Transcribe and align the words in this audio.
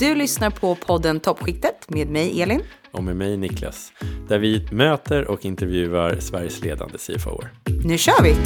Du 0.00 0.14
lyssnar 0.14 0.50
på 0.50 0.74
podden 0.74 1.20
Toppskiktet 1.20 1.90
med 1.90 2.08
mig 2.08 2.42
Elin. 2.42 2.60
Och 2.92 3.04
med 3.04 3.16
mig 3.16 3.36
Niklas. 3.36 3.92
Där 4.28 4.38
vi 4.38 4.68
möter 4.72 5.30
och 5.30 5.44
intervjuar 5.44 6.16
Sveriges 6.20 6.64
ledande 6.64 6.98
CFOer. 6.98 7.52
Nu 7.84 7.98
kör 7.98 8.22
vi! 8.22 8.36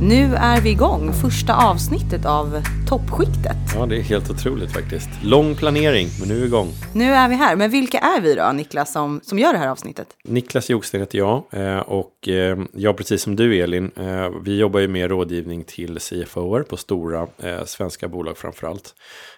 Nu 0.00 0.34
är 0.34 0.60
vi 0.60 0.70
igång, 0.70 1.12
första 1.12 1.54
avsnittet 1.54 2.26
av 2.26 2.62
toppskiktet. 2.92 3.56
Ja, 3.74 3.86
det 3.86 3.96
är 3.96 4.00
helt 4.00 4.30
otroligt 4.30 4.72
faktiskt. 4.72 5.08
Lång 5.24 5.54
planering, 5.54 6.08
men 6.20 6.28
nu 6.28 6.36
är 6.36 6.40
vi 6.40 6.46
igång. 6.46 6.68
Nu 6.94 7.04
är 7.04 7.28
vi 7.28 7.34
här, 7.34 7.56
men 7.56 7.70
vilka 7.70 7.98
är 7.98 8.20
vi 8.20 8.34
då, 8.34 8.52
Niklas, 8.52 8.92
som, 8.92 9.20
som 9.24 9.38
gör 9.38 9.52
det 9.52 9.58
här 9.58 9.68
avsnittet? 9.68 10.06
Niklas 10.24 10.70
Joksten 10.70 11.00
heter 11.00 11.18
jag 11.18 11.42
eh, 11.50 11.78
och 11.78 12.28
eh, 12.28 12.58
jag, 12.72 12.96
precis 12.96 13.22
som 13.22 13.36
du 13.36 13.62
Elin, 13.62 13.90
eh, 13.96 14.30
vi 14.44 14.58
jobbar 14.58 14.80
ju 14.80 14.88
med 14.88 15.10
rådgivning 15.10 15.64
till 15.64 15.98
CFOer 15.98 16.62
på 16.62 16.76
stora 16.76 17.26
svenska 17.66 18.08
bolag 18.08 18.38
framför 18.38 18.66
allt. 18.66 18.94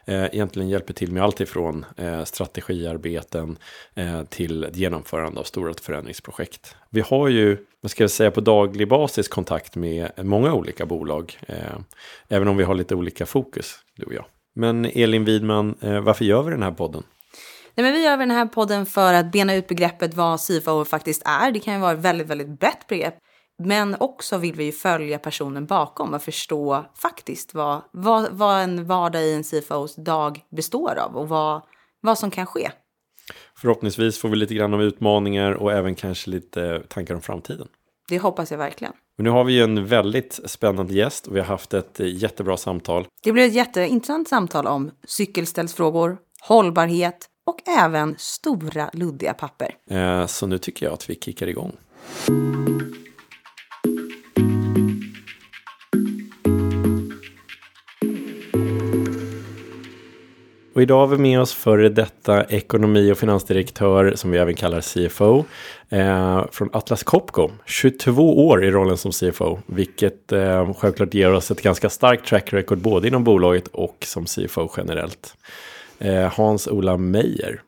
Egentligen 0.06 0.68
hjälper 0.68 0.94
till 0.94 1.12
med 1.12 1.22
allt 1.22 1.40
ifrån 1.40 1.86
strategiarbeten 2.24 3.58
till 4.28 4.66
genomförande 4.72 5.40
av 5.40 5.44
stora 5.44 5.74
förändringsprojekt. 5.82 6.76
Vi 6.90 7.00
har 7.00 7.28
ju 7.28 7.56
vad 7.84 7.90
ska 7.90 8.02
jag 8.02 8.10
säga, 8.10 8.30
på 8.30 8.40
daglig 8.40 8.88
basis 8.88 9.28
kontakt 9.28 9.76
med 9.76 10.10
många 10.16 10.54
olika 10.54 10.86
bolag. 10.86 11.38
Eh, 11.46 11.56
även 12.28 12.48
om 12.48 12.56
vi 12.56 12.64
har 12.64 12.74
lite 12.74 12.94
olika 12.94 13.26
fokus, 13.26 13.43
du 13.96 14.06
och 14.06 14.14
jag. 14.14 14.24
Men 14.54 14.84
Elin 14.84 15.24
Widman, 15.24 15.74
eh, 15.80 16.00
varför 16.00 16.24
gör 16.24 16.42
vi 16.42 16.50
den 16.50 16.62
här 16.62 16.72
podden? 16.72 17.02
Nej, 17.74 17.84
men 17.84 17.92
vi 17.92 18.04
gör 18.04 18.16
den 18.16 18.30
här 18.30 18.46
podden 18.46 18.86
för 18.86 19.14
att 19.14 19.32
bena 19.32 19.54
ut 19.54 19.68
begreppet 19.68 20.14
vad 20.14 20.40
CFO 20.40 20.84
faktiskt 20.84 21.22
är. 21.24 21.50
Det 21.50 21.60
kan 21.60 21.74
ju 21.74 21.80
vara 21.80 21.92
ett 21.92 21.98
väldigt, 21.98 22.26
väldigt 22.26 22.60
brett 22.60 22.86
begrepp. 22.86 23.14
Men 23.58 23.96
också 24.00 24.38
vill 24.38 24.54
vi 24.54 24.64
ju 24.64 24.72
följa 24.72 25.18
personen 25.18 25.66
bakom 25.66 26.14
och 26.14 26.22
förstå 26.22 26.84
faktiskt 26.94 27.54
vad, 27.54 27.82
vad, 27.92 28.28
vad 28.32 28.62
en 28.62 28.86
vardag 28.86 29.22
i 29.22 29.34
en 29.34 29.44
CFOs 29.44 29.96
dag 29.96 30.40
består 30.56 30.98
av 30.98 31.16
och 31.16 31.28
vad, 31.28 31.62
vad 32.00 32.18
som 32.18 32.30
kan 32.30 32.46
ske. 32.46 32.70
Förhoppningsvis 33.56 34.18
får 34.18 34.28
vi 34.28 34.36
lite 34.36 34.54
grann 34.54 34.74
om 34.74 34.80
utmaningar 34.80 35.52
och 35.52 35.72
även 35.72 35.94
kanske 35.94 36.30
lite 36.30 36.82
tankar 36.88 37.14
om 37.14 37.20
framtiden. 37.20 37.68
Det 38.08 38.18
hoppas 38.18 38.50
jag 38.50 38.58
verkligen. 38.58 38.92
Men 39.16 39.24
nu 39.24 39.30
har 39.30 39.44
vi 39.44 39.52
ju 39.52 39.62
en 39.62 39.86
väldigt 39.86 40.40
spännande 40.44 40.94
gäst 40.94 41.26
och 41.26 41.36
vi 41.36 41.40
har 41.40 41.46
haft 41.46 41.74
ett 41.74 42.00
jättebra 42.00 42.56
samtal. 42.56 43.06
Det 43.22 43.32
blev 43.32 43.46
ett 43.46 43.54
jätteintressant 43.54 44.28
samtal 44.28 44.66
om 44.66 44.90
cykelställsfrågor, 45.06 46.18
hållbarhet 46.40 47.26
och 47.46 47.68
även 47.68 48.14
stora 48.18 48.90
luddiga 48.92 49.34
papper. 49.34 49.74
Eh, 49.90 50.26
så 50.26 50.46
nu 50.46 50.58
tycker 50.58 50.86
jag 50.86 50.92
att 50.92 51.10
vi 51.10 51.14
kickar 51.14 51.46
igång. 51.46 51.72
Och 60.74 60.82
idag 60.82 60.98
har 60.98 61.06
vi 61.06 61.18
med 61.18 61.40
oss 61.40 61.52
före 61.52 61.88
detta 61.88 62.44
ekonomi 62.44 63.12
och 63.12 63.18
finansdirektör 63.18 64.12
som 64.16 64.30
vi 64.30 64.38
även 64.38 64.54
kallar 64.54 64.80
CFO 64.80 65.44
eh, 65.88 66.44
från 66.50 66.70
Atlas 66.72 67.02
Copco. 67.02 67.50
22 67.66 68.46
år 68.48 68.64
i 68.64 68.70
rollen 68.70 68.96
som 68.96 69.12
CFO, 69.12 69.58
vilket 69.66 70.32
eh, 70.32 70.74
självklart 70.74 71.14
ger 71.14 71.32
oss 71.32 71.50
ett 71.50 71.62
ganska 71.62 71.90
starkt 71.90 72.26
track 72.26 72.52
record 72.52 72.78
både 72.78 73.08
inom 73.08 73.24
bolaget 73.24 73.68
och 73.68 73.96
som 74.00 74.24
CFO 74.24 74.70
generellt. 74.76 75.34
Eh, 75.98 76.32
Hans-Ola 76.32 76.96
Meijer. 76.96 77.60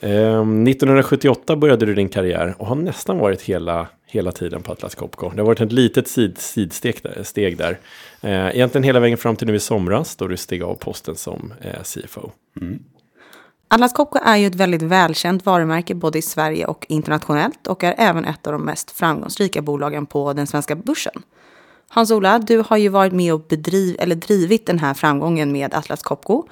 Eh, 0.00 0.40
1978 0.40 1.56
började 1.56 1.86
du 1.86 1.94
din 1.94 2.08
karriär 2.08 2.54
och 2.58 2.66
har 2.66 2.76
nästan 2.76 3.18
varit 3.18 3.42
hela 3.42 3.86
hela 4.10 4.32
tiden 4.32 4.62
på 4.62 4.72
Atlas 4.72 4.94
Copco. 4.94 5.30
Det 5.30 5.40
har 5.40 5.46
varit 5.46 5.60
ett 5.60 5.72
litet 5.72 6.08
sid, 6.08 6.38
sidsteg 6.38 7.00
där. 7.02 7.22
Steg 7.22 7.56
där. 7.56 7.78
Eh, 8.20 8.56
egentligen 8.56 8.82
hela 8.82 9.00
vägen 9.00 9.18
fram 9.18 9.36
till 9.36 9.46
nu 9.46 9.54
i 9.54 9.60
somras 9.60 10.16
då 10.16 10.26
du 10.26 10.36
steg 10.36 10.62
av 10.62 10.74
posten 10.74 11.16
som 11.16 11.54
eh, 11.60 11.82
CFO. 11.82 12.30
Mm. 12.60 12.78
Atlas 13.68 13.92
Copco 13.92 14.18
är 14.22 14.36
ju 14.36 14.46
ett 14.46 14.54
väldigt 14.54 14.82
välkänt 14.82 15.46
varumärke 15.46 15.94
både 15.94 16.18
i 16.18 16.22
Sverige 16.22 16.66
och 16.66 16.86
internationellt 16.88 17.66
och 17.66 17.84
är 17.84 17.94
även 17.98 18.24
ett 18.24 18.46
av 18.46 18.52
de 18.52 18.64
mest 18.64 18.90
framgångsrika 18.90 19.62
bolagen 19.62 20.06
på 20.06 20.32
den 20.32 20.46
svenska 20.46 20.76
börsen. 20.76 21.22
Hans-Ola, 21.88 22.38
du 22.38 22.64
har 22.68 22.76
ju 22.76 22.88
varit 22.88 23.12
med 23.12 23.34
och 23.34 23.40
bedriv, 23.40 23.96
eller 23.98 24.16
drivit 24.16 24.66
den 24.66 24.78
här 24.78 24.94
framgången 24.94 25.52
med 25.52 25.74
Atlas 25.74 26.02
Copco 26.02 26.48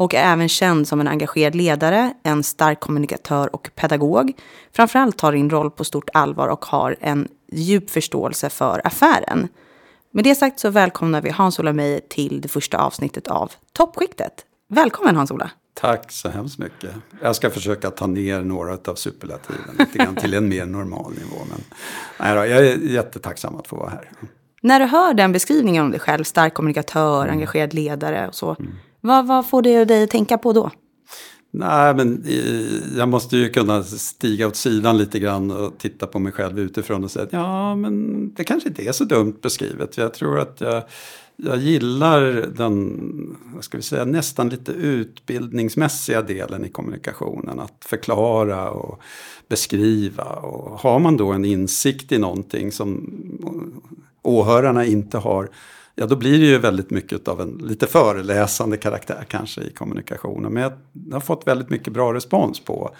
och 0.00 0.14
är 0.14 0.32
även 0.32 0.48
känd 0.48 0.88
som 0.88 1.00
en 1.00 1.08
engagerad 1.08 1.54
ledare, 1.54 2.14
en 2.22 2.42
stark 2.42 2.80
kommunikatör 2.80 3.54
och 3.54 3.70
pedagog. 3.74 4.32
Framförallt 4.72 5.18
tar 5.18 5.32
din 5.32 5.50
roll 5.50 5.70
på 5.70 5.84
stort 5.84 6.10
allvar 6.12 6.48
och 6.48 6.64
har 6.64 6.96
en 7.00 7.28
djup 7.52 7.90
förståelse 7.90 8.50
för 8.50 8.80
affären. 8.84 9.48
Med 10.10 10.24
det 10.24 10.34
sagt 10.34 10.60
så 10.60 10.70
välkomnar 10.70 11.22
vi 11.22 11.30
Hans-Ola 11.30 11.72
Meijer 11.72 12.00
till 12.08 12.40
det 12.40 12.48
första 12.48 12.78
avsnittet 12.78 13.28
av 13.28 13.52
Toppskiktet. 13.72 14.32
Välkommen 14.68 15.16
Hans-Ola! 15.16 15.50
Tack 15.74 16.12
så 16.12 16.28
hemskt 16.28 16.58
mycket. 16.58 16.90
Jag 17.22 17.36
ska 17.36 17.50
försöka 17.50 17.90
ta 17.90 18.06
ner 18.06 18.40
några 18.40 18.78
av 18.88 18.94
superlativen 18.94 19.76
lite 19.78 19.98
grann 19.98 20.16
till 20.16 20.34
en 20.34 20.48
mer 20.48 20.66
normal 20.66 21.12
nivå. 21.12 21.36
Men 21.50 21.64
nej 22.20 22.34
då, 22.34 22.54
jag 22.54 22.66
är 22.66 22.76
jättetacksam 22.76 23.56
att 23.56 23.66
få 23.66 23.76
vara 23.76 23.90
här. 23.90 24.10
När 24.62 24.80
du 24.80 24.86
hör 24.86 25.14
den 25.14 25.32
beskrivningen 25.32 25.84
om 25.84 25.90
dig 25.90 26.00
själv, 26.00 26.24
stark 26.24 26.54
kommunikatör, 26.54 27.22
mm. 27.22 27.34
engagerad 27.34 27.74
ledare 27.74 28.28
och 28.28 28.34
så. 28.34 28.56
Mm. 28.58 28.72
Vad, 29.00 29.26
vad 29.26 29.46
får 29.46 29.62
det 29.62 29.84
dig 29.84 30.02
att 30.02 30.10
tänka 30.10 30.38
på 30.38 30.52
då? 30.52 30.70
Nej, 31.52 31.94
men 31.94 32.24
eh, 32.26 32.98
jag 32.98 33.08
måste 33.08 33.36
ju 33.36 33.48
kunna 33.48 33.82
stiga 33.82 34.46
åt 34.46 34.56
sidan 34.56 34.98
lite 34.98 35.18
grann 35.18 35.50
och 35.50 35.78
titta 35.78 36.06
på 36.06 36.18
mig 36.18 36.32
själv 36.32 36.58
utifrån 36.58 37.04
och 37.04 37.10
säga 37.10 37.24
att 37.24 37.32
ja, 37.32 37.76
men 37.76 38.34
det 38.34 38.44
kanske 38.44 38.68
inte 38.68 38.88
är 38.88 38.92
så 38.92 39.04
dumt 39.04 39.36
beskrivet. 39.42 39.96
Jag 39.96 40.14
tror 40.14 40.38
att 40.38 40.60
jag, 40.60 40.82
jag 41.36 41.58
gillar 41.58 42.20
den, 42.56 43.36
vad 43.54 43.64
ska 43.64 43.76
vi 43.76 43.82
säga, 43.82 44.04
nästan 44.04 44.48
lite 44.48 44.72
utbildningsmässiga 44.72 46.22
delen 46.22 46.64
i 46.64 46.68
kommunikationen. 46.68 47.60
Att 47.60 47.84
förklara 47.84 48.70
och 48.70 49.00
beskriva. 49.48 50.24
Och 50.24 50.80
har 50.80 50.98
man 50.98 51.16
då 51.16 51.32
en 51.32 51.44
insikt 51.44 52.12
i 52.12 52.18
någonting 52.18 52.72
som 52.72 53.10
åhörarna 54.22 54.84
inte 54.84 55.18
har 55.18 55.48
ja 56.00 56.06
då 56.06 56.16
blir 56.16 56.38
det 56.38 56.46
ju 56.46 56.58
väldigt 56.58 56.90
mycket 56.90 57.28
av 57.28 57.40
en 57.40 57.50
lite 57.50 57.86
föreläsande 57.86 58.76
karaktär 58.76 59.24
kanske 59.28 59.60
i 59.60 59.70
kommunikationen. 59.70 60.52
Men 60.52 60.62
jag 60.62 60.72
har 61.12 61.20
fått 61.20 61.46
väldigt 61.46 61.70
mycket 61.70 61.92
bra 61.92 62.14
respons 62.14 62.60
på 62.60 62.94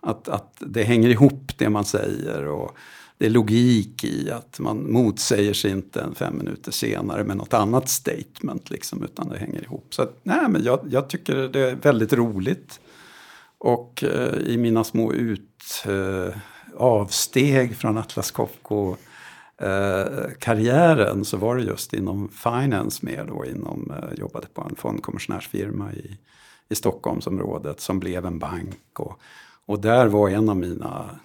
att, 0.00 0.28
att 0.28 0.56
det 0.58 0.82
hänger 0.82 1.08
ihop 1.08 1.52
det 1.58 1.68
man 1.68 1.84
säger. 1.84 2.46
och 2.46 2.76
det 3.18 3.26
är 3.26 3.30
logik 3.30 4.04
i 4.04 4.30
att 4.30 4.60
man 4.60 4.92
motsäger 4.92 5.52
sig 5.52 5.70
inte 5.70 6.00
en 6.00 6.14
fem 6.14 6.38
minuter 6.38 6.72
senare 6.72 7.24
med 7.24 7.36
något 7.36 7.54
annat 7.54 7.88
statement. 7.88 8.70
Liksom, 8.70 9.04
utan 9.04 9.28
det 9.28 9.38
hänger 9.38 9.62
ihop. 9.62 9.86
Så 9.90 10.02
att, 10.02 10.20
nej, 10.22 10.48
men 10.48 10.64
jag, 10.64 10.80
jag 10.90 11.08
tycker 11.08 11.36
det 11.36 11.70
är 11.70 11.74
väldigt 11.74 12.12
roligt. 12.12 12.80
Och 13.58 14.04
eh, 14.04 14.34
i 14.34 14.56
mina 14.56 14.84
små 14.84 15.12
ut, 15.12 15.84
eh, 15.86 16.36
avsteg 16.76 17.76
från 17.76 17.98
Atlas 17.98 18.30
Copco 18.30 18.96
eh, 19.60 20.30
karriären 20.38 21.24
så 21.24 21.36
var 21.36 21.56
det 21.56 21.62
just 21.62 21.94
inom 21.94 22.28
finance 22.28 23.06
mer 23.06 23.24
då, 23.24 23.44
inom, 23.44 23.90
eh, 23.90 24.18
jobbade 24.18 24.46
på 24.46 24.62
en 24.70 24.76
fondkommissionärsfirma 24.76 25.92
i, 25.92 26.18
i 26.68 26.74
Stockholmsområdet 26.74 27.80
som 27.80 27.98
blev 27.98 28.26
en 28.26 28.38
bank. 28.38 28.98
Och, 28.98 29.20
och 29.66 29.80
där 29.80 30.06
var 30.06 30.28
en 30.28 30.48
av 30.48 30.56
mina 30.56 31.20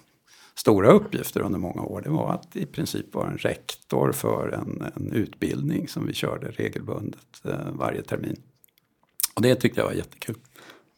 stora 0.54 0.90
uppgifter 0.90 1.40
under 1.40 1.58
många 1.58 1.82
år, 1.82 2.00
det 2.00 2.10
var 2.10 2.32
att 2.32 2.56
i 2.56 2.66
princip 2.66 3.14
vara 3.14 3.30
en 3.30 3.38
rektor 3.38 4.12
för 4.12 4.48
en, 4.48 4.92
en 4.96 5.12
utbildning 5.12 5.88
som 5.88 6.06
vi 6.06 6.12
körde 6.12 6.50
regelbundet 6.50 7.44
eh, 7.44 7.70
varje 7.72 8.02
termin. 8.02 8.36
Och 9.34 9.42
det 9.42 9.54
tyckte 9.54 9.80
jag 9.80 9.86
var 9.86 9.94
jättekul. 9.94 10.36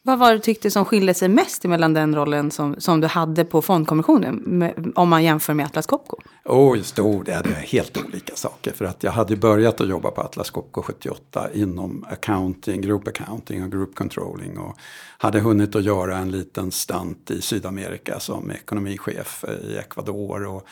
Vad 0.07 0.19
var 0.19 0.31
det 0.31 0.37
du 0.37 0.41
tyckte 0.41 0.71
som 0.71 0.85
skilde 0.85 1.15
sig 1.15 1.29
mest 1.29 1.65
mellan 1.65 1.95
den 1.95 2.15
rollen 2.15 2.51
som, 2.51 2.75
som 2.79 3.01
du 3.01 3.07
hade 3.07 3.45
på 3.45 3.63
fondkommissionen 3.63 4.35
med, 4.35 4.93
om 4.95 5.09
man 5.09 5.25
jämför 5.25 5.55
med 5.55 5.67
Atlas 5.67 5.87
Copco? 5.87 6.17
Oh, 6.45 6.83
stor, 6.83 7.25
det 7.25 7.33
är 7.33 7.43
helt 7.45 8.05
olika 8.05 8.37
saker. 8.37 8.73
För 8.73 8.85
att 8.85 9.03
jag 9.03 9.13
hade 9.13 9.37
börjat 9.37 9.81
att 9.81 9.89
jobba 9.89 10.11
på 10.11 10.21
Atlas 10.21 10.51
Copco 10.51 10.83
78 10.83 11.49
inom 11.55 12.05
accounting, 12.09 12.81
group 12.81 13.09
accounting 13.09 13.65
och 13.65 13.71
group 13.71 13.95
controlling. 13.95 14.59
Och 14.59 14.77
hade 15.19 15.41
hunnit 15.41 15.77
att 15.77 15.85
göra 15.85 16.19
en 16.19 16.31
liten 16.31 16.73
stant 16.73 17.31
i 17.31 17.43
Sydamerika 17.43 18.21
som 18.21 18.51
ekonomichef 18.51 19.45
i 19.65 19.77
Ecuador. 19.77 20.47
Och 20.47 20.67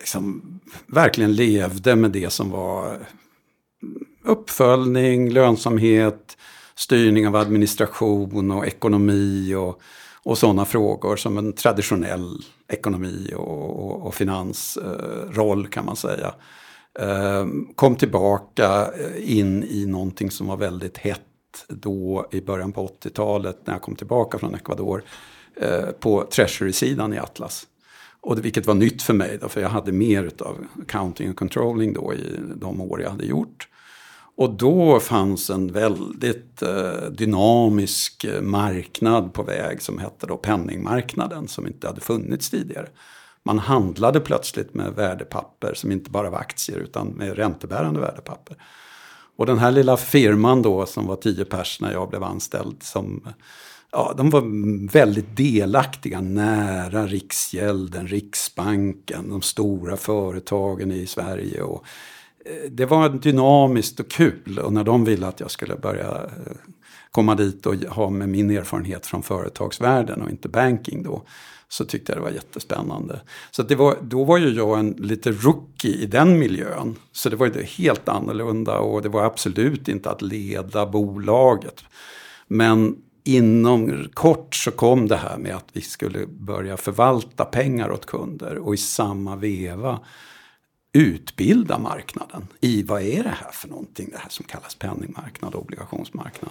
liksom 0.00 0.42
verkligen 0.86 1.34
levde 1.34 1.96
med 1.96 2.10
det 2.10 2.30
som 2.30 2.50
var 2.50 2.98
uppföljning, 4.24 5.30
lönsamhet, 5.30 6.36
styrning 6.80 7.28
av 7.28 7.36
administration 7.36 8.50
och 8.50 8.66
ekonomi 8.66 9.54
och, 9.54 9.80
och 10.22 10.38
sådana 10.38 10.64
frågor 10.64 11.16
som 11.16 11.38
en 11.38 11.52
traditionell 11.52 12.38
ekonomi 12.68 13.32
och, 13.36 13.84
och, 13.84 14.06
och 14.06 14.14
finansroll 14.14 15.64
eh, 15.64 15.70
kan 15.70 15.86
man 15.86 15.96
säga. 15.96 16.34
Eh, 16.98 17.46
kom 17.74 17.96
tillbaka 17.96 18.90
eh, 18.98 19.38
in 19.38 19.64
i 19.64 19.86
någonting 19.86 20.30
som 20.30 20.46
var 20.46 20.56
väldigt 20.56 20.98
hett 20.98 21.20
då 21.68 22.28
i 22.30 22.40
början 22.40 22.72
på 22.72 22.86
80-talet 22.86 23.58
när 23.64 23.74
jag 23.74 23.82
kom 23.82 23.96
tillbaka 23.96 24.38
från 24.38 24.54
Ecuador. 24.54 25.02
på 26.00 26.24
Treasury-sidan 26.30 27.12
i 27.12 27.18
Atlas. 27.18 27.66
Och 28.20 28.36
det, 28.36 28.42
vilket 28.42 28.66
var 28.66 28.74
nytt 28.74 29.02
för 29.02 29.14
mig, 29.14 29.38
då, 29.40 29.48
för 29.48 29.60
jag 29.60 29.68
hade 29.68 29.92
mer 29.92 30.30
av 30.38 30.66
accounting 30.82 31.30
och 31.30 31.36
controlling 31.36 31.92
då 31.92 32.14
i 32.14 32.36
de 32.54 32.80
år 32.80 33.02
jag 33.02 33.10
hade 33.10 33.26
gjort. 33.26 33.68
Och 34.40 34.50
då 34.50 35.00
fanns 35.00 35.50
en 35.50 35.72
väldigt 35.72 36.62
eh, 36.62 37.10
dynamisk 37.10 38.24
eh, 38.24 38.42
marknad 38.42 39.32
på 39.32 39.42
väg 39.42 39.82
som 39.82 39.98
hette 39.98 40.26
då 40.26 40.36
penningmarknaden 40.36 41.48
som 41.48 41.66
inte 41.66 41.86
hade 41.86 42.00
funnits 42.00 42.50
tidigare. 42.50 42.88
Man 43.42 43.58
handlade 43.58 44.20
plötsligt 44.20 44.74
med 44.74 44.94
värdepapper 44.94 45.74
som 45.74 45.92
inte 45.92 46.10
bara 46.10 46.30
var 46.30 46.38
aktier 46.38 46.78
utan 46.78 47.08
med 47.08 47.36
räntebärande 47.36 48.00
värdepapper. 48.00 48.56
Och 49.36 49.46
den 49.46 49.58
här 49.58 49.70
lilla 49.70 49.96
firman 49.96 50.62
då 50.62 50.86
som 50.86 51.06
var 51.06 51.16
tio 51.16 51.44
pers 51.44 51.80
när 51.80 51.92
jag 51.92 52.08
blev 52.08 52.22
anställd 52.22 52.82
som 52.82 53.28
ja, 53.92 54.14
de 54.16 54.30
var 54.30 54.42
väldigt 54.92 55.36
delaktiga 55.36 56.20
nära 56.20 57.06
Riksgälden, 57.06 58.08
Riksbanken, 58.08 59.28
de 59.28 59.42
stora 59.42 59.96
företagen 59.96 60.92
i 60.92 61.06
Sverige. 61.06 61.62
Och 61.62 61.84
Eh, 62.44 62.70
det 62.70 62.86
var 62.86 63.08
dynamiskt 63.08 64.00
och 64.00 64.10
kul 64.10 64.58
och 64.58 64.72
när 64.72 64.84
de 64.84 65.04
ville 65.04 65.26
att 65.26 65.40
jag 65.40 65.50
skulle 65.50 65.76
börja 65.76 66.10
eh, 66.10 66.52
komma 67.10 67.34
dit 67.34 67.66
och 67.66 67.74
ha 67.74 68.10
med 68.10 68.28
min 68.28 68.50
erfarenhet 68.50 69.06
från 69.06 69.22
företagsvärlden 69.22 70.22
och 70.22 70.30
inte 70.30 70.48
banking 70.48 71.02
då 71.02 71.22
så 71.68 71.84
tyckte 71.84 72.12
jag 72.12 72.18
det 72.18 72.24
var 72.24 72.30
jättespännande. 72.30 73.20
Så 73.50 73.62
det 73.62 73.74
var, 73.74 73.96
då 74.02 74.24
var 74.24 74.38
ju 74.38 74.48
jag 74.48 74.78
en 74.78 74.90
lite 74.90 75.32
rookie 75.32 75.94
i 75.94 76.06
den 76.06 76.38
miljön. 76.38 76.96
Så 77.12 77.28
det 77.28 77.36
var 77.36 77.46
ju 77.46 77.62
helt 77.62 78.08
annorlunda 78.08 78.78
och 78.78 79.02
det 79.02 79.08
var 79.08 79.24
absolut 79.24 79.88
inte 79.88 80.10
att 80.10 80.22
leda 80.22 80.86
bolaget. 80.86 81.84
Men 82.46 82.96
inom 83.24 84.08
kort 84.14 84.54
så 84.54 84.70
kom 84.70 85.08
det 85.08 85.16
här 85.16 85.38
med 85.38 85.56
att 85.56 85.68
vi 85.72 85.80
skulle 85.80 86.26
börja 86.26 86.76
förvalta 86.76 87.44
pengar 87.44 87.90
åt 87.90 88.06
kunder 88.06 88.58
och 88.58 88.74
i 88.74 88.76
samma 88.76 89.36
veva 89.36 90.00
utbilda 90.92 91.78
marknaden 91.78 92.46
i 92.60 92.82
vad 92.82 93.02
är 93.02 93.22
det 93.22 93.28
här 93.28 93.50
för 93.52 93.68
någonting, 93.68 94.08
det 94.12 94.18
här 94.18 94.30
som 94.30 94.44
kallas 94.44 94.74
penningmarknad 94.74 95.54
och 95.54 95.62
obligationsmarknad. 95.62 96.50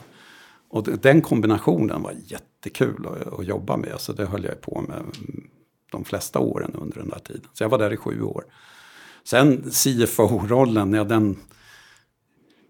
Och 0.70 0.84
den 0.84 1.22
kombinationen 1.22 2.02
var 2.02 2.16
jättekul 2.26 3.08
att, 3.08 3.40
att 3.40 3.46
jobba 3.46 3.78
med, 3.78 3.96
så 3.98 4.14
det 4.14 4.26
höll 4.26 4.44
jag 4.44 4.62
på 4.62 4.82
med 4.88 5.04
de 5.92 6.06
flesta 6.06 6.40
åren 6.40 6.72
under 6.74 6.98
den 6.98 7.10
där 7.10 7.20
tiden. 7.20 7.48
Så 7.54 7.64
jag 7.64 7.70
var 7.70 7.78
där 7.78 7.94
i 7.94 7.98
sju 7.98 8.22
år. 8.22 8.44
Sen 9.24 9.72
CFO-rollen, 9.72 10.94
ja, 10.94 11.04
den 11.04 11.38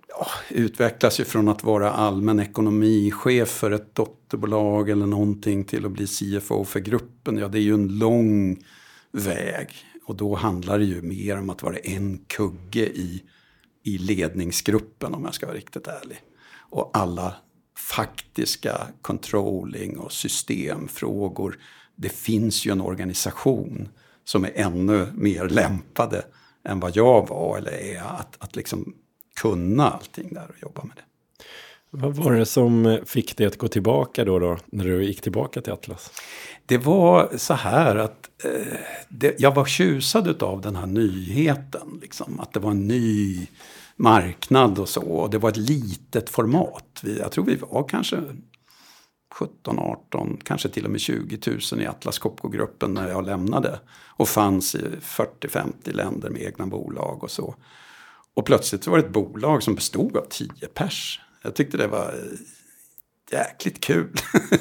ja, 0.07 0.27
utvecklas 0.49 1.19
ju 1.19 1.23
från 1.23 1.47
att 1.47 1.63
vara 1.63 1.91
allmän 1.91 2.39
ekonomichef 2.39 3.49
för 3.49 3.71
ett 3.71 3.95
dotterbolag 3.95 4.89
eller 4.89 5.05
någonting 5.05 5.63
till 5.63 5.85
att 5.85 5.91
bli 5.91 6.07
CFO 6.07 6.63
för 6.63 6.79
gruppen. 6.79 7.37
Ja, 7.37 7.47
det 7.47 7.59
är 7.59 7.61
ju 7.61 7.73
en 7.73 7.97
lång 7.97 8.63
väg. 9.11 9.69
Och 10.09 10.15
då 10.15 10.35
handlar 10.35 10.79
det 10.79 10.85
ju 10.85 11.01
mer 11.01 11.37
om 11.37 11.49
att 11.49 11.63
vara 11.63 11.77
en 11.77 12.17
kugge 12.27 12.85
i, 12.85 13.23
i 13.83 13.97
ledningsgruppen 13.97 15.13
om 15.13 15.25
jag 15.25 15.33
ska 15.33 15.45
vara 15.45 15.57
riktigt 15.57 15.87
ärlig. 15.87 16.21
Och 16.55 16.91
alla 16.93 17.35
faktiska 17.77 18.87
controlling 19.01 19.97
och 19.97 20.11
systemfrågor. 20.11 21.59
Det 21.95 22.09
finns 22.09 22.65
ju 22.65 22.71
en 22.71 22.81
organisation 22.81 23.89
som 24.23 24.45
är 24.45 24.51
ännu 24.55 25.07
mer 25.15 25.49
lämpade 25.49 26.25
än 26.63 26.79
vad 26.79 26.95
jag 26.95 27.27
var 27.27 27.57
eller 27.57 27.71
är 27.71 28.01
att, 28.01 28.35
att 28.39 28.55
liksom 28.55 28.95
kunna 29.35 29.89
allting 29.89 30.33
där 30.33 30.49
och 30.49 30.61
jobba 30.61 30.83
med 30.83 30.95
det. 30.95 31.03
Vad 31.91 32.15
var 32.15 32.33
det 32.33 32.45
som 32.45 32.85
eh, 32.85 33.03
fick 33.03 33.37
dig 33.37 33.47
att 33.47 33.57
gå 33.57 33.67
tillbaka 33.67 34.25
då, 34.25 34.39
då 34.39 34.57
när 34.65 34.85
du 34.85 35.03
gick 35.03 35.21
tillbaka 35.21 35.61
till 35.61 35.73
Atlas? 35.73 36.11
Det 36.65 36.77
var 36.77 37.29
så 37.37 37.53
här 37.53 37.95
att 37.95 38.29
eh, 38.43 38.77
det, 39.09 39.35
jag 39.39 39.55
var 39.55 39.65
tjusad 39.65 40.43
av 40.43 40.61
den 40.61 40.75
här 40.75 40.85
nyheten. 40.85 41.99
Liksom, 42.01 42.39
att 42.39 42.53
det 42.53 42.59
var 42.59 42.71
en 42.71 42.87
ny 42.87 43.47
marknad 43.95 44.79
och 44.79 44.89
så. 44.89 45.01
Och 45.01 45.29
det 45.29 45.37
var 45.37 45.49
ett 45.49 45.57
litet 45.57 46.29
format. 46.29 46.99
Vi, 47.03 47.19
jag 47.19 47.31
tror 47.31 47.45
vi 47.45 47.55
var 47.55 47.87
kanske 47.89 48.17
17, 49.33 49.79
18, 49.79 50.37
kanske 50.43 50.69
till 50.69 50.85
och 50.85 50.91
med 50.91 51.01
20 51.01 51.39
000 51.71 51.81
i 51.81 51.87
Atlas 51.87 52.19
Copco-gruppen 52.19 52.93
när 52.93 53.09
jag 53.09 53.25
lämnade. 53.25 53.79
Och 54.07 54.29
fanns 54.29 54.75
i 54.75 54.85
40-50 55.01 55.93
länder 55.93 56.29
med 56.29 56.41
egna 56.41 56.65
bolag 56.65 57.23
och 57.23 57.31
så. 57.31 57.55
Och 58.33 58.45
plötsligt 58.45 58.87
var 58.87 58.97
det 58.97 59.03
ett 59.03 59.13
bolag 59.13 59.63
som 59.63 59.75
bestod 59.75 60.17
av 60.17 60.25
10 60.29 60.47
pers. 60.73 61.21
Jag 61.41 61.55
tyckte 61.55 61.77
det 61.77 61.87
var 61.87 62.13
jäkligt 63.31 63.81
kul. 63.81 64.15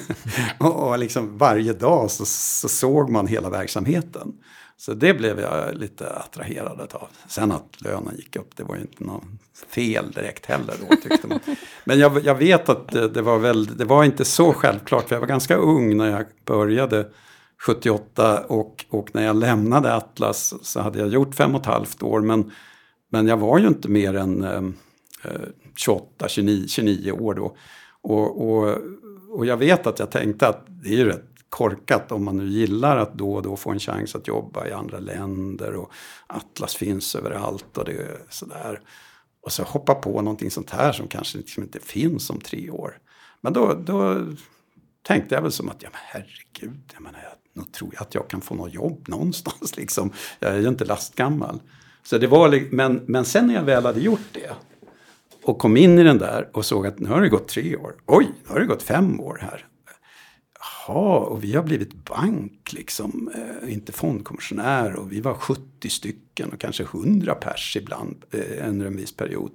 och 0.59 0.99
liksom 0.99 1.39
varje 1.39 1.73
dag 1.73 2.11
så, 2.11 2.25
så 2.27 2.69
såg 2.69 3.11
man 3.11 3.27
hela 3.27 3.51
verksamheten. 3.51 4.33
Så 4.77 4.95
det 4.95 5.15
blev 5.15 5.41
jag 5.41 5.75
lite 5.75 6.11
attraherad 6.11 6.81
av. 6.93 7.09
Sen 7.29 7.53
att 7.53 7.81
lönen 7.81 8.17
gick 8.17 8.37
upp, 8.37 8.57
det 8.57 8.63
var 8.63 8.75
ju 8.75 8.81
inte 8.81 9.05
något 9.05 9.25
fel 9.69 10.11
direkt 10.11 10.47
heller 10.47 10.75
då 10.89 10.97
tyckte 10.97 11.27
man. 11.27 11.41
Men 11.85 11.99
jag, 11.99 12.25
jag 12.25 12.35
vet 12.35 12.69
att 12.69 12.89
det, 12.89 13.09
det, 13.09 13.23
var 13.23 13.39
väl, 13.39 13.77
det 13.77 13.85
var 13.85 14.05
inte 14.05 14.25
så 14.25 14.53
självklart, 14.53 15.09
för 15.09 15.15
jag 15.15 15.21
var 15.21 15.27
ganska 15.27 15.57
ung 15.57 15.97
när 15.97 16.11
jag 16.11 16.27
började 16.45 17.09
78 17.61 18.41
och, 18.41 18.85
och 18.89 19.09
när 19.13 19.25
jag 19.25 19.37
lämnade 19.37 19.95
Atlas 19.95 20.55
så 20.63 20.81
hade 20.81 20.99
jag 20.99 21.09
gjort 21.09 21.35
fem 21.35 21.55
och 21.55 21.61
ett 21.61 21.67
halvt 21.67 22.03
år. 22.03 22.21
Men, 22.21 22.53
men 23.11 23.27
jag 23.27 23.37
var 23.37 23.59
ju 23.59 23.67
inte 23.67 23.89
mer 23.89 24.15
än 24.15 24.45
eh, 24.45 24.63
28, 25.79 26.29
29, 26.29 26.69
29 26.69 27.13
år 27.13 27.35
då. 27.35 27.57
Och, 28.01 28.49
och, 28.49 28.79
och 29.31 29.47
jag 29.47 29.57
vet 29.57 29.87
att 29.87 29.99
jag 29.99 30.11
tänkte 30.11 30.49
att 30.49 30.65
det 30.69 30.89
är 30.89 30.97
ju 30.97 31.05
rätt 31.05 31.25
korkat 31.49 32.13
om 32.13 32.25
man 32.25 32.37
nu 32.37 32.49
gillar 32.49 32.97
att 32.97 33.15
då 33.15 33.35
och 33.35 33.43
då 33.43 33.57
få 33.57 33.71
en 33.71 33.79
chans 33.79 34.15
att 34.15 34.29
jobba 34.29 34.67
i 34.67 34.73
andra 34.73 34.99
länder 34.99 35.75
och 35.75 35.93
Atlas 36.27 36.77
finns 36.77 37.15
överallt 37.15 37.79
och 37.79 37.85
det 37.85 38.27
sådär. 38.29 38.81
Och 39.43 39.53
så 39.53 39.63
hoppa 39.63 39.95
på 39.95 40.23
någonting 40.23 40.51
sånt 40.51 40.71
här 40.71 40.93
som 40.93 41.09
kanske 41.09 41.39
liksom 41.39 41.63
inte 41.63 41.81
finns 41.81 42.31
om 42.31 42.41
tre 42.41 42.71
år. 42.71 42.99
Men 43.41 43.53
då, 43.53 43.75
då 43.85 44.27
tänkte 45.03 45.35
jag 45.35 45.43
väl 45.43 45.53
som 45.53 45.69
att, 45.69 45.83
ja 45.83 45.89
men 45.93 46.01
herregud, 46.05 46.93
jag 46.93 47.03
menar, 47.03 47.19
jag, 47.23 47.33
nog 47.63 47.73
tror 47.73 47.91
jag 47.95 48.03
att 48.03 48.15
jag 48.15 48.29
kan 48.29 48.41
få 48.41 48.55
något 48.55 48.75
jobb 48.75 49.09
någonstans 49.09 49.77
liksom. 49.77 50.13
Jag 50.39 50.53
är 50.53 50.61
ju 50.61 50.69
inte 50.69 50.85
lastgammal. 50.85 51.61
Så 52.03 52.19
det 52.19 52.27
var, 52.27 52.75
men, 52.75 53.03
men 53.07 53.25
sen 53.25 53.47
när 53.47 53.55
jag 53.55 53.63
väl 53.63 53.87
hade 53.87 54.01
gjort 54.01 54.29
det 54.33 54.53
och 55.49 55.59
kom 55.59 55.77
in 55.77 55.99
i 55.99 56.03
den 56.03 56.19
där 56.19 56.51
och 56.53 56.65
såg 56.65 56.87
att 56.87 56.99
nu 56.99 57.09
har 57.09 57.21
det 57.21 57.29
gått 57.29 57.49
tre 57.49 57.77
år. 57.77 57.95
Oj, 58.07 58.27
nu 58.45 58.53
har 58.53 58.61
det 58.61 58.67
gått 58.67 58.83
fem 58.83 59.21
år 59.21 59.39
här 59.43 59.69
jaha, 60.89 61.19
och 61.19 61.45
vi 61.45 61.55
har 61.55 61.63
blivit 61.63 62.05
bank 62.05 62.73
liksom, 62.73 63.31
eh, 63.35 63.73
inte 63.73 63.93
fondkommissionär 63.93 64.97
och 64.97 65.13
vi 65.13 65.21
var 65.21 65.35
70 65.35 65.89
stycken 65.89 66.53
och 66.53 66.61
kanske 66.61 66.83
100 66.83 67.35
pers 67.35 67.77
ibland 67.77 68.25
eh, 68.31 68.69
under 68.69 68.87
en 68.87 68.97
viss 68.97 69.17
period. 69.17 69.51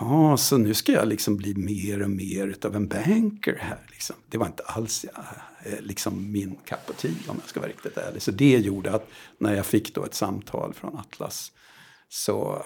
Jaha, 0.00 0.36
så 0.36 0.58
nu 0.58 0.74
ska 0.74 0.92
jag 0.92 1.08
liksom 1.08 1.36
bli 1.36 1.54
mer 1.54 2.02
och 2.02 2.10
mer 2.10 2.46
utav 2.46 2.76
en 2.76 2.88
banker 2.88 3.58
här. 3.60 3.78
Liksom. 3.90 4.16
Det 4.28 4.38
var 4.38 4.46
inte 4.46 4.62
alls 4.62 5.04
ja, 5.14 5.22
eh, 5.64 5.80
liksom 5.80 6.32
min 6.32 6.56
cup 6.64 6.90
of 6.90 6.96
tea 6.96 7.10
om 7.28 7.36
jag 7.40 7.48
ska 7.48 7.60
vara 7.60 7.70
riktigt 7.70 7.96
ärlig. 7.96 8.22
Så 8.22 8.30
det 8.30 8.58
gjorde 8.58 8.92
att 8.92 9.08
när 9.38 9.54
jag 9.54 9.66
fick 9.66 9.94
då 9.94 10.04
ett 10.04 10.14
samtal 10.14 10.74
från 10.74 10.96
Atlas 10.96 11.52
så 12.08 12.64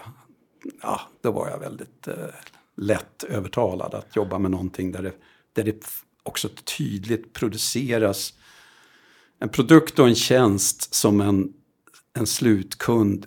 ja, 0.83 1.01
då 1.21 1.33
var 1.33 1.51
jag 1.51 1.59
väldigt 1.59 2.09
eh, 2.09 2.15
lätt 2.77 3.23
övertalad 3.23 3.95
att 3.95 4.17
jobba 4.17 4.39
med 4.39 4.51
någonting 4.51 4.93
där 4.93 5.03
det, 5.03 5.13
där 5.53 5.65
det 5.65 5.87
också 6.23 6.49
tydligt 6.49 7.33
produceras 7.33 8.35
en 9.39 9.49
produkt 9.49 9.99
och 9.99 10.09
en 10.09 10.15
tjänst 10.15 10.95
som 10.95 11.21
en, 11.21 11.53
en 12.13 12.27
slutkund 12.27 13.27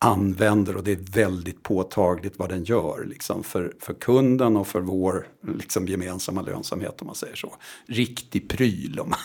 använder 0.00 0.76
och 0.76 0.84
det 0.84 0.92
är 0.92 1.12
väldigt 1.12 1.62
påtagligt 1.62 2.38
vad 2.38 2.48
den 2.48 2.64
gör 2.64 3.04
liksom, 3.08 3.42
för, 3.42 3.74
för 3.80 3.94
kunden 3.94 4.56
och 4.56 4.66
för 4.66 4.80
vår 4.80 5.26
liksom, 5.58 5.86
gemensamma 5.86 6.42
lönsamhet 6.42 7.00
om 7.00 7.06
man 7.06 7.16
säger 7.16 7.36
så. 7.36 7.54
Riktig 7.86 8.48
pryl 8.48 9.00
om 9.00 9.10
man 9.10 9.18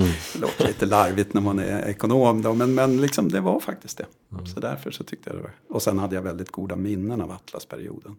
mm. 0.00 0.12
det 0.32 0.38
låter 0.38 0.66
lite 0.66 0.86
larvigt 0.86 1.34
när 1.34 1.40
man 1.40 1.58
är 1.58 1.88
ekonom 1.88 2.42
då, 2.42 2.54
men, 2.54 2.74
men 2.74 3.00
liksom, 3.00 3.28
det 3.28 3.40
var 3.40 3.60
faktiskt 3.60 3.98
det. 3.98 4.06
Mm. 4.32 4.46
Så 4.46 4.60
därför 4.60 4.90
så 4.90 5.04
tyckte 5.04 5.30
jag 5.30 5.38
det 5.38 5.42
var. 5.42 5.52
Och 5.68 5.82
sen 5.82 5.98
hade 5.98 6.14
jag 6.14 6.22
väldigt 6.22 6.50
goda 6.50 6.76
minnen 6.76 7.20
av 7.20 7.30
Atlasperioden. 7.30 8.16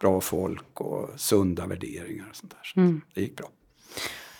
Bra 0.00 0.20
folk 0.20 0.80
och 0.80 1.10
sunda 1.16 1.66
värderingar 1.66 2.26
och 2.30 2.36
sånt 2.36 2.50
där. 2.50 2.60
Så 2.64 2.80
mm. 2.80 3.00
det 3.14 3.20
gick 3.20 3.36
bra. 3.36 3.48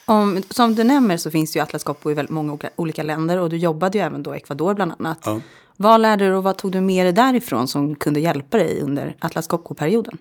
Om, 0.08 0.42
som 0.50 0.74
du 0.74 0.84
nämner 0.84 1.16
så 1.16 1.30
finns 1.30 1.52
det 1.52 1.58
ju 1.58 1.62
Atlas 1.62 1.84
Copco 1.84 2.10
i 2.10 2.14
väldigt 2.14 2.30
många 2.30 2.58
olika 2.76 3.02
länder 3.02 3.38
och 3.38 3.50
du 3.50 3.56
jobbade 3.56 3.98
ju 3.98 4.04
även 4.04 4.22
då 4.22 4.34
i 4.34 4.36
Ecuador 4.36 4.74
bland 4.74 4.92
annat. 4.98 5.18
Ja. 5.24 5.40
Vad 5.76 6.00
lärde 6.00 6.28
du 6.28 6.34
och 6.34 6.42
vad 6.42 6.58
tog 6.58 6.72
du 6.72 6.80
med 6.80 7.06
dig 7.06 7.12
därifrån 7.12 7.68
som 7.68 7.94
kunde 7.94 8.20
hjälpa 8.20 8.56
dig 8.56 8.80
under 8.80 9.16
Atlas 9.18 9.46
Copco-perioden? 9.46 10.18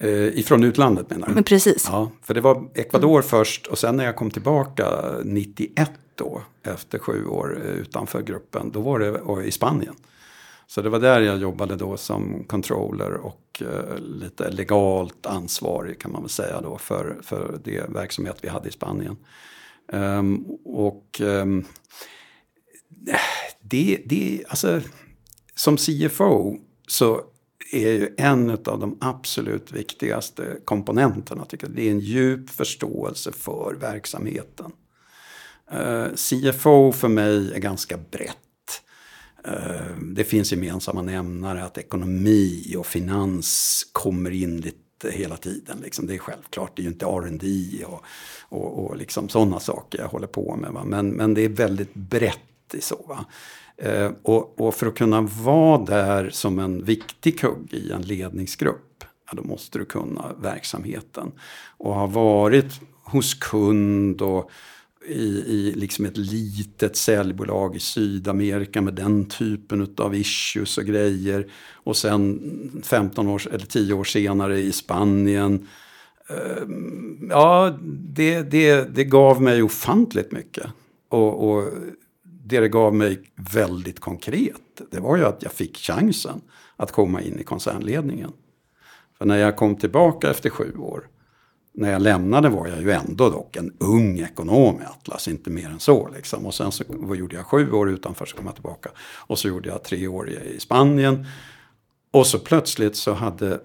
Eh, 0.00 0.10
ifrån 0.10 0.64
utlandet 0.64 1.10
menar 1.10 1.28
du? 1.28 1.34
Men 1.34 1.44
precis. 1.44 1.88
Ja, 1.88 2.10
för 2.22 2.34
det 2.34 2.40
var 2.40 2.68
Ecuador 2.74 3.10
mm. 3.10 3.22
först 3.22 3.66
och 3.66 3.78
sen 3.78 3.96
när 3.96 4.04
jag 4.04 4.16
kom 4.16 4.30
tillbaka 4.30 4.86
91 5.24 5.90
då, 6.14 6.42
efter 6.62 6.98
sju 6.98 7.26
år 7.26 7.58
utanför 7.58 8.22
gruppen, 8.22 8.70
då 8.72 8.80
var 8.80 8.98
det 8.98 9.44
i 9.46 9.50
Spanien. 9.50 9.94
Så 10.66 10.82
det 10.82 10.88
var 10.88 10.98
där 10.98 11.20
jag 11.20 11.38
jobbade 11.38 11.76
då 11.76 11.96
som 11.96 12.44
controller 12.44 13.12
och 13.12 13.62
eh, 13.62 13.98
lite 13.98 14.50
legalt 14.50 15.26
ansvarig 15.26 15.98
kan 15.98 16.12
man 16.12 16.22
väl 16.22 16.30
säga 16.30 16.60
då 16.60 16.78
för, 16.78 17.18
för 17.22 17.58
det 17.64 17.88
verksamhet 17.88 18.38
vi 18.40 18.48
hade 18.48 18.68
i 18.68 18.72
Spanien. 18.72 19.16
Um, 19.92 20.46
och 20.64 21.20
um, 21.20 21.64
det, 23.70 24.02
det, 24.06 24.44
alltså, 24.48 24.80
som 25.54 25.76
CFO 25.76 26.56
så 26.88 27.22
är 27.72 27.92
ju 27.92 28.14
en 28.18 28.50
av 28.50 28.80
de 28.80 28.98
absolut 29.00 29.72
viktigaste 29.72 30.56
komponenterna. 30.64 31.44
Tycker 31.44 31.66
jag. 31.66 31.76
Det 31.76 31.86
är 31.86 31.90
en 31.90 32.00
djup 32.00 32.50
förståelse 32.50 33.32
för 33.32 33.76
verksamheten. 33.80 34.72
Eh, 35.70 35.80
uh, 35.80 36.14
CFO 36.14 36.92
för 36.92 37.08
mig 37.08 37.52
är 37.54 37.58
ganska 37.58 37.96
brett. 37.96 38.36
Uh, 39.48 39.96
det 40.14 40.24
finns 40.24 40.52
gemensamma 40.52 41.02
nämnare 41.02 41.64
att 41.64 41.78
ekonomi 41.78 42.74
och 42.78 42.86
finans 42.86 43.82
kommer 43.92 44.30
in 44.30 44.60
lite 44.60 45.10
hela 45.10 45.36
tiden. 45.36 45.78
Liksom. 45.82 46.06
Det 46.06 46.14
är 46.14 46.18
självklart, 46.18 46.76
det 46.76 46.82
är 46.82 46.84
ju 46.84 46.90
inte 46.90 47.06
R&D 47.06 47.84
och, 47.84 48.04
och, 48.48 48.84
och 48.84 48.96
liksom 48.96 49.28
sådana 49.28 49.60
saker 49.60 49.98
jag 49.98 50.08
håller 50.08 50.26
på 50.26 50.56
med. 50.56 50.72
Va? 50.72 50.84
Men, 50.84 51.08
men 51.08 51.34
det 51.34 51.42
är 51.42 51.48
väldigt 51.48 51.94
brett 51.94 52.74
i 52.74 52.80
så. 52.80 53.04
Va? 53.08 53.24
Eh, 53.82 54.10
och, 54.22 54.60
och, 54.60 54.74
för 54.74 54.86
att 54.86 54.94
kunna 54.94 55.20
vara 55.20 55.84
där 55.84 56.30
som 56.30 56.58
en 56.58 56.84
viktig 56.84 57.38
kugg 57.38 57.74
i 57.74 57.90
en 57.90 58.02
ledningsgrupp, 58.02 59.04
ja, 59.26 59.32
då 59.36 59.42
måste 59.42 59.78
du 59.78 59.84
kunna 59.84 60.34
verksamheten. 60.42 61.32
Och 61.78 61.94
ha 61.94 62.06
varit 62.06 62.80
hos 63.04 63.34
kund 63.34 64.22
och 64.22 64.50
i, 65.06 65.24
i 65.46 65.72
liksom 65.76 66.04
ett 66.04 66.16
litet 66.16 66.96
säljbolag 66.96 67.76
i 67.76 67.78
Sydamerika 67.78 68.80
med 68.80 68.94
den 68.94 69.24
typen 69.24 69.94
av 69.96 70.14
issues 70.14 70.78
och 70.78 70.84
grejer. 70.84 71.46
Och 71.72 71.96
sen 71.96 72.82
15 72.84 73.28
år, 73.28 73.42
eller 73.52 73.66
10 73.66 73.94
år 73.94 74.04
senare 74.04 74.60
i 74.60 74.72
Spanien. 74.72 75.68
Eh, 76.28 76.62
ja, 77.30 77.78
det, 77.88 78.42
det, 78.42 78.94
det 78.94 79.04
gav 79.04 79.42
mig 79.42 79.62
ofantligt 79.62 80.32
mycket. 80.32 80.66
Och, 81.08 81.50
och 81.50 81.72
det 82.50 82.60
det 82.60 82.68
gav 82.68 82.94
mig 82.94 83.22
väldigt 83.52 84.00
konkret, 84.00 84.80
det 84.90 85.00
var 85.00 85.16
ju 85.16 85.24
att 85.24 85.42
jag 85.42 85.52
fick 85.52 85.76
chansen 85.76 86.40
att 86.76 86.92
komma 86.92 87.22
in 87.22 87.38
i 87.40 87.44
koncernledningen. 87.44 88.32
För 89.18 89.24
när 89.24 89.36
jag 89.36 89.56
kom 89.56 89.76
tillbaka 89.76 90.30
efter 90.30 90.50
sju 90.50 90.76
år, 90.76 91.08
när 91.72 91.92
jag 91.92 92.02
lämnade 92.02 92.48
var 92.48 92.66
jag 92.66 92.82
ju 92.82 92.90
ändå 92.90 93.30
dock 93.30 93.56
en 93.56 93.72
ung 93.78 94.18
ekonom 94.18 94.80
i 94.82 94.84
Atlas, 94.84 95.28
inte 95.28 95.50
mer 95.50 95.68
än 95.68 95.80
så. 95.80 96.08
Liksom. 96.08 96.46
Och 96.46 96.54
sen 96.54 96.72
så 96.72 96.84
gjorde 97.14 97.36
jag 97.36 97.46
sju 97.46 97.72
år 97.72 97.90
utanför 97.90 98.26
så 98.26 98.36
kom 98.36 98.46
jag 98.46 98.54
tillbaka. 98.54 98.90
Och 99.16 99.38
så 99.38 99.48
gjorde 99.48 99.68
jag 99.68 99.82
tre 99.82 100.06
år 100.06 100.30
i 100.30 100.60
Spanien. 100.60 101.26
Och 102.10 102.26
så 102.26 102.38
plötsligt 102.38 102.96
så 102.96 103.12
hade 103.12 103.60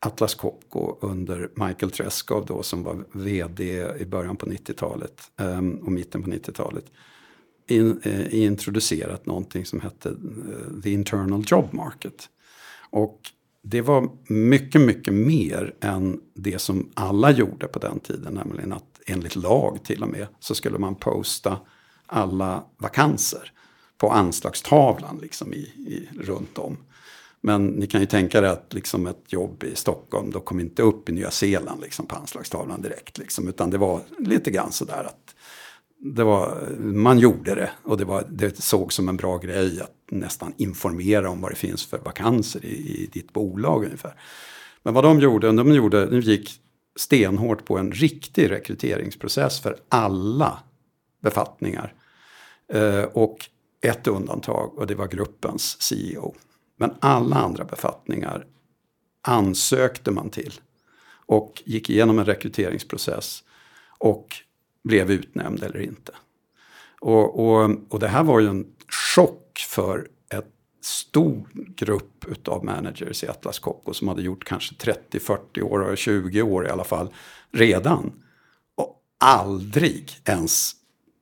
Atlas 0.00 0.34
Copco 0.34 0.96
under 1.00 1.50
Michael 1.54 1.90
Treschow 1.90 2.46
då 2.46 2.62
som 2.62 2.82
var 2.82 3.04
vd 3.12 3.88
i 3.98 4.04
början 4.06 4.36
på 4.36 4.46
90-talet 4.46 5.30
ehm, 5.36 5.74
och 5.74 5.92
mitten 5.92 6.22
på 6.22 6.30
90-talet 6.30 6.84
in, 7.66 8.00
eh, 8.02 8.34
introducerat 8.34 9.26
någonting 9.26 9.64
som 9.64 9.80
hette 9.80 10.08
eh, 10.08 10.82
The 10.82 10.90
Internal 10.90 11.44
Job 11.46 11.72
Market. 11.72 12.28
Och 12.90 13.20
det 13.62 13.80
var 13.80 14.10
mycket, 14.28 14.80
mycket 14.80 15.14
mer 15.14 15.74
än 15.80 16.20
det 16.34 16.58
som 16.58 16.90
alla 16.94 17.30
gjorde 17.30 17.66
på 17.66 17.78
den 17.78 18.00
tiden. 18.00 18.34
Nämligen 18.34 18.72
att 18.72 19.00
enligt 19.06 19.36
lag 19.36 19.78
till 19.84 20.02
och 20.02 20.08
med 20.08 20.26
så 20.40 20.54
skulle 20.54 20.78
man 20.78 20.94
posta 20.94 21.58
alla 22.06 22.64
vakanser 22.78 23.52
på 23.98 24.10
anslagstavlan 24.10 25.18
liksom 25.22 25.54
i, 25.54 25.56
i, 25.56 26.08
runt 26.20 26.58
om. 26.58 26.76
Men 27.40 27.66
ni 27.66 27.86
kan 27.86 28.00
ju 28.00 28.06
tänka 28.06 28.38
er 28.38 28.42
att 28.42 28.74
liksom 28.74 29.06
ett 29.06 29.24
jobb 29.32 29.64
i 29.64 29.76
Stockholm, 29.76 30.30
då 30.30 30.40
kom 30.40 30.60
inte 30.60 30.82
upp 30.82 31.08
i 31.08 31.12
Nya 31.12 31.30
Zeeland 31.30 31.80
liksom 31.80 32.06
på 32.06 32.16
anslagstavlan 32.16 32.82
direkt. 32.82 33.18
Liksom, 33.18 33.48
utan 33.48 33.70
det 33.70 33.78
var 33.78 34.00
lite 34.18 34.50
grann 34.50 34.72
sådär 34.72 35.04
att 35.04 35.33
det 35.98 36.24
var, 36.24 36.68
man 36.78 37.18
gjorde 37.18 37.54
det 37.54 37.70
och 37.82 37.96
det, 37.96 38.04
var, 38.04 38.26
det 38.30 38.62
såg 38.62 38.92
som 38.92 39.08
en 39.08 39.16
bra 39.16 39.38
grej 39.38 39.80
att 39.80 39.92
nästan 40.10 40.54
informera 40.56 41.30
om 41.30 41.40
vad 41.40 41.52
det 41.52 41.56
finns 41.56 41.86
för 41.86 41.98
vakanser 41.98 42.64
i, 42.64 43.02
i 43.02 43.10
ditt 43.12 43.32
bolag 43.32 43.84
ungefär. 43.84 44.20
Men 44.82 44.94
vad 44.94 45.04
de 45.04 45.20
gjorde, 45.20 45.52
de 45.52 45.74
gjorde, 45.74 46.06
de 46.06 46.20
gick 46.20 46.60
stenhårt 46.96 47.64
på 47.64 47.78
en 47.78 47.92
riktig 47.92 48.50
rekryteringsprocess 48.50 49.60
för 49.60 49.76
alla 49.88 50.58
befattningar. 51.22 51.94
Eh, 52.72 53.02
och 53.02 53.38
ett 53.80 54.06
undantag 54.06 54.78
och 54.78 54.86
det 54.86 54.94
var 54.94 55.06
gruppens 55.06 55.82
CEO. 55.82 56.34
Men 56.76 56.94
alla 57.00 57.36
andra 57.36 57.64
befattningar 57.64 58.46
ansökte 59.22 60.10
man 60.10 60.30
till 60.30 60.60
och 61.26 61.62
gick 61.66 61.90
igenom 61.90 62.18
en 62.18 62.24
rekryteringsprocess. 62.24 63.44
Och 63.98 64.26
blev 64.84 65.10
utnämnd 65.10 65.62
eller 65.62 65.80
inte. 65.80 66.12
Och, 67.00 67.40
och, 67.40 67.70
och 67.88 68.00
det 68.00 68.08
här 68.08 68.22
var 68.22 68.40
ju 68.40 68.48
en 68.48 68.66
chock 69.14 69.58
för 69.68 70.08
ett 70.30 70.52
stor 70.82 71.48
grupp 71.54 72.24
utav 72.28 72.64
managers 72.64 73.24
i 73.24 73.28
Atlas 73.28 73.58
Copco 73.58 73.94
som 73.94 74.08
hade 74.08 74.22
gjort 74.22 74.44
kanske 74.44 74.74
30-40 74.74 75.62
år, 75.62 75.96
20 75.96 76.42
år 76.42 76.66
i 76.66 76.70
alla 76.70 76.84
fall, 76.84 77.14
redan. 77.52 78.12
Och 78.74 79.02
aldrig 79.18 80.10
ens 80.24 80.72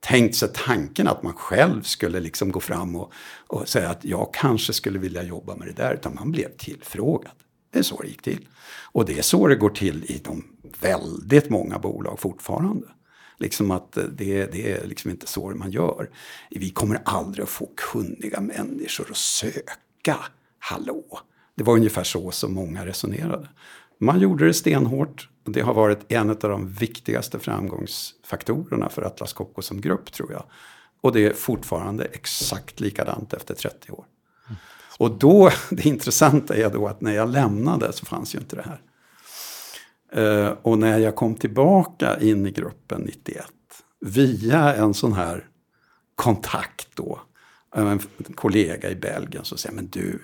tänkt 0.00 0.36
sig 0.36 0.48
tanken 0.54 1.08
att 1.08 1.22
man 1.22 1.32
själv 1.32 1.82
skulle 1.82 2.20
liksom 2.20 2.52
gå 2.52 2.60
fram 2.60 2.96
och, 2.96 3.12
och 3.46 3.68
säga 3.68 3.90
att 3.90 4.04
jag 4.04 4.34
kanske 4.34 4.72
skulle 4.72 4.98
vilja 4.98 5.22
jobba 5.22 5.56
med 5.56 5.68
det 5.68 5.82
där, 5.82 5.94
utan 5.94 6.14
man 6.14 6.32
blev 6.32 6.56
tillfrågad. 6.56 7.32
Det 7.72 7.78
är 7.78 7.82
så 7.82 8.02
det 8.02 8.08
gick 8.08 8.22
till. 8.22 8.48
Och 8.92 9.04
det 9.04 9.18
är 9.18 9.22
så 9.22 9.48
det 9.48 9.56
går 9.56 9.70
till 9.70 10.04
i 10.04 10.20
de 10.24 10.44
väldigt 10.80 11.50
många 11.50 11.78
bolag 11.78 12.20
fortfarande. 12.20 12.86
Liksom 13.42 13.70
att 13.70 13.92
det, 13.92 14.52
det 14.52 14.72
är 14.72 14.86
liksom 14.86 15.10
inte 15.10 15.26
så 15.26 15.50
man 15.50 15.70
gör. 15.70 16.10
Vi 16.50 16.70
kommer 16.70 17.02
aldrig 17.04 17.42
att 17.42 17.48
få 17.48 17.68
kunniga 17.92 18.40
människor 18.40 19.06
att 19.10 19.16
söka. 19.16 20.16
Hallå! 20.58 21.20
Det 21.54 21.64
var 21.64 21.74
ungefär 21.74 22.04
så 22.04 22.30
som 22.30 22.54
många 22.54 22.86
resonerade. 22.86 23.48
Man 23.98 24.20
gjorde 24.20 24.46
det 24.46 24.54
stenhårt. 24.54 25.28
Och 25.44 25.52
det 25.52 25.60
har 25.60 25.74
varit 25.74 26.12
en 26.12 26.30
av 26.30 26.36
de 26.36 26.68
viktigaste 26.68 27.38
framgångsfaktorerna 27.38 28.88
för 28.88 29.02
Atlas 29.02 29.32
Copco 29.32 29.62
som 29.62 29.80
grupp 29.80 30.12
tror 30.12 30.32
jag. 30.32 30.44
Och 31.00 31.12
det 31.12 31.26
är 31.26 31.34
fortfarande 31.34 32.04
exakt 32.04 32.80
likadant 32.80 33.32
efter 33.32 33.54
30 33.54 33.92
år. 33.92 34.04
Och 34.98 35.10
då, 35.10 35.50
det 35.70 35.86
intressanta 35.86 36.56
är 36.56 36.70
då 36.70 36.88
att 36.88 37.00
när 37.00 37.12
jag 37.12 37.28
lämnade 37.28 37.92
så 37.92 38.06
fanns 38.06 38.34
ju 38.34 38.38
inte 38.38 38.56
det 38.56 38.62
här. 38.62 38.80
Eh, 40.14 40.48
och 40.62 40.78
när 40.78 40.98
jag 40.98 41.16
kom 41.16 41.34
tillbaka 41.34 42.20
in 42.20 42.46
i 42.46 42.50
gruppen 42.50 43.00
91 43.00 43.46
via 44.00 44.74
en 44.74 44.94
sån 44.94 45.12
här 45.12 45.48
kontakt 46.14 46.88
då, 46.94 47.20
eh, 47.76 47.90
en 47.90 48.00
kollega 48.34 48.90
i 48.90 48.94
Belgien 48.94 49.44
som 49.44 49.58
säger 49.58 49.76
men 49.76 49.88
du, 49.88 50.22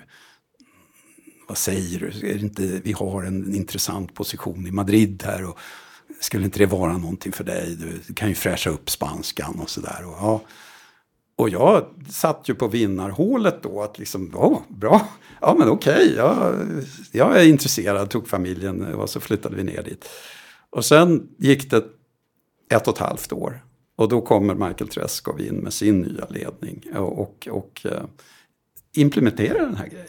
vad 1.47 1.57
säger 1.57 1.99
du, 1.99 2.29
är 2.29 2.33
det 2.33 2.39
inte, 2.39 2.81
vi 2.83 2.91
har 2.91 3.23
en 3.23 3.55
intressant 3.55 4.13
position 4.13 4.67
i 4.67 4.71
Madrid 4.71 5.23
här 5.25 5.45
och 5.49 5.57
skulle 6.21 6.45
inte 6.45 6.59
det 6.59 6.65
vara 6.65 6.97
någonting 6.97 7.31
för 7.31 7.43
dig? 7.43 7.77
Du 8.07 8.13
kan 8.13 8.29
ju 8.29 8.35
fräscha 8.35 8.69
upp 8.69 8.89
spanskan 8.89 9.59
och 9.59 9.69
sådär. 9.69 10.05
Och, 10.05 10.17
ja 10.19 10.41
och 11.39 11.49
jag 11.49 11.85
satt 12.09 12.49
ju 12.49 12.55
på 12.55 12.67
vinnarhålet 12.67 13.63
då 13.63 13.81
att 13.81 13.99
liksom, 13.99 14.31
ja, 14.33 14.63
bra, 14.67 15.07
ja 15.41 15.55
men 15.59 15.69
okej, 15.69 15.93
okay, 15.93 16.15
jag, 16.15 16.55
jag 17.11 17.41
är 17.41 17.47
intresserad, 17.47 18.09
tog 18.09 18.27
familjen 18.27 18.93
och 18.93 19.09
så 19.09 19.19
flyttade 19.19 19.55
vi 19.55 19.63
ner 19.63 19.83
dit. 19.83 20.09
Och 20.69 20.85
sen 20.85 21.29
gick 21.37 21.71
det 21.71 21.83
ett 22.69 22.87
och 22.87 22.93
ett 22.93 22.99
halvt 22.99 23.31
år. 23.31 23.63
Och 23.95 24.09
då 24.09 24.21
kommer 24.21 24.55
Michael 24.55 24.89
Treskov 24.89 25.41
in 25.41 25.55
med 25.55 25.73
sin 25.73 25.99
nya 25.99 26.25
ledning 26.29 26.83
och, 26.95 27.21
och, 27.21 27.47
och 27.51 27.85
eh, 27.85 28.03
implementerar 28.95 29.59
den 29.59 29.75
här 29.75 29.87
grejen. 29.87 30.07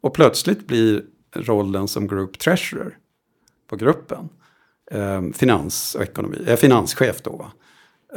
Och 0.00 0.14
plötsligt 0.14 0.66
blir 0.66 1.04
rollen 1.34 1.88
som 1.88 2.08
Group 2.08 2.38
Treasurer 2.38 2.98
på 3.70 3.76
gruppen, 3.76 4.28
eh, 4.90 5.22
finans 5.34 5.94
och 5.94 6.02
ekonomi, 6.02 6.38
eh, 6.46 6.56
finanschef 6.56 7.22
då, 7.22 7.52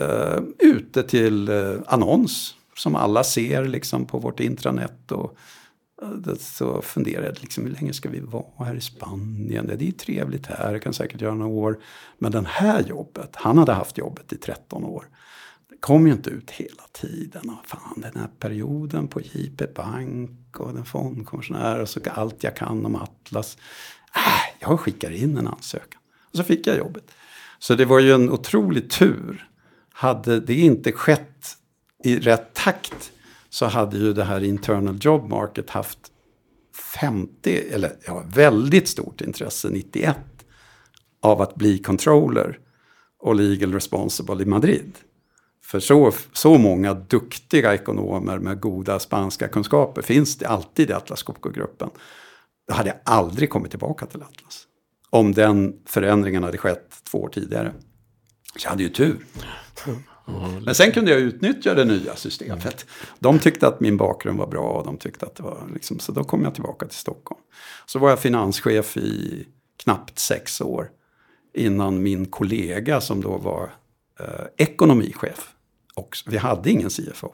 uh, 0.02 0.44
ute 0.60 1.04
till 1.04 1.50
eh, 1.50 1.76
annons 1.88 2.56
som 2.76 2.96
alla 2.96 3.24
ser 3.24 3.66
liksom 3.66 4.06
på 4.06 4.20
vårt 4.20 4.40
intranät. 4.40 5.12
Och, 5.12 5.38
eh, 6.02 6.36
så 6.40 6.82
funderade 6.82 7.28
jag, 7.28 7.42
liksom, 7.42 7.64
hur 7.64 7.72
länge 7.72 7.94
ska 7.94 8.10
vi 8.10 8.20
vara 8.20 8.66
här 8.66 8.76
i 8.76 8.82
Spanien? 8.82 9.72
Det 9.78 9.88
är 9.88 9.92
trevligt 9.92 10.46
här, 10.46 10.72
jag 10.72 10.82
kan 10.82 10.94
säkert 10.94 11.22
göra 11.22 11.34
några 11.34 11.52
år. 11.52 11.80
Men 12.18 12.32
det 12.32 12.46
här 12.48 12.84
jobbet, 12.84 13.30
han 13.34 13.58
hade 13.58 13.74
haft 13.74 13.98
jobbet 13.98 14.34
i 14.34 14.38
13 14.38 14.84
år. 14.84 15.10
Det 15.70 15.78
kom 15.78 16.08
ju 16.08 16.14
inte 16.14 16.30
ut 16.30 16.52
hela 16.52 16.84
tiden. 16.92 17.50
Och 17.50 17.68
fan, 17.68 18.02
den 18.02 18.22
här 18.22 18.30
perioden 18.40 19.08
på 19.08 19.22
JP 19.22 19.66
Bank 19.76 20.60
och 20.60 20.74
den 20.74 20.86
fondkommissionär 20.86 21.80
och 21.80 21.90
så 21.90 22.00
allt 22.12 22.44
jag 22.44 22.56
kan 22.56 22.86
om 22.86 22.96
Atlas. 22.96 23.58
Äh, 24.16 24.56
jag 24.60 24.80
skickar 24.80 25.12
in 25.12 25.38
en 25.38 25.48
ansökan. 25.48 26.02
Och 26.32 26.38
så 26.38 26.44
fick 26.44 26.68
jag 26.68 26.78
jobbet. 26.78 27.12
Så 27.60 27.76
det 27.76 27.86
var 27.86 28.00
ju 28.00 28.12
en 28.12 28.30
otrolig 28.30 28.90
tur. 28.90 29.50
Hade 29.98 30.40
det 30.40 30.54
inte 30.54 30.92
skett 30.92 31.58
i 32.04 32.20
rätt 32.20 32.54
takt 32.54 33.12
så 33.50 33.66
hade 33.66 33.98
ju 33.98 34.14
det 34.14 34.24
här 34.24 34.44
internal 34.44 34.98
job 35.02 35.30
market 35.30 35.70
haft 35.70 36.00
50, 37.00 37.58
eller 37.72 37.96
ja, 38.06 38.24
väldigt 38.36 38.88
stort 38.88 39.22
intresse 39.22 39.70
91 39.70 40.18
av 41.22 41.42
att 41.42 41.56
bli 41.56 41.78
controller 41.78 42.60
och 43.20 43.36
legal 43.36 43.74
responsible 43.74 44.44
i 44.44 44.46
Madrid. 44.46 44.98
För 45.64 45.80
så, 45.80 46.12
så 46.34 46.58
många 46.58 46.94
duktiga 46.94 47.74
ekonomer 47.74 48.40
med 48.40 48.60
goda 48.60 49.00
spanska 49.00 49.48
kunskaper 49.48 50.02
finns 50.02 50.38
det 50.38 50.48
alltid 50.48 50.90
i 50.90 50.94
Atlas 50.94 51.24
Copco-gruppen. 51.24 51.90
Då 52.68 52.74
hade 52.74 52.90
jag 52.90 52.98
aldrig 53.04 53.50
kommit 53.50 53.72
tillbaka 53.72 54.06
till 54.06 54.22
Atlas. 54.22 54.64
Om 55.10 55.32
den 55.32 55.80
förändringen 55.86 56.44
hade 56.44 56.58
skett 56.58 57.02
två 57.12 57.18
år 57.18 57.30
tidigare. 57.30 57.74
Så 58.58 58.66
jag 58.66 58.70
hade 58.70 58.84
ju 58.84 58.90
tur. 58.90 59.18
Men 60.66 60.76
sen 60.76 60.92
kunde 60.92 61.12
jag 61.12 61.20
utnyttja 61.20 61.74
det 61.74 61.86
nya 61.86 62.16
systemet. 62.16 62.86
De 63.20 63.40
tyckte 63.40 63.68
att 63.68 63.80
min 63.80 63.98
bakgrund 63.98 64.40
var 64.40 64.48
bra 64.48 64.70
och 64.70 64.86
de 64.86 64.98
tyckte 64.98 65.26
att 65.26 65.36
det 65.36 65.44
var 65.44 65.70
liksom, 65.74 66.00
så 66.00 66.12
då 66.12 66.24
kom 66.24 66.44
jag 66.44 66.54
tillbaka 66.54 66.86
till 66.86 66.98
Stockholm. 66.98 67.42
Så 67.86 68.00
var 68.00 68.10
jag 68.10 68.20
finanschef 68.20 68.98
i 68.98 69.46
knappt 69.84 70.20
sex 70.20 70.62
år 70.62 70.90
innan 71.54 72.04
min 72.04 72.26
kollega 72.26 73.02
som 73.02 73.22
då 73.22 73.38
var 73.38 73.74
eh, 74.20 74.46
ekonomichef. 74.58 75.54
Och 75.96 76.18
vi 76.28 76.38
hade 76.38 76.72
ingen 76.72 76.90
CFO. 76.90 77.34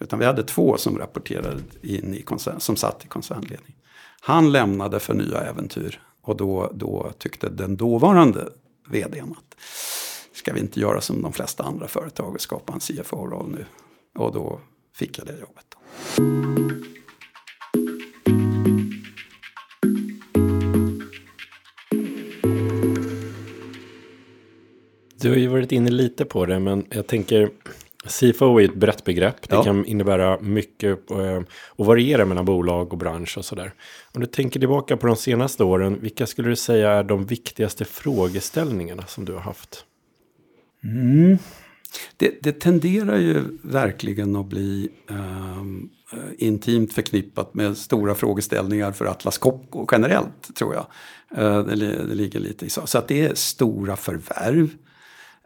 Utan 0.00 0.18
vi 0.18 0.24
hade 0.24 0.42
två 0.42 0.76
som 0.76 0.98
rapporterade 0.98 1.60
in 1.82 2.14
i 2.14 2.22
koncern, 2.22 2.60
som 2.60 2.76
satt 2.76 3.04
i 3.04 3.08
koncernledning. 3.08 3.76
Han 4.20 4.52
lämnade 4.52 5.00
för 5.00 5.14
nya 5.14 5.40
äventyr 5.40 6.00
och 6.22 6.36
då, 6.36 6.70
då 6.74 7.12
tyckte 7.18 7.48
den 7.48 7.76
dåvarande 7.76 8.48
vdn 8.88 9.34
att 9.38 9.60
ska 10.40 10.52
vi 10.52 10.60
inte 10.60 10.80
göra 10.80 11.00
som 11.00 11.22
de 11.22 11.32
flesta 11.32 11.64
andra 11.64 11.88
företag 11.88 12.34
och 12.34 12.40
skapa 12.40 12.72
en 12.72 12.80
CFO-roll 12.80 13.50
nu? 13.50 13.64
Och 14.14 14.32
då 14.32 14.60
fick 14.94 15.18
jag 15.18 15.26
det 15.26 15.32
jobbet. 15.32 15.66
Du 25.20 25.28
har 25.28 25.36
ju 25.36 25.46
varit 25.46 25.72
inne 25.72 25.90
lite 25.90 26.24
på 26.24 26.46
det, 26.46 26.58
men 26.58 26.86
jag 26.90 27.06
tänker 27.06 27.50
CFO 28.06 28.60
är 28.60 28.64
ett 28.64 28.74
brett 28.74 29.04
begrepp. 29.04 29.48
Det 29.48 29.54
ja. 29.54 29.64
kan 29.64 29.84
innebära 29.84 30.40
mycket 30.40 31.10
eh, 31.10 31.40
och 31.66 31.86
variera 31.86 32.24
mellan 32.24 32.44
bolag 32.44 32.92
och 32.92 32.98
bransch 32.98 33.38
och 33.38 33.44
sådär. 33.44 33.72
Om 34.12 34.20
du 34.20 34.26
tänker 34.26 34.60
tillbaka 34.60 34.96
på 34.96 35.06
de 35.06 35.16
senaste 35.16 35.64
åren, 35.64 35.98
vilka 36.00 36.26
skulle 36.26 36.48
du 36.48 36.56
säga 36.56 36.90
är 36.90 37.04
de 37.04 37.26
viktigaste 37.26 37.84
frågeställningarna 37.84 39.06
som 39.06 39.24
du 39.24 39.32
har 39.32 39.40
haft? 39.40 39.86
Mm. 40.84 41.38
Det, 42.16 42.42
det, 42.42 42.60
tenderar 42.60 43.16
ju 43.16 43.58
verkligen 43.62 44.36
att 44.36 44.46
bli 44.46 44.88
ehm, 45.10 45.90
eh, 46.12 46.18
intimt 46.38 46.92
förknippat 46.92 47.54
med 47.54 47.76
stora 47.76 48.14
frågeställningar 48.14 48.92
för 48.92 49.04
Atlas 49.04 49.38
Copco 49.38 49.86
generellt, 49.92 50.54
tror 50.54 50.74
jag. 50.74 50.86
Eh, 51.36 51.64
det, 51.64 51.76
det, 52.06 52.14
ligger 52.14 52.40
lite 52.40 52.66
i 52.66 52.70
så. 52.70 52.86
Så 52.86 52.98
att 52.98 53.08
det 53.08 53.26
är 53.26 53.34
stora 53.34 53.96
förvärv. 53.96 54.70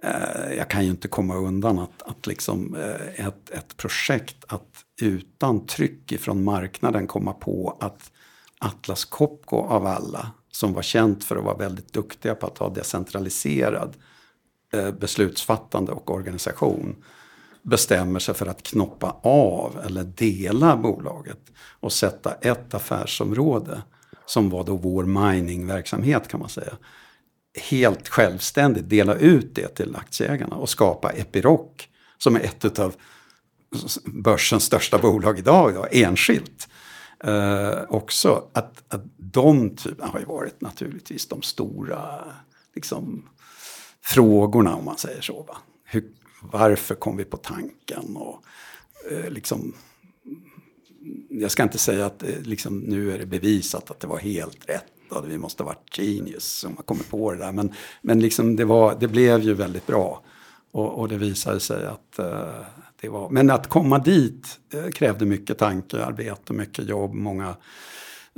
Eh, 0.03 0.57
jag 0.57 0.71
kan 0.71 0.85
ju 0.85 0.91
inte 0.91 1.09
komma 1.09 1.37
undan 1.37 1.79
att, 1.79 2.03
att 2.03 2.27
liksom, 2.27 2.77
eh, 2.77 3.27
ett, 3.27 3.51
ett 3.51 3.77
projekt 3.77 4.45
att 4.49 4.85
utan 5.01 5.67
tryck 5.67 6.13
ifrån 6.13 6.45
marknaden 6.45 7.07
komma 7.07 7.33
på 7.33 7.77
att 7.81 8.13
Atlas 8.59 9.05
Copco 9.05 9.57
av 9.57 9.87
alla, 9.87 10.31
som 10.51 10.73
var 10.73 10.83
känt 10.83 11.25
för 11.25 11.37
att 11.37 11.45
vara 11.45 11.57
väldigt 11.57 11.93
duktiga 11.93 12.35
på 12.35 12.47
att 12.47 12.59
ha 12.59 12.69
decentraliserad 12.69 13.97
Eh, 13.97 14.14
Eh, 14.75 14.93
beslutsfattande 14.93 15.93
och 15.93 16.11
organisation 16.11 16.97
bestämmer 17.63 18.21
sig 18.21 18.35
för 18.35 18.47
att 18.47 18.63
knoppa 18.63 19.17
av 19.23 19.81
eller 19.87 20.05
dela 20.05 20.77
bolaget 20.77 21.39
och 21.81 21.93
sätta 21.93 22.33
ett 22.33 22.75
affärsområde 22.75 23.83
som 24.27 24.51
var 24.51 24.65
då 24.65 24.77
vår 24.77 25.05
miningverksamhet 25.05 26.29
kan 26.29 26.41
man 26.41 26.49
säga. 26.49 26.77
Helt 27.71 28.09
självständigt 28.09 28.89
dela 28.89 29.15
ut 29.15 29.55
det 29.55 29.69
till 29.69 29.97
aktieägarna 29.97 30.57
och 30.57 30.69
skapa 30.69 31.11
Epiroc 31.11 31.71
som 32.19 32.37
är 32.37 32.41
ett 32.41 32.79
av 32.79 32.95
börsens 34.05 34.65
största 34.65 34.99
bolag 34.99 35.39
idag, 35.39 35.75
då, 35.75 35.87
enskilt. 35.91 36.69
Eh, 37.25 37.83
också 37.89 38.49
att, 38.53 38.83
att 38.89 39.05
de 39.17 39.77
typerna 39.77 40.09
har 40.09 40.19
ju 40.21 40.27
varit 40.27 40.61
naturligtvis 40.61 41.29
de 41.29 41.43
stora 41.43 42.25
liksom, 42.75 43.29
frågorna 44.05 44.75
om 44.75 44.85
man 44.85 44.99
säger 44.99 45.21
så. 45.21 45.43
Va? 45.43 45.57
Hur, 45.85 46.05
varför 46.41 46.95
kom 46.95 47.17
vi 47.17 47.25
på 47.25 47.37
tanken? 47.37 48.17
Och, 48.17 48.43
eh, 49.11 49.31
liksom, 49.31 49.75
jag 51.29 51.51
ska 51.51 51.63
inte 51.63 51.79
säga 51.79 52.07
att 52.07 52.23
eh, 52.23 52.41
liksom, 52.43 52.79
nu 52.79 53.13
är 53.13 53.19
det 53.19 53.27
bevisat 53.27 53.91
att 53.91 54.01
det 54.01 54.07
var 54.07 54.19
helt 54.19 54.69
rätt. 54.69 54.85
Och 55.11 55.31
vi 55.31 55.39
måste 55.39 55.63
ha 55.63 55.69
varit 55.69 55.99
genius 55.99 56.45
som 56.45 56.77
har 56.77 56.83
kommit 56.83 57.11
på 57.11 57.33
det 57.33 57.39
där. 57.39 57.53
Men, 57.53 57.73
men 58.03 58.21
liksom 58.21 58.57
det, 58.57 58.65
var, 58.65 58.97
det 59.01 59.09
blev 59.09 59.43
ju 59.43 59.55
väldigt 59.55 59.87
bra. 59.87 60.23
Och, 60.71 60.99
och 60.99 61.09
det 61.09 61.19
visade 61.19 61.61
sig 61.61 61.87
att 61.87 62.19
eh, 62.19 62.61
det 63.01 63.09
var... 63.09 63.31
Men 63.31 63.51
att 63.51 63.69
komma 63.69 63.99
dit 63.99 64.59
eh, 64.73 64.91
krävde 64.91 65.25
mycket 65.25 65.59
tankearbete, 65.59 66.53
mycket 66.53 66.89
jobb, 66.89 67.15
många 67.15 67.57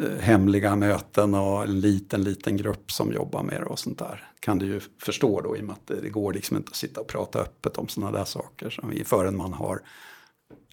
Eh, 0.03 0.19
hemliga 0.21 0.77
möten 0.77 1.35
och 1.35 1.63
en 1.63 1.81
liten, 1.81 2.23
liten 2.23 2.57
grupp 2.57 2.93
som 2.93 3.13
jobbar 3.13 3.43
med 3.43 3.61
det 3.61 3.65
och 3.65 3.79
sånt 3.79 3.99
där. 3.99 4.25
Kan 4.41 4.59
du 4.59 4.67
ju 4.67 4.81
förstå 5.03 5.41
då 5.41 5.57
i 5.57 5.61
och 5.61 5.65
med 5.65 5.73
att 5.73 6.01
det 6.03 6.09
går 6.09 6.33
liksom 6.33 6.57
inte 6.57 6.71
att 6.71 6.77
sitta 6.77 7.01
och 7.01 7.07
prata 7.07 7.39
öppet 7.39 7.79
om 7.79 7.89
sådana 7.89 8.19
där 8.19 8.25
saker 8.25 8.71
som 8.71 8.91
vi, 8.91 9.05
förrän 9.05 9.37
man 9.37 9.53
har 9.53 9.81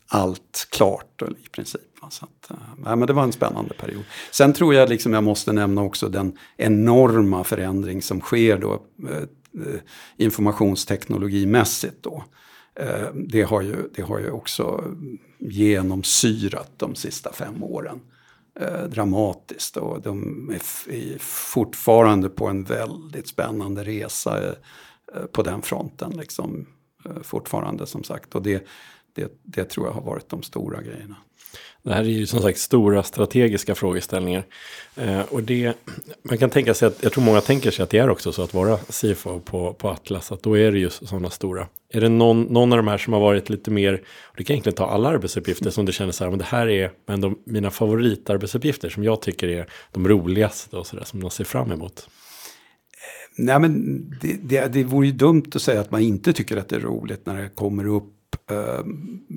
allt 0.07 0.67
klart 0.71 1.21
i 1.21 1.49
princip. 1.49 1.81
Så 2.09 2.25
att, 2.25 2.51
eh, 2.51 2.57
nej, 2.77 2.95
men 2.95 3.07
det 3.07 3.13
var 3.13 3.23
en 3.23 3.31
spännande 3.31 3.73
period. 3.73 4.03
Sen 4.31 4.53
tror 4.53 4.73
jag 4.73 4.89
liksom 4.89 5.13
jag 5.13 5.23
måste 5.23 5.53
nämna 5.53 5.81
också 5.81 6.09
den 6.09 6.37
enorma 6.57 7.43
förändring 7.43 8.01
som 8.01 8.21
sker 8.21 8.57
då 8.57 8.73
eh, 9.09 9.17
eh 9.17 9.79
informationsteknologimässigt 10.17 12.03
då. 12.03 12.23
Det 13.13 13.41
har, 13.41 13.61
ju, 13.61 13.75
det 13.95 14.01
har 14.01 14.19
ju 14.19 14.31
också 14.31 14.83
genomsyrat 15.39 16.71
de 16.77 16.95
sista 16.95 17.33
fem 17.33 17.63
åren 17.63 17.99
eh, 18.59 18.83
dramatiskt. 18.83 19.77
Och 19.77 20.01
de 20.01 20.49
är 20.49 21.17
fortfarande 21.19 22.29
på 22.29 22.47
en 22.47 22.63
väldigt 22.63 23.27
spännande 23.27 23.83
resa 23.83 24.47
eh, 24.47 24.53
eh, 25.13 25.25
på 25.25 25.43
den 25.43 25.61
fronten. 25.61 26.11
Liksom, 26.11 26.67
eh, 27.05 27.21
fortfarande 27.21 27.85
som 27.85 28.03
sagt. 28.03 28.35
Och 28.35 28.41
det, 28.41 28.67
det, 29.13 29.31
det 29.43 29.63
tror 29.63 29.87
jag 29.87 29.93
har 29.93 30.01
varit 30.01 30.29
de 30.29 30.43
stora 30.43 30.81
grejerna. 30.81 31.15
Det 31.83 31.93
här 31.93 32.01
är 32.01 32.07
ju 32.07 32.25
som 32.25 32.41
sagt 32.41 32.59
stora 32.59 33.03
strategiska 33.03 33.75
frågeställningar. 33.75 34.43
Eh, 34.95 35.21
och 35.21 35.43
det, 35.43 35.73
man 36.23 36.37
kan 36.37 36.49
tänka 36.49 36.73
sig 36.73 36.87
att, 36.87 37.03
jag 37.03 37.11
tror 37.11 37.23
många 37.23 37.41
tänker 37.41 37.71
sig 37.71 37.83
att 37.83 37.89
det 37.89 37.97
är 37.97 38.09
också 38.09 38.31
så 38.31 38.43
att 38.43 38.53
vara 38.53 38.77
CFO 38.77 39.39
på, 39.39 39.73
på 39.73 39.89
Atlas, 39.89 40.31
att 40.31 40.43
då 40.43 40.57
är 40.57 40.71
det 40.71 40.79
ju 40.79 40.89
sådana 40.89 41.29
stora. 41.29 41.67
Är 41.89 42.01
det 42.01 42.09
någon, 42.09 42.41
någon 42.41 42.73
av 42.73 42.77
de 42.77 42.87
här 42.87 42.97
som 42.97 43.13
har 43.13 43.19
varit 43.19 43.49
lite 43.49 43.71
mer, 43.71 43.93
och 44.21 44.35
det 44.37 44.43
kan 44.43 44.53
egentligen 44.53 44.75
ta 44.75 44.85
alla 44.85 45.09
arbetsuppgifter 45.09 45.69
som 45.69 45.85
du 45.85 45.91
känner 45.91 46.11
så 46.11 46.23
här, 46.23 46.31
men 46.31 46.39
det 46.39 46.45
här 46.45 46.69
är 46.69 46.91
men 47.05 47.21
de, 47.21 47.39
mina 47.45 47.71
favoritarbetsuppgifter 47.71 48.89
som 48.89 49.03
jag 49.03 49.21
tycker 49.21 49.47
är 49.47 49.67
de 49.91 50.07
roligaste 50.07 50.77
och 50.77 50.87
sådär, 50.87 51.03
som 51.03 51.19
de 51.19 51.29
ser 51.29 51.43
fram 51.43 51.71
emot? 51.71 52.09
Nej 53.37 53.59
men 53.59 54.03
det, 54.21 54.37
det, 54.43 54.73
det 54.73 54.83
vore 54.83 55.07
ju 55.07 55.13
dumt 55.13 55.51
att 55.55 55.61
säga 55.61 55.81
att 55.81 55.91
man 55.91 56.01
inte 56.01 56.33
tycker 56.33 56.57
att 56.57 56.69
det 56.69 56.75
är 56.75 56.79
roligt 56.79 57.25
när 57.25 57.41
det 57.41 57.49
kommer 57.49 57.87
upp 57.87 58.35
eh, 58.51 58.85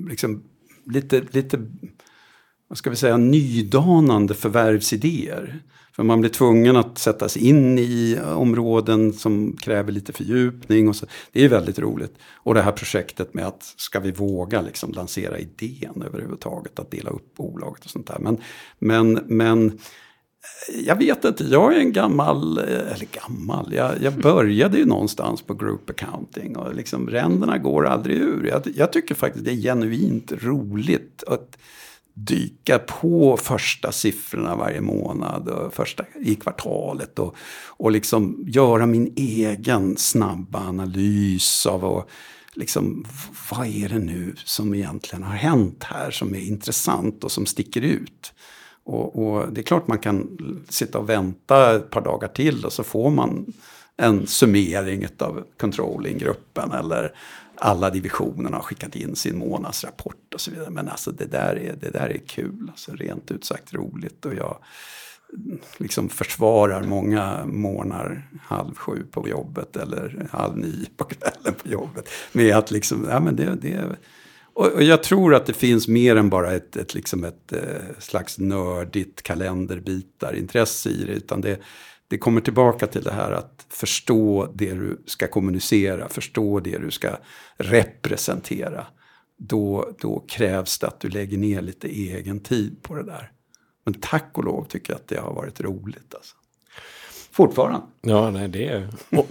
liksom 0.09 0.43
lite, 0.85 1.23
lite 1.31 1.57
vad 2.67 2.77
ska 2.77 2.89
vi 2.89 2.95
säga, 2.95 3.17
nydanande 3.17 4.33
förvärvsidéer. 4.33 5.61
För 5.95 6.03
man 6.03 6.19
blir 6.19 6.31
tvungen 6.31 6.75
att 6.75 6.97
sätta 6.97 7.29
sig 7.29 7.47
in 7.47 7.79
i 7.79 8.19
områden 8.35 9.13
som 9.13 9.57
kräver 9.61 9.91
lite 9.91 10.13
fördjupning. 10.13 10.89
Och 10.89 10.95
så. 10.95 11.05
Det 11.31 11.45
är 11.45 11.49
väldigt 11.49 11.79
roligt. 11.79 12.15
Och 12.33 12.53
det 12.53 12.61
här 12.61 12.71
projektet 12.71 13.33
med 13.33 13.47
att 13.47 13.73
ska 13.77 13.99
vi 13.99 14.11
våga 14.11 14.61
liksom 14.61 14.91
lansera 14.91 15.39
idén 15.39 16.03
överhuvudtaget, 16.05 16.79
att 16.79 16.91
dela 16.91 17.09
upp 17.09 17.35
bolaget 17.35 17.85
och 17.85 17.91
sånt 17.91 18.07
där. 18.07 18.17
Men, 18.19 18.37
men, 18.79 19.19
men 19.25 19.79
jag 20.85 20.95
vet 20.95 21.25
inte, 21.25 21.43
jag 21.43 21.75
är 21.75 21.79
en 21.79 21.93
gammal, 21.93 22.57
eller 22.57 23.07
gammal, 23.27 23.73
jag, 23.73 23.91
jag 24.01 24.13
började 24.13 24.77
ju 24.77 24.85
någonstans 24.85 25.41
på 25.41 25.53
group 25.53 25.89
accounting 25.89 26.57
och 26.57 26.75
liksom 26.75 27.09
ränderna 27.09 27.57
går 27.57 27.87
aldrig 27.87 28.17
ur. 28.17 28.47
Jag, 28.47 28.61
jag 28.75 28.93
tycker 28.93 29.15
faktiskt 29.15 29.45
det 29.45 29.51
är 29.51 29.61
genuint 29.61 30.31
roligt 30.31 31.23
att 31.27 31.57
dyka 32.19 32.79
på 32.79 33.37
första 33.37 33.91
siffrorna 33.91 34.55
varje 34.55 34.81
månad 34.81 35.47
och 35.47 35.73
första 35.73 36.05
i 36.21 36.35
kvartalet 36.35 37.19
och, 37.19 37.35
och 37.67 37.91
liksom 37.91 38.43
göra 38.47 38.85
min 38.85 39.13
egen 39.15 39.97
snabba 39.97 40.59
analys 40.59 41.65
av 41.65 41.85
och 41.85 42.09
liksom, 42.53 43.05
vad 43.51 43.67
är 43.67 43.89
det 43.89 43.99
nu 43.99 44.35
som 44.43 44.73
egentligen 44.73 45.23
har 45.23 45.35
hänt 45.35 45.83
här 45.83 46.11
som 46.11 46.35
är 46.35 46.39
intressant 46.39 47.23
och 47.23 47.31
som 47.31 47.45
sticker 47.45 47.81
ut. 47.81 48.33
Och, 48.83 49.27
och 49.27 49.53
det 49.53 49.61
är 49.61 49.63
klart 49.63 49.87
man 49.87 49.99
kan 49.99 50.37
sitta 50.69 50.99
och 50.99 51.09
vänta 51.09 51.75
ett 51.75 51.89
par 51.89 52.01
dagar 52.01 52.27
till 52.27 52.65
och 52.65 52.73
så 52.73 52.83
får 52.83 53.09
man 53.09 53.53
en 53.97 54.27
summering 54.27 55.07
av 55.19 55.43
controllinggruppen 55.57 56.71
eller 56.71 57.11
alla 57.59 57.89
divisionerna 57.89 58.57
har 58.57 58.63
skickat 58.63 58.95
in 58.95 59.15
sin 59.15 59.37
månadsrapport 59.37 60.33
och 60.33 60.41
så 60.41 60.51
vidare. 60.51 60.69
Men 60.69 60.89
alltså 60.89 61.11
det 61.11 61.25
där 61.25 61.55
är, 61.55 61.75
det 61.81 61.89
där 61.89 62.09
är 62.09 62.21
kul, 62.27 62.67
alltså 62.69 62.91
rent 62.91 63.31
ut 63.31 63.45
sagt 63.45 63.73
roligt. 63.73 64.25
Och 64.25 64.33
jag, 64.33 64.57
mm, 65.33 65.59
liksom 65.77 66.09
försvarar 66.09 66.83
många 66.83 67.45
morgnar 67.45 68.29
halv 68.41 68.75
sju 68.75 69.03
på 69.11 69.27
jobbet 69.27 69.75
eller 69.75 70.27
halv 70.31 70.57
nio 70.57 70.85
på 70.97 71.03
kvällen 71.03 71.53
på 71.63 71.69
jobbet. 71.69 72.09
Med 72.31 72.55
att 72.55 72.71
liksom, 72.71 73.07
ja 73.09 73.19
men 73.19 73.35
det, 73.35 73.55
det 73.61 73.95
och, 74.57 74.67
och 74.67 74.83
jag 74.83 75.03
tror 75.03 75.35
att 75.35 75.45
det 75.45 75.53
finns 75.53 75.87
mer 75.87 76.15
än 76.15 76.29
bara 76.29 76.53
ett, 76.53 76.75
ett, 76.75 76.93
liksom 76.93 77.23
ett 77.23 77.53
eh, 77.53 77.99
slags 77.99 78.37
nördigt 78.37 79.21
kalenderbitarintresse 79.21 80.89
i 80.89 81.03
det. 81.03 81.13
Utan 81.13 81.41
det, 81.41 81.59
det 82.07 82.17
kommer 82.17 82.41
tillbaka 82.41 82.87
till 82.87 83.03
det 83.03 83.11
här 83.11 83.31
att 83.31 83.65
förstå 83.69 84.51
det 84.55 84.73
du 84.73 85.03
ska 85.05 85.27
kommunicera, 85.27 86.09
förstå 86.09 86.59
det 86.59 86.77
du 86.77 86.91
ska 86.91 87.17
representera. 87.57 88.87
Då, 89.37 89.95
då 89.99 90.25
krävs 90.27 90.79
det 90.79 90.87
att 90.87 90.99
du 90.99 91.09
lägger 91.09 91.37
ner 91.37 91.61
lite 91.61 91.87
egen 91.87 92.39
tid 92.39 92.83
på 92.83 92.95
det 92.95 93.03
där. 93.03 93.31
Men 93.83 93.93
tack 93.93 94.37
och 94.37 94.43
lov 94.43 94.63
tycker 94.63 94.93
jag 94.93 94.99
att 94.99 95.07
det 95.07 95.19
har 95.19 95.33
varit 95.33 95.61
roligt. 95.61 96.15
Alltså. 96.15 96.35
Fortfarande. 97.37 97.81
Ja, 98.01 98.31
nej, 98.31 98.47
det 98.47 98.67
är... 98.67 98.87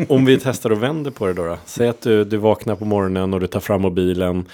Om 0.08 0.24
vi 0.24 0.38
testar 0.42 0.70
och 0.70 0.82
vänder 0.82 1.10
på 1.10 1.26
det 1.26 1.32
då, 1.32 1.44
då. 1.44 1.58
Säg 1.64 1.88
att 1.88 2.00
du, 2.00 2.24
du 2.24 2.36
vaknar 2.36 2.76
på 2.76 2.84
morgonen 2.84 3.34
och 3.34 3.40
du 3.40 3.46
tar 3.46 3.60
fram 3.60 3.82
mobilen. 3.82 4.44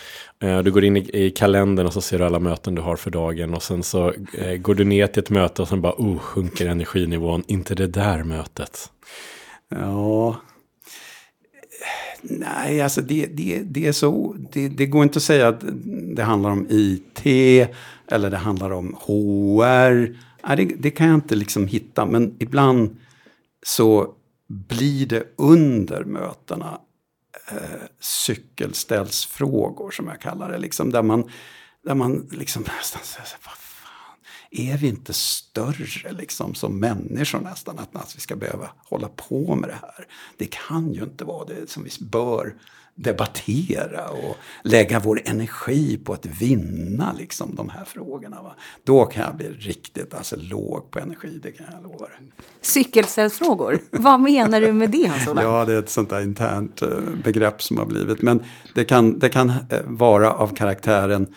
Eh, 0.41 0.59
du 0.59 0.73
går 0.73 0.85
in 0.85 0.97
i, 0.97 1.25
i 1.27 1.31
kalendern 1.31 1.87
och 1.87 1.93
så 1.93 2.01
ser 2.01 2.19
du 2.19 2.25
alla 2.25 2.39
möten 2.39 2.75
du 2.75 2.83
har 2.83 2.97
för 2.97 3.11
dagen. 3.11 3.55
Och 3.55 3.63
sen 3.63 3.83
så 3.83 4.13
eh, 4.39 4.57
går 4.57 4.75
du 4.75 4.85
ner 4.85 5.07
till 5.07 5.23
ett 5.23 5.31
möte 5.31 5.63
och 5.63 5.69
sen 5.69 5.81
bara, 5.81 5.93
oh, 5.93 6.19
sjunker 6.19 6.67
energinivån. 6.67 7.43
Inte 7.47 7.75
det 7.75 7.87
där 7.87 8.25
mötet. 8.25 8.91
Ja, 9.69 10.37
Nej, 12.23 12.81
alltså 12.81 13.01
det, 13.01 13.27
det, 13.27 13.63
det 13.65 13.87
är 13.87 13.93
så. 13.93 14.37
Det, 14.53 14.69
det, 14.69 14.87
går 14.87 15.03
inte 15.03 15.17
att 15.17 15.23
säga 15.23 15.49
att 15.49 15.65
det 16.17 16.23
handlar 16.23 16.51
om 16.51 16.67
IT 16.71 17.27
eller 18.07 18.31
det 18.31 18.37
handlar 18.37 18.71
om 18.71 18.97
HR. 19.01 20.17
Nej, 20.47 20.57
det, 20.57 20.65
det 20.79 20.91
kan 20.91 21.07
jag 21.07 21.15
inte 21.15 21.35
liksom 21.35 21.67
hitta. 21.67 22.07
Men 22.07 22.35
ibland 22.39 22.97
så 23.63 24.15
blir 24.49 25.07
det 25.07 25.27
under 25.37 26.05
mötena 26.05 26.81
eh, 27.51 27.83
cykelställsfrågor 28.01 29.91
som 29.91 30.09
jag 30.09 30.21
kallar 30.21 30.53
det. 30.53 30.59
Liksom, 30.59 30.91
där 30.91 31.03
man, 31.03 31.31
där 31.85 31.95
man 31.95 32.29
liksom 32.31 32.63
nästan 32.79 33.03
säger 33.03 33.29
vad 33.45 33.55
fan, 33.55 34.19
är 34.51 34.79
vi 34.79 34.89
inte 34.89 35.13
större 35.13 36.13
liksom 36.13 36.55
som 36.55 36.81
människor 36.81 37.41
nästan 37.41 37.79
att, 37.79 37.97
att 37.97 38.17
vi 38.17 38.21
ska 38.21 38.37
behöva 38.37 38.71
hålla 38.85 39.09
på 39.09 39.55
med 39.55 39.69
det 39.69 39.79
här? 39.83 40.07
Det 40.37 40.47
kan 40.47 40.93
ju 40.93 41.03
inte 41.03 41.25
vara 41.25 41.45
det 41.45 41.71
som 41.71 41.85
vi 41.85 41.91
bör 42.01 42.55
debattera 42.95 44.09
och 44.09 44.37
lägga 44.65 45.01
vår 45.01 45.23
energi 45.25 45.99
på 46.05 46.13
att 46.13 46.27
vinna 46.27 47.13
liksom, 47.19 47.55
de 47.55 47.69
här 47.69 47.85
frågorna. 47.85 48.43
Va? 48.43 48.55
Då 48.85 49.05
kan 49.05 49.23
jag 49.23 49.37
bli 49.37 49.49
riktigt 49.49 50.15
alltså, 50.15 50.37
låg 50.39 50.91
på 50.91 50.99
energi, 50.99 51.41
det 51.43 51.53
kan 51.53 51.67
jag 51.73 51.83
lova. 51.83 52.07
Cykelställsfrågor, 52.61 53.79
vad 53.91 54.21
menar 54.21 54.61
du 54.61 54.73
med 54.73 54.91
det 54.91 55.07
hans 55.07 55.41
Ja, 55.43 55.65
det 55.65 55.75
är 55.75 55.79
ett 55.79 55.91
sånt 55.91 56.11
där 56.11 56.23
internt 56.23 56.83
eh, 56.83 56.89
begrepp 57.25 57.63
som 57.63 57.79
har 57.79 57.87
blivit. 57.87 58.23
Men 58.23 58.45
det 58.75 58.85
kan, 58.85 59.19
det 59.19 59.29
kan 59.29 59.51
eh, 59.51 59.57
vara 59.85 60.33
av 60.33 60.57
karaktären, 60.57 61.23
eh, 61.23 61.29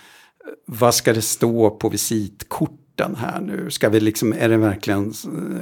vad 0.65 0.95
ska 0.95 1.13
det 1.13 1.21
stå 1.21 1.69
på 1.69 1.89
visitkort 1.89 2.84
den 2.95 3.15
här 3.15 3.41
nu? 3.41 3.71
Ska 3.71 3.89
vi 3.89 3.99
liksom, 3.99 4.33
är 4.33 4.49
det 4.49 4.57
verkligen, 4.57 5.13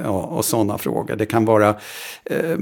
ja, 0.04 0.22
och 0.22 0.44
sådana 0.44 0.78
frågor. 0.78 1.16
Det 1.16 1.26
kan 1.26 1.44
vara 1.44 1.68
eh, 2.24 2.56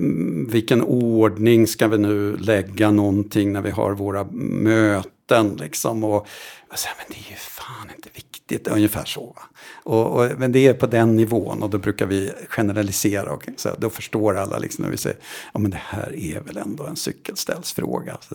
vilken 0.48 0.82
ordning 0.82 1.66
ska 1.66 1.88
vi 1.88 1.98
nu 1.98 2.36
lägga 2.36 2.90
någonting 2.90 3.52
när 3.52 3.62
vi 3.62 3.70
har 3.70 3.92
våra 3.92 4.24
möten 4.32 5.56
liksom. 5.60 6.04
Och, 6.04 6.26
jag 6.72 6.78
säger, 6.78 6.96
men 6.96 7.06
det 7.08 7.26
är 7.26 7.30
ju 7.30 7.36
fan 7.36 7.90
inte 7.96 8.08
viktigt, 8.14 8.68
ungefär 8.68 9.04
så. 9.04 9.36
Och, 9.84 10.06
och, 10.06 10.30
men 10.38 10.52
det 10.52 10.66
är 10.66 10.74
på 10.74 10.86
den 10.86 11.16
nivån 11.16 11.62
och 11.62 11.70
då 11.70 11.78
brukar 11.78 12.06
vi 12.06 12.32
generalisera 12.48 13.32
och 13.32 13.48
så, 13.56 13.70
då 13.78 13.90
förstår 13.90 14.36
alla 14.36 14.58
liksom 14.58 14.84
när 14.84 14.90
vi 14.90 14.96
säger, 14.96 15.18
ja 15.52 15.60
men 15.60 15.70
det 15.70 15.80
här 15.84 16.16
är 16.16 16.40
väl 16.40 16.56
ändå 16.56 16.84
en 16.84 16.96
cykelställsfråga. 16.96 18.16
Så, 18.20 18.34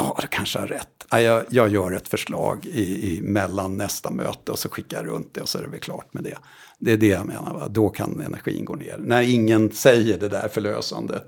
ja, 0.00 0.18
du 0.20 0.26
kanske 0.26 0.58
har 0.58 0.66
rätt. 0.66 1.06
Ja, 1.10 1.20
jag, 1.20 1.44
jag 1.48 1.68
gör 1.68 1.92
ett 1.92 2.08
förslag 2.08 2.66
i, 2.66 3.16
i, 3.16 3.22
mellan 3.22 3.76
nästa 3.76 4.10
möte 4.10 4.52
och 4.52 4.58
så 4.58 4.68
skickar 4.68 4.96
jag 4.96 5.06
runt 5.06 5.34
det 5.34 5.40
och 5.40 5.48
så 5.48 5.58
är 5.58 5.62
det 5.62 5.68
väl 5.68 5.80
klart 5.80 6.14
med 6.14 6.24
det. 6.24 6.38
Det 6.78 6.92
är 6.92 6.96
det 6.96 7.06
jag 7.06 7.26
menar, 7.26 7.54
va? 7.54 7.68
då 7.68 7.88
kan 7.88 8.20
energin 8.20 8.64
gå 8.64 8.74
ner. 8.74 8.96
När 8.98 9.22
ingen 9.22 9.72
säger 9.72 10.18
det 10.18 10.28
där 10.28 10.48
förlösande, 10.48 11.22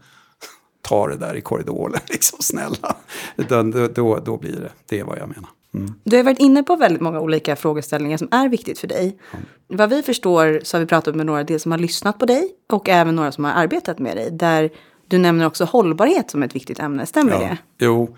ta 0.83 1.09
det 1.09 1.17
där 1.17 1.35
i 1.35 1.41
korridoren, 1.41 2.01
liksom 2.09 2.39
snälla. 2.41 2.97
Då, 3.37 3.89
då, 3.89 4.19
då 4.25 4.37
blir 4.37 4.53
det, 4.53 4.73
det 4.87 5.01
är 5.01 5.05
vad 5.05 5.19
jag 5.19 5.29
menar. 5.29 5.51
Mm. 5.75 5.95
Du 6.05 6.17
har 6.17 6.25
varit 6.25 6.39
inne 6.39 6.63
på 6.63 6.77
väldigt 6.77 7.03
många 7.03 7.21
olika 7.21 7.57
frågeställningar 7.57 8.17
som 8.19 8.29
är 8.31 8.49
viktigt 8.49 8.79
för 8.79 8.89
dig. 8.89 9.19
Mm. 9.33 9.47
Vad 9.69 9.91
vi 9.91 10.03
förstår 10.03 10.61
så 10.63 10.77
har 10.77 10.81
vi 10.81 10.87
pratat 10.87 11.15
med 11.15 11.27
några 11.27 11.45
dels 11.45 11.63
som 11.63 11.73
har 11.73 11.79
lyssnat 11.79 12.19
på 12.19 12.27
dig 12.27 12.49
och 12.69 12.89
även 12.89 13.17
några 13.17 13.33
som 13.33 13.45
har 13.45 13.53
arbetat 13.53 13.99
med 13.99 14.17
dig. 14.17 14.31
Där 14.31 14.71
du 15.07 15.19
nämner 15.19 15.47
också 15.47 15.65
hållbarhet 15.65 16.31
som 16.31 16.43
ett 16.43 16.55
viktigt 16.55 16.79
ämne, 16.79 17.07
stämmer 17.07 17.33
ja. 17.33 17.39
det? 17.39 17.59
Jo, 17.79 18.17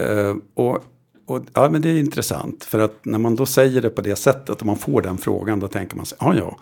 Eh, 0.00 0.36
och, 0.54 0.84
och, 1.26 1.42
ja, 1.54 1.70
men 1.70 1.82
det 1.82 1.88
är 1.88 1.98
intressant, 1.98 2.64
för 2.64 2.78
att 2.78 3.04
när 3.04 3.18
man 3.18 3.36
då 3.36 3.46
säger 3.46 3.82
det 3.82 3.90
på 3.90 4.00
det 4.00 4.16
sättet 4.16 4.60
och 4.60 4.66
man 4.66 4.78
får 4.78 5.02
den 5.02 5.18
frågan, 5.18 5.60
då 5.60 5.68
tänker 5.68 5.96
man 5.96 6.06
sig, 6.06 6.18
ja 6.20 6.34
ja, 6.34 6.58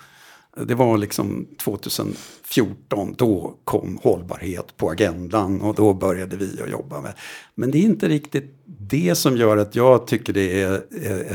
det 0.64 0.74
var 0.74 0.98
liksom 0.98 1.46
2014, 1.64 3.14
då 3.18 3.55
kom 3.64 3.98
hållbarhet 4.03 4.77
på 4.77 4.90
agendan 4.90 5.61
och 5.61 5.74
då 5.74 5.94
började 5.94 6.37
vi 6.37 6.62
att 6.62 6.70
jobba 6.70 7.01
med. 7.01 7.12
Men 7.55 7.70
det 7.70 7.79
är 7.79 7.83
inte 7.83 8.09
riktigt 8.09 8.55
det 8.64 9.14
som 9.14 9.37
gör 9.37 9.57
att 9.57 9.77
jag 9.77 10.07
tycker 10.07 10.33
det 10.33 10.62
är 10.62 10.83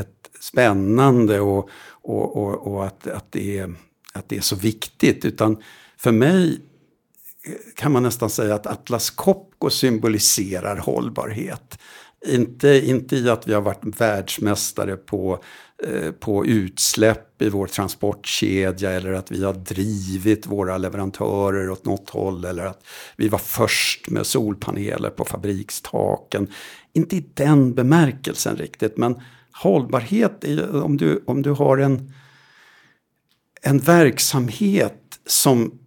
ett 0.00 0.30
spännande 0.40 1.40
och, 1.40 1.68
och, 1.86 2.36
och, 2.36 2.66
och 2.66 2.86
att, 2.86 3.06
att, 3.06 3.32
det 3.32 3.58
är, 3.58 3.74
att 4.12 4.28
det 4.28 4.36
är 4.36 4.40
så 4.40 4.56
viktigt. 4.56 5.24
Utan 5.24 5.56
för 5.96 6.12
mig 6.12 6.60
kan 7.74 7.92
man 7.92 8.02
nästan 8.02 8.30
säga 8.30 8.54
att 8.54 8.66
Atlas 8.66 9.10
Copco 9.10 9.70
symboliserar 9.70 10.76
hållbarhet. 10.76 11.78
Inte, 12.26 12.86
inte 12.86 13.16
i 13.16 13.30
att 13.30 13.48
vi 13.48 13.54
har 13.54 13.60
varit 13.60 14.00
världsmästare 14.00 14.96
på, 14.96 15.42
eh, 15.82 16.10
på 16.10 16.46
utsläpp 16.46 17.42
i 17.42 17.48
vår 17.48 17.66
transportkedja 17.66 18.90
eller 18.90 19.12
att 19.12 19.30
vi 19.30 19.44
har 19.44 19.52
drivit 19.52 20.46
våra 20.46 20.78
leverantörer 20.78 21.70
åt 21.70 21.84
något 21.84 22.10
håll 22.10 22.44
eller 22.44 22.66
att 22.66 22.84
vi 23.16 23.28
var 23.28 23.38
först 23.38 24.10
med 24.10 24.26
solpaneler 24.26 25.10
på 25.10 25.24
fabrikstaken. 25.24 26.48
Inte 26.92 27.16
i 27.16 27.30
den 27.34 27.74
bemärkelsen 27.74 28.56
riktigt, 28.56 28.96
men 28.96 29.20
hållbarhet 29.52 30.44
är 30.44 30.82
om 30.82 30.96
du, 30.96 31.24
om 31.26 31.42
du 31.42 31.50
har 31.50 31.78
en, 31.78 32.12
en 33.62 33.78
verksamhet 33.78 35.00
som 35.26 35.83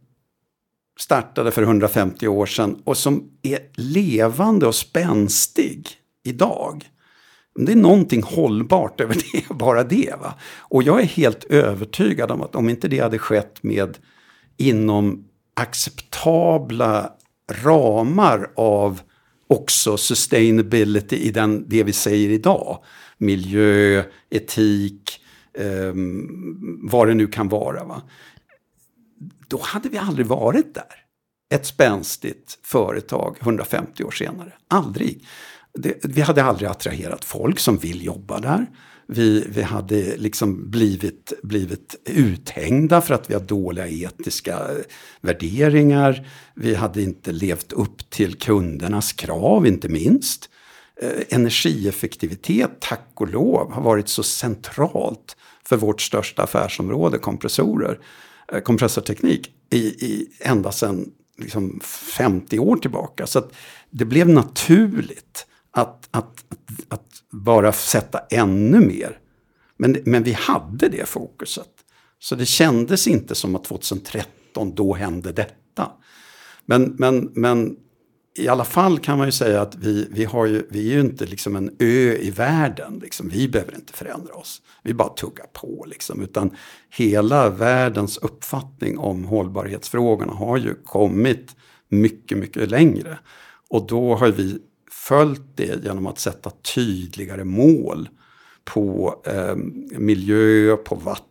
startade 0.99 1.51
för 1.51 1.61
150 1.61 2.27
år 2.27 2.45
sedan 2.45 2.81
och 2.83 2.97
som 2.97 3.29
är 3.43 3.59
levande 3.75 4.67
och 4.67 4.75
spänstig 4.75 5.87
idag. 6.23 6.83
Det 7.55 7.71
är 7.71 7.75
någonting 7.75 8.23
hållbart 8.23 9.01
över 9.01 9.17
det, 9.31 9.49
bara 9.55 9.83
det. 9.83 10.13
Va? 10.21 10.33
Och 10.59 10.83
jag 10.83 11.01
är 11.01 11.05
helt 11.05 11.43
övertygad 11.43 12.31
om 12.31 12.41
att 12.41 12.55
om 12.55 12.69
inte 12.69 12.87
det 12.87 12.99
hade 12.99 13.19
skett 13.19 13.63
med 13.63 13.97
inom 14.57 15.25
acceptabla 15.53 17.11
ramar 17.51 18.51
av 18.55 19.01
också 19.47 19.97
sustainability 19.97 21.15
i 21.15 21.31
den, 21.31 21.65
det 21.67 21.83
vi 21.83 21.93
säger 21.93 22.29
idag. 22.29 22.83
Miljö, 23.17 24.03
etik, 24.29 25.19
eh, 25.53 25.93
vad 26.81 27.07
det 27.07 27.13
nu 27.13 27.27
kan 27.27 27.49
vara. 27.49 27.83
Va? 27.83 28.01
Då 29.47 29.59
hade 29.61 29.89
vi 29.89 29.97
aldrig 29.97 30.27
varit 30.27 30.73
där. 30.73 31.03
Ett 31.53 31.65
spänstigt 31.65 32.59
företag 32.63 33.37
150 33.39 34.03
år 34.03 34.11
senare. 34.11 34.53
Aldrig 34.67 35.25
det, 35.77 35.93
vi 36.03 36.21
hade 36.21 36.43
aldrig 36.43 36.69
attraherat 36.69 37.25
folk 37.25 37.59
som 37.59 37.77
vill 37.77 38.05
jobba 38.05 38.39
där. 38.39 38.65
Vi, 39.07 39.47
vi 39.49 39.61
hade 39.61 40.17
liksom 40.17 40.71
blivit, 40.71 41.33
blivit 41.43 41.95
uthängda 42.05 43.01
för 43.01 43.13
att 43.13 43.29
vi 43.29 43.33
har 43.33 43.41
dåliga 43.41 43.87
etiska 43.87 44.59
värderingar. 45.21 46.27
Vi 46.53 46.75
hade 46.75 47.01
inte 47.01 47.31
levt 47.31 47.71
upp 47.71 48.09
till 48.09 48.35
kundernas 48.35 49.13
krav, 49.13 49.67
inte 49.67 49.89
minst. 49.89 50.49
Eh, 51.01 51.09
energieffektivitet, 51.29 52.71
tack 52.79 53.11
och 53.13 53.29
lov, 53.29 53.71
har 53.71 53.81
varit 53.81 54.09
så 54.09 54.23
centralt 54.23 55.35
för 55.63 55.77
vårt 55.77 56.01
största 56.01 56.43
affärsområde, 56.43 57.17
kompressorer, 57.17 57.99
Eh, 58.51 58.59
kompressorteknik, 58.59 59.51
i, 59.69 59.77
i, 59.77 60.29
ända 60.39 60.71
sedan 60.71 61.11
liksom 61.37 61.79
50 62.17 62.59
år 62.59 62.75
tillbaka. 62.77 63.27
Så 63.27 63.43
det 63.89 64.05
blev 64.05 64.29
naturligt 64.29 65.45
att, 65.71 66.07
att, 66.11 66.45
att, 66.49 66.63
att 66.87 67.23
bara 67.31 67.71
sätta 67.71 68.19
ännu 68.19 68.79
mer. 68.79 69.19
Men, 69.77 69.97
men 70.05 70.23
vi 70.23 70.31
hade 70.31 70.89
det 70.89 71.09
fokuset. 71.09 71.69
Så 72.19 72.35
det 72.35 72.45
kändes 72.45 73.07
inte 73.07 73.35
som 73.35 73.55
att 73.55 73.63
2013, 73.63 74.75
då 74.75 74.93
hände 74.93 75.31
detta. 75.31 75.91
Men, 76.65 76.95
men, 76.99 77.31
men 77.33 77.75
i 78.37 78.47
alla 78.47 78.63
fall 78.63 78.99
kan 78.99 79.17
man 79.17 79.27
ju 79.27 79.31
säga 79.31 79.61
att 79.61 79.75
vi, 79.75 80.07
vi, 80.11 80.25
har 80.25 80.45
ju, 80.45 80.67
vi 80.69 80.89
är 80.89 80.93
ju 80.93 80.99
inte 80.99 81.25
liksom 81.25 81.55
en 81.55 81.75
ö 81.79 82.13
i 82.13 82.31
världen. 82.31 82.99
Liksom. 83.03 83.29
Vi 83.29 83.49
behöver 83.49 83.75
inte 83.75 83.93
förändra 83.93 84.33
oss. 84.33 84.61
Vi 84.83 84.93
bara 84.93 85.09
tuggar 85.09 85.45
på. 85.53 85.85
Liksom. 85.87 86.21
Utan 86.21 86.55
hela 86.89 87.49
världens 87.49 88.17
uppfattning 88.17 88.97
om 88.97 89.25
hållbarhetsfrågorna 89.25 90.33
har 90.33 90.57
ju 90.57 90.73
kommit 90.83 91.55
mycket, 91.89 92.37
mycket 92.37 92.71
längre. 92.71 93.19
Och 93.69 93.87
då 93.87 94.15
har 94.15 94.27
vi 94.27 94.59
följt 94.91 95.41
det 95.55 95.83
genom 95.83 96.07
att 96.07 96.19
sätta 96.19 96.49
tydligare 96.75 97.43
mål 97.43 98.09
på 98.63 99.15
eh, 99.25 99.55
miljö, 99.99 100.75
på 100.75 100.95
vatten, 100.95 101.25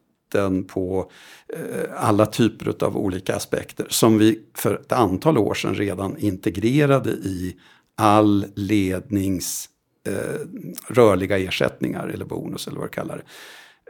på 0.69 1.11
eh, 1.49 1.91
alla 1.97 2.27
typer 2.27 2.85
av 2.85 2.97
olika 2.97 3.37
aspekter 3.37 3.87
som 3.91 4.19
vi 4.19 4.41
för 4.55 4.75
ett 4.75 4.93
antal 4.93 5.39
år 5.39 5.55
sedan 5.55 5.75
redan 5.75 6.19
integrerade 6.19 7.11
i 7.11 7.57
all 7.95 8.47
lednings 8.57 9.69
eh, 10.09 10.41
rörliga 10.89 11.39
ersättningar 11.39 12.09
eller 12.09 12.25
bonus 12.25 12.67
eller 12.67 12.79
vad 12.79 12.87
du 12.87 12.93
kallar 12.93 13.17
det. 13.17 13.23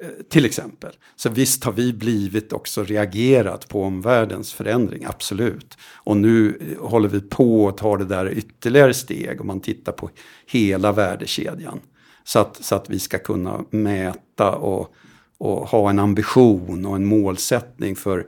Eh, 0.01 0.09
till 0.29 0.45
exempel. 0.45 0.93
Så 1.17 1.29
visst 1.31 1.65
har 1.65 1.73
vi 1.73 1.93
blivit 1.93 2.53
också 2.53 2.85
reagerat 2.85 3.69
på 3.69 3.83
omvärldens 3.83 4.53
förändring, 4.53 5.05
absolut. 5.05 5.79
Och 5.95 6.17
nu 6.17 6.59
håller 6.81 7.09
vi 7.09 7.21
på 7.21 7.69
att 7.69 7.77
ta 7.77 7.97
det 7.97 8.05
där 8.05 8.33
ytterligare 8.39 8.95
steg 8.95 9.41
om 9.41 9.47
man 9.47 9.61
tittar 9.61 9.93
på 9.93 10.11
hela 10.47 10.93
värdekedjan. 10.93 11.81
Så 12.25 12.39
att, 12.39 12.65
så 12.65 12.75
att 12.75 12.91
vi 12.91 12.99
ska 12.99 13.19
kunna 13.19 13.65
mäta 13.71 14.57
och, 14.57 14.95
och 15.39 15.69
ha 15.69 15.91
en 15.91 15.99
ambition 15.99 16.87
och 16.87 16.97
en 16.97 17.07
målsättning 17.07 17.97
för 17.97 18.27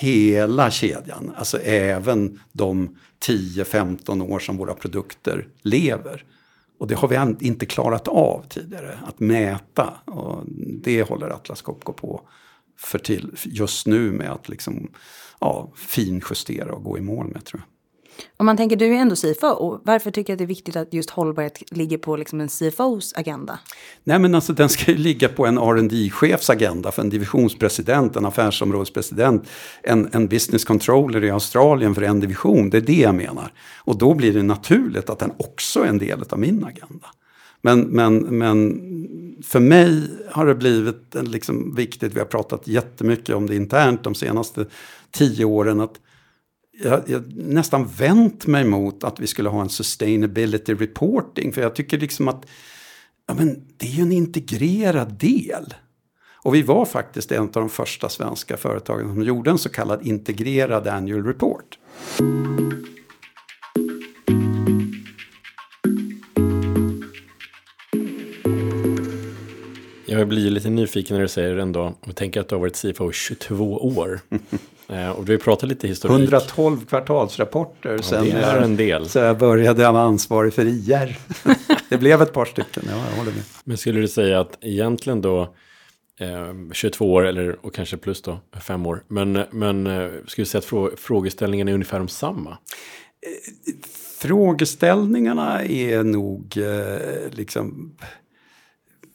hela 0.00 0.70
kedjan. 0.70 1.32
Alltså 1.36 1.58
även 1.58 2.40
de 2.52 2.96
10-15 3.26 4.30
år 4.30 4.38
som 4.38 4.56
våra 4.56 4.74
produkter 4.74 5.48
lever. 5.62 6.24
Och 6.78 6.88
det 6.88 6.94
har 6.94 7.08
vi 7.08 7.46
inte 7.46 7.66
klarat 7.66 8.08
av 8.08 8.44
tidigare, 8.48 8.98
att 9.06 9.20
mäta. 9.20 9.94
Och 10.04 10.44
det 10.82 11.02
håller 11.02 11.28
Atlas 11.28 11.62
Copco 11.62 11.92
på 11.92 12.20
för 12.78 12.98
till 12.98 13.36
just 13.44 13.86
nu 13.86 14.12
med 14.12 14.32
att 14.32 14.48
liksom, 14.48 14.90
ja, 15.40 15.72
finjustera 15.76 16.72
och 16.72 16.84
gå 16.84 16.98
i 16.98 17.00
mål 17.00 17.26
med 17.28 17.44
tror 17.44 17.60
jag. 17.60 17.68
Om 18.36 18.46
man 18.46 18.56
tänker, 18.56 18.76
du 18.76 18.86
är 18.86 18.98
ändå 18.98 19.16
CFO. 19.16 19.80
Varför 19.84 20.10
tycker 20.10 20.26
du 20.26 20.32
att 20.32 20.38
det 20.38 20.44
är 20.44 20.46
viktigt 20.46 20.76
att 20.76 20.94
just 20.94 21.10
hållbarhet 21.10 21.72
ligger 21.72 21.98
på 21.98 22.16
liksom 22.16 22.40
en 22.40 22.48
CFOs 22.48 23.12
agenda? 23.16 23.58
Nej, 24.04 24.18
men 24.18 24.34
alltså 24.34 24.52
den 24.52 24.68
ska 24.68 24.90
ju 24.90 24.98
ligga 24.98 25.28
på 25.28 25.46
en 25.46 25.58
rd 25.58 26.12
chefs 26.12 26.50
agenda 26.50 26.92
för 26.92 27.02
en 27.02 27.10
divisionspresident, 27.10 28.16
en 28.16 28.26
affärsområdespresident, 28.26 29.48
en, 29.82 30.08
en 30.12 30.28
business 30.28 30.64
controller 30.64 31.24
i 31.24 31.30
Australien 31.30 31.94
för 31.94 32.02
en 32.02 32.20
division. 32.20 32.70
Det 32.70 32.76
är 32.76 32.80
det 32.80 33.00
jag 33.00 33.14
menar. 33.14 33.52
Och 33.76 33.98
då 33.98 34.14
blir 34.14 34.32
det 34.32 34.42
naturligt 34.42 35.10
att 35.10 35.18
den 35.18 35.32
också 35.36 35.80
är 35.80 35.86
en 35.86 35.98
del 35.98 36.24
av 36.30 36.38
min 36.38 36.64
agenda. 36.64 37.06
Men, 37.60 37.80
men, 37.80 38.18
men 38.18 38.80
för 39.44 39.60
mig 39.60 40.02
har 40.30 40.46
det 40.46 40.54
blivit 40.54 41.14
liksom 41.14 41.74
viktigt, 41.74 42.14
vi 42.14 42.18
har 42.18 42.26
pratat 42.26 42.68
jättemycket 42.68 43.34
om 43.34 43.46
det 43.46 43.56
internt 43.56 44.04
de 44.04 44.14
senaste 44.14 44.66
tio 45.10 45.44
åren, 45.44 45.80
att 45.80 46.00
jag, 46.72 47.02
jag 47.06 47.32
nästan 47.36 47.86
vänt 47.86 48.46
mig 48.46 48.64
mot 48.64 49.04
att 49.04 49.20
vi 49.20 49.26
skulle 49.26 49.48
ha 49.48 49.62
en 49.62 49.68
sustainability 49.68 50.74
reporting. 50.74 51.52
För 51.52 51.62
jag 51.62 51.74
tycker 51.74 51.98
liksom 51.98 52.28
att 52.28 52.46
ja, 53.26 53.34
men 53.34 53.64
det 53.76 53.86
är 53.86 53.90
ju 53.90 54.02
en 54.02 54.12
integrerad 54.12 55.12
del. 55.18 55.74
Och 56.44 56.54
vi 56.54 56.62
var 56.62 56.84
faktiskt 56.84 57.32
en 57.32 57.42
av 57.42 57.50
de 57.52 57.68
första 57.68 58.08
svenska 58.08 58.56
företagen 58.56 59.08
som 59.08 59.22
gjorde 59.22 59.50
en 59.50 59.58
så 59.58 59.68
kallad 59.68 60.06
integrerad 60.06 60.88
annual 60.88 61.24
report. 61.24 61.78
Jag 70.06 70.28
blir 70.28 70.50
lite 70.50 70.70
nyfiken 70.70 71.16
när 71.16 71.22
du 71.22 71.28
säger 71.28 71.56
det 71.56 71.62
ändå. 71.62 71.94
Och 72.00 72.16
tänker 72.16 72.40
att 72.40 72.48
du 72.48 72.54
har 72.54 72.60
varit 72.60 72.76
CFO 72.76 73.10
i 73.10 73.12
22 73.12 73.76
år. 73.96 74.20
Eh, 74.88 75.10
och 75.10 75.24
du 75.24 75.38
pratat 75.38 75.68
lite 75.68 75.88
historik. 75.88 76.18
112 76.18 76.86
kvartalsrapporter 76.86 77.92
ja, 77.92 78.02
sen, 78.02 78.26
jag, 78.28 78.62
en 78.62 78.76
del. 78.76 79.08
så 79.08 79.18
jag 79.18 79.38
började 79.38 79.92
vara 79.92 80.02
ansvarig 80.02 80.54
för 80.54 80.66
IR. 80.66 81.18
det 81.88 81.98
blev 81.98 82.22
ett 82.22 82.32
par 82.32 82.44
stycken, 82.44 82.82
ja, 82.86 83.04
jag 83.10 83.16
håller 83.18 83.32
med. 83.32 83.42
Men 83.64 83.76
skulle 83.76 84.00
du 84.00 84.08
säga 84.08 84.40
att 84.40 84.58
egentligen 84.60 85.20
då 85.20 85.40
eh, 86.20 86.72
22 86.72 87.12
år 87.12 87.26
eller 87.26 87.66
och 87.66 87.74
kanske 87.74 87.96
plus 87.96 88.22
då, 88.22 88.40
fem 88.60 88.86
år. 88.86 89.04
Men, 89.08 89.44
men 89.50 89.86
eh, 89.86 90.08
skulle 90.26 90.42
du 90.42 90.46
säga 90.46 90.58
att 90.58 90.64
frå 90.64 90.90
frågeställningen 90.96 91.68
är 91.68 91.72
ungefär 91.72 92.00
om 92.00 92.08
samma? 92.08 92.50
Eh, 92.50 93.74
frågeställningarna 94.18 95.64
är 95.64 96.02
nog 96.02 96.56
eh, 96.56 97.30
liksom 97.30 97.96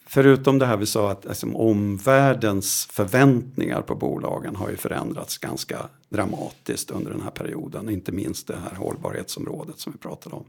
Förutom 0.09 0.59
det 0.59 0.65
här 0.65 0.77
vi 0.77 0.85
sa 0.85 1.11
att 1.11 1.25
liksom, 1.25 1.55
omvärldens 1.55 2.87
förväntningar 2.91 3.81
på 3.81 3.95
bolagen 3.95 4.55
har 4.55 4.69
ju 4.69 4.75
förändrats 4.75 5.37
ganska 5.37 5.77
dramatiskt 6.09 6.91
under 6.91 7.11
den 7.11 7.21
här 7.21 7.31
perioden. 7.31 7.89
Inte 7.89 8.11
minst 8.11 8.47
det 8.47 8.55
här 8.69 8.77
hållbarhetsområdet 8.77 9.79
som 9.79 9.91
vi 9.91 9.97
pratade 9.97 10.35
om. 10.35 10.45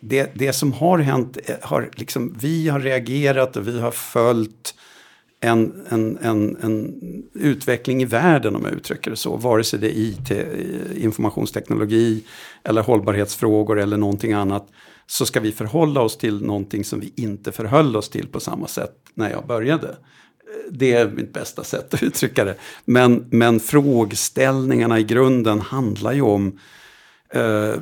Det, 0.00 0.30
det 0.34 0.52
som 0.52 0.72
har 0.72 0.98
hänt, 0.98 1.38
eh, 1.44 1.56
har 1.62 1.90
liksom, 1.94 2.36
vi 2.40 2.68
har 2.68 2.80
reagerat 2.80 3.56
och 3.56 3.68
vi 3.68 3.80
har 3.80 3.90
följt 3.90 4.74
en, 5.40 5.86
en, 5.88 6.18
en, 6.22 6.56
en 6.62 6.94
utveckling 7.34 8.02
i 8.02 8.04
världen 8.04 8.56
om 8.56 8.64
jag 8.64 8.72
uttrycker 8.72 9.10
det 9.10 9.16
så. 9.16 9.36
Vare 9.36 9.64
sig 9.64 9.78
det 9.78 9.98
är 9.98 10.00
IT, 10.00 10.30
eh, 10.30 11.04
informationsteknologi 11.04 12.24
eller 12.64 12.82
hållbarhetsfrågor 12.82 13.80
eller 13.80 13.96
någonting 13.96 14.32
annat 14.32 14.68
så 15.06 15.26
ska 15.26 15.40
vi 15.40 15.52
förhålla 15.52 16.00
oss 16.00 16.18
till 16.18 16.44
någonting 16.44 16.84
som 16.84 17.00
vi 17.00 17.12
inte 17.16 17.52
förhöll 17.52 17.96
oss 17.96 18.08
till 18.08 18.28
på 18.28 18.40
samma 18.40 18.66
sätt 18.66 18.96
när 19.14 19.30
jag 19.30 19.46
började. 19.46 19.96
Det 20.70 20.92
är 20.92 21.08
mitt 21.08 21.32
bästa 21.32 21.64
sätt 21.64 21.94
att 21.94 22.02
uttrycka 22.02 22.44
det. 22.44 22.56
Men, 22.84 23.26
men 23.30 23.60
frågeställningarna 23.60 24.98
i 24.98 25.04
grunden 25.04 25.60
handlar 25.60 26.12
ju 26.12 26.22
om 26.22 26.58
eh, 27.34 27.74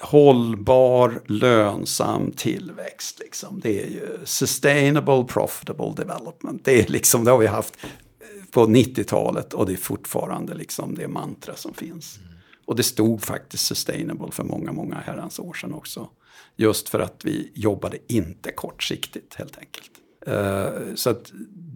hållbar, 0.00 1.22
lönsam 1.26 2.32
tillväxt. 2.32 3.18
Liksom. 3.18 3.60
Det 3.60 3.82
är 3.82 3.86
ju 3.86 4.18
sustainable, 4.24 5.24
profitable 5.24 5.92
development. 5.96 6.64
Det, 6.64 6.80
är 6.80 6.86
liksom, 6.88 7.24
det 7.24 7.30
har 7.30 7.38
vi 7.38 7.46
haft 7.46 7.76
på 8.50 8.66
90-talet 8.66 9.54
och 9.54 9.66
det 9.66 9.72
är 9.72 9.76
fortfarande 9.76 10.54
liksom 10.54 10.94
det 10.94 11.08
mantra 11.08 11.54
som 11.56 11.74
finns. 11.74 12.18
Mm. 12.18 12.30
Och 12.64 12.76
det 12.76 12.82
stod 12.82 13.22
faktiskt 13.22 13.66
sustainable 13.66 14.30
för 14.30 14.44
många, 14.44 14.72
många 14.72 14.94
herrans 14.94 15.38
år 15.38 15.54
sedan 15.54 15.74
också. 15.74 16.08
Just 16.60 16.88
för 16.88 17.00
att 17.00 17.20
vi 17.24 17.52
jobbade 17.54 17.98
inte 18.08 18.52
kortsiktigt 18.52 19.34
helt 19.34 19.58
enkelt. 19.58 19.90
Uh, 20.28 20.94
så 20.94 21.10
att 21.10 21.32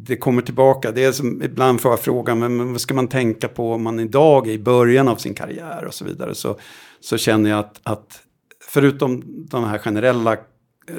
det 0.07 0.17
kommer 0.17 0.43
tillbaka. 0.43 0.93
Det 0.93 1.05
är 1.05 1.13
som 1.13 1.43
ibland 1.43 1.81
får 1.81 1.93
jag 1.93 2.01
frågan, 2.01 2.39
men 2.39 2.73
vad 2.73 2.81
ska 2.81 2.95
man 2.95 3.09
tänka 3.09 3.49
på 3.49 3.73
om 3.73 3.83
man 3.83 4.01
idag 4.01 4.49
är 4.49 4.53
i 4.53 4.59
början 4.59 5.09
av 5.09 5.17
sin 5.17 5.35
karriär 5.35 5.85
och 5.85 5.95
så 5.95 6.05
vidare. 6.05 6.35
Så, 6.35 6.59
så 7.01 7.17
känner 7.17 7.51
jag 7.51 7.59
att, 7.59 7.81
att 7.83 8.21
förutom 8.61 9.23
de 9.51 9.65
här 9.65 9.79
generella 9.79 10.37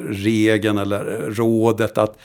regeln 0.08 0.78
eller 0.78 1.30
rådet 1.30 1.98
att 1.98 2.18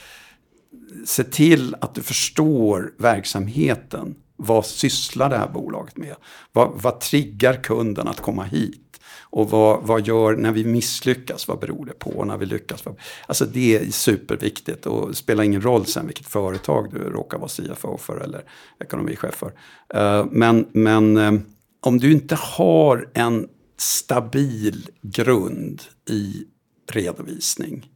se 1.06 1.24
till 1.24 1.76
att 1.82 1.96
du 1.96 2.02
förstår 2.02 2.94
verksamheten. 2.98 4.16
Vad 4.36 4.66
sysslar 4.66 5.30
det 5.30 5.38
här 5.38 5.50
bolaget 5.50 5.98
med? 5.98 6.16
Vad, 6.52 6.72
vad 6.76 7.00
triggar 7.00 7.64
kunden 7.64 8.08
att 8.08 8.22
komma 8.22 8.44
hit? 8.44 8.91
Och 9.20 9.50
vad, 9.50 9.84
vad 9.84 10.08
gör 10.08 10.36
när 10.36 10.52
vi 10.52 10.66
misslyckas? 10.66 11.48
Vad 11.48 11.60
beror 11.60 11.86
det 11.86 11.94
på? 11.94 12.26
När 12.26 12.38
vi 12.38 12.46
lyckas? 12.46 12.84
Alltså 13.28 13.46
det 13.46 13.78
är 13.78 13.92
superviktigt 13.92 14.86
och 14.86 15.18
spelar 15.18 15.44
ingen 15.44 15.62
roll 15.62 15.86
sen 15.86 16.08
vilket 16.08 16.28
företag 16.28 16.92
du 16.92 17.00
råkar 17.00 17.38
vara 17.38 17.50
CFO 17.50 17.98
för 17.98 18.20
eller 18.20 18.44
ekonomichef 18.80 19.36
för. 19.36 19.54
Eh, 19.94 20.26
men 20.32 20.68
men 20.72 21.18
eh, 21.18 21.34
om 21.82 22.00
du 22.00 22.12
inte 22.12 22.36
har 22.36 23.10
en 23.14 23.48
stabil 23.78 24.90
grund 25.02 25.82
i 26.10 26.46
redovisning 26.92 27.90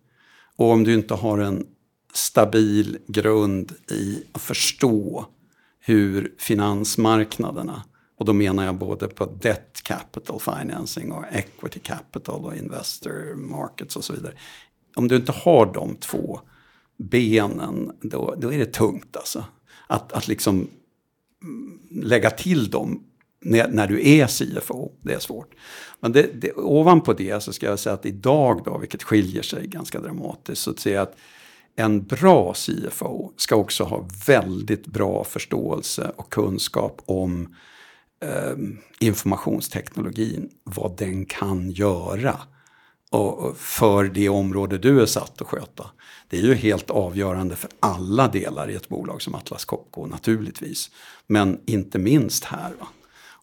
och 0.56 0.72
om 0.72 0.84
du 0.84 0.94
inte 0.94 1.14
har 1.14 1.38
en 1.38 1.66
stabil 2.14 2.98
grund 3.08 3.72
i 3.92 4.24
att 4.32 4.42
förstå 4.42 5.26
hur 5.80 6.34
finansmarknaderna 6.38 7.84
och 8.18 8.26
då 8.26 8.34
menar 8.34 8.66
jag 8.66 8.76
både 8.76 9.08
på 9.08 9.26
debt 9.26 9.82
capital 9.84 10.40
financing 10.40 11.12
och 11.12 11.24
equity 11.32 11.80
capital 11.80 12.46
och 12.46 12.56
investor 12.56 13.36
markets 13.36 13.96
och 13.96 14.04
så 14.04 14.14
vidare. 14.14 14.34
Om 14.96 15.08
du 15.08 15.16
inte 15.16 15.32
har 15.32 15.74
de 15.74 15.96
två 15.96 16.40
benen, 16.98 17.92
då, 18.02 18.36
då 18.38 18.54
är 18.54 18.58
det 18.58 18.74
tungt 18.74 19.18
alltså. 19.18 19.46
Att, 19.88 20.14
att 20.14 20.28
liksom 20.28 20.68
mm, 21.44 21.80
lägga 21.92 22.30
till 22.30 22.70
dem 22.70 23.04
när, 23.42 23.68
när, 23.68 23.88
du 23.88 24.10
är 24.10 24.28
CFO, 24.28 24.92
det 25.02 25.14
är 25.14 25.20
svårt. 25.20 25.54
Men 26.00 26.12
det, 26.12 26.42
det, 26.42 26.54
ovanpå 26.54 27.14
det 27.14 27.44
så 27.44 27.54
ska 27.54 27.66
jag 27.66 27.80
säga 27.80 27.94
att 27.94 28.06
idag 28.06 28.62
då, 28.66 28.78
vilket 28.78 29.04
skiljer 29.04 29.42
sig 29.42 29.68
ganska 29.68 30.00
dramatiskt, 30.00 30.62
så 30.62 30.76
ser 30.76 30.94
jag 30.94 31.02
att 31.02 31.18
en 31.76 32.04
bra 32.04 32.54
CFO 32.54 33.32
ska 33.38 33.56
också 33.56 33.84
ha 33.84 34.08
väldigt 34.28 34.88
bra 34.88 35.24
förståelse 35.24 36.12
och 36.16 36.32
kunskap 36.32 37.02
om 37.06 37.56
eh, 38.22 38.56
informationsteknologin, 39.00 40.50
vad 40.64 40.98
den 40.98 41.26
kan 41.26 41.72
göra 41.72 42.40
och 43.18 43.58
för 43.58 44.04
det 44.04 44.30
område 44.30 44.78
du 44.78 45.02
är 45.02 45.06
satt 45.06 45.42
att 45.42 45.48
sköta. 45.48 45.90
Det 46.30 46.38
är 46.38 46.42
ju 46.42 46.54
helt 46.54 46.90
avgörande 46.90 47.56
för 47.56 47.70
alla 47.80 48.28
delar 48.28 48.70
i 48.70 48.76
ett 48.76 48.90
bolag 48.90 49.22
som 49.22 49.36
Atlas 49.36 49.66
Copco 49.66 50.06
naturligtvis. 50.06 50.92
Men 51.28 51.60
inte 51.66 52.00
minst 52.00 52.44
här. 52.44 52.74
Va? 52.80 52.88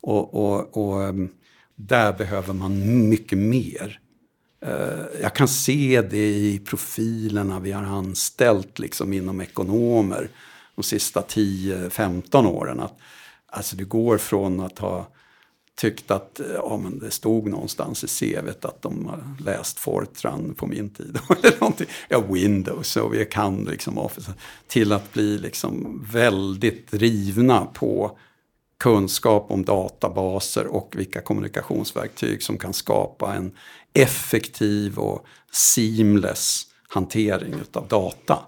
Och, 0.00 0.34
och, 0.34 0.76
och 0.76 1.02
ehm, 1.02 1.28
där 1.76 2.12
behöver 2.12 2.54
man 2.54 3.08
mycket 3.08 3.38
mer. 3.38 4.00
Ehm, 4.66 5.06
jag 5.22 5.34
kan 5.34 5.48
se 5.48 6.02
det 6.02 6.28
i 6.28 6.58
profilerna 6.58 7.60
vi 7.60 7.72
har 7.72 7.84
anställt 7.84 8.78
liksom 8.78 9.12
inom 9.12 9.40
ekonomer 9.40 10.28
de 10.74 10.82
sista 10.82 11.20
10-15 11.20 12.46
åren. 12.46 12.80
Att, 12.80 12.98
alltså 13.52 13.76
det 13.76 13.84
går 13.84 14.18
från 14.18 14.60
att 14.60 14.78
ha 14.78 15.08
tyckt 15.74 16.10
att 16.10 16.40
eh, 16.40 16.46
ja, 16.54 16.80
men 16.82 16.98
det 16.98 17.10
stod 17.10 17.48
någonstans 17.48 18.04
i 18.04 18.06
CVt 18.06 18.64
att 18.64 18.82
de 18.82 19.06
har 19.06 19.22
läst 19.44 19.78
Fortran 19.78 20.54
på 20.54 20.66
min 20.66 20.90
tid. 20.90 21.18
eller 21.42 21.60
någonting. 21.60 21.86
Ja, 22.08 22.20
Windows 22.20 22.96
och 22.96 23.14
vi 23.14 23.24
kan 23.24 23.64
liksom 23.64 23.98
Office. 23.98 24.34
Till 24.66 24.92
att 24.92 25.12
bli 25.12 25.38
liksom 25.38 26.04
väldigt 26.12 26.90
drivna 26.90 27.64
på 27.64 28.18
kunskap 28.78 29.50
om 29.50 29.64
databaser 29.64 30.66
och 30.66 30.94
vilka 30.96 31.20
kommunikationsverktyg 31.20 32.42
som 32.42 32.58
kan 32.58 32.72
skapa 32.72 33.34
en 33.34 33.52
effektiv 33.92 34.98
och 34.98 35.26
seamless 35.52 36.62
hantering 36.88 37.54
av 37.72 37.88
data 37.88 38.38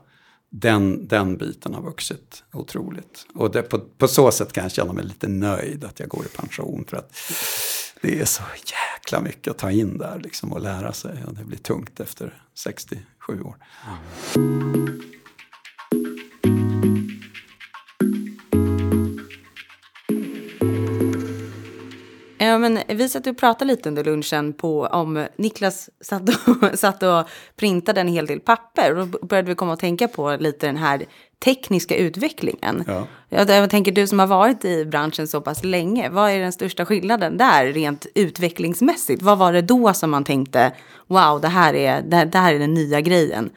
den, 0.56 1.08
den 1.08 1.36
biten 1.36 1.74
har 1.74 1.82
vuxit 1.82 2.44
otroligt. 2.52 3.26
Och 3.34 3.50
det, 3.50 3.62
på, 3.62 3.78
på 3.78 4.08
så 4.08 4.30
sätt 4.30 4.52
kan 4.52 4.62
jag 4.62 4.72
känna 4.72 4.92
mig 4.92 5.04
lite 5.04 5.28
nöjd 5.28 5.84
att 5.84 6.00
jag 6.00 6.08
går 6.08 6.24
i 6.24 6.28
pension. 6.28 6.84
För 6.88 6.96
att 6.96 7.16
det 8.00 8.20
är 8.20 8.24
så 8.24 8.42
jäkla 8.54 9.20
mycket 9.20 9.50
att 9.50 9.58
ta 9.58 9.70
in 9.70 9.98
där 9.98 10.20
liksom, 10.20 10.52
och 10.52 10.60
lära 10.60 10.92
sig. 10.92 11.24
Och 11.26 11.34
det 11.34 11.44
blir 11.44 11.58
tungt 11.58 12.00
efter 12.00 12.42
67 12.54 13.42
år. 13.42 13.56
Mm. 14.36 15.02
Ja, 22.54 22.58
men 22.58 22.78
vi 22.88 23.08
satt 23.08 23.26
och 23.26 23.36
pratade 23.36 23.64
lite 23.64 23.88
under 23.88 24.04
lunchen 24.04 24.52
på 24.52 24.86
om 24.86 25.26
Niklas 25.36 25.90
satt 26.00 26.22
och, 26.28 26.78
satt 26.78 27.02
och 27.02 27.28
printade 27.56 28.00
en 28.00 28.08
hel 28.08 28.26
del 28.26 28.40
papper. 28.40 28.98
Och 28.98 29.06
då 29.06 29.26
började 29.26 29.48
vi 29.48 29.54
komma 29.54 29.72
att 29.72 29.80
tänka 29.80 30.08
på 30.08 30.36
lite 30.40 30.66
den 30.66 30.76
här 30.76 31.04
tekniska 31.44 31.96
utvecklingen. 31.96 32.84
Ja. 32.86 33.06
Jag, 33.28 33.50
jag 33.50 33.70
tänker 33.70 33.92
du 33.92 34.06
som 34.06 34.18
har 34.18 34.26
varit 34.26 34.64
i 34.64 34.84
branschen 34.84 35.28
så 35.28 35.40
pass 35.40 35.64
länge. 35.64 36.08
Vad 36.08 36.30
är 36.30 36.38
den 36.38 36.52
största 36.52 36.86
skillnaden 36.86 37.36
där 37.36 37.66
rent 37.66 38.06
utvecklingsmässigt? 38.14 39.22
Vad 39.22 39.38
var 39.38 39.52
det 39.52 39.62
då 39.62 39.92
som 39.92 40.10
man 40.10 40.24
tänkte 40.24 40.72
wow, 41.06 41.40
det 41.40 41.48
här 41.48 41.74
är, 41.74 42.02
det, 42.02 42.24
det 42.24 42.38
här 42.38 42.54
är 42.54 42.58
den 42.58 42.74
nya 42.74 43.00
grejen? 43.00 43.50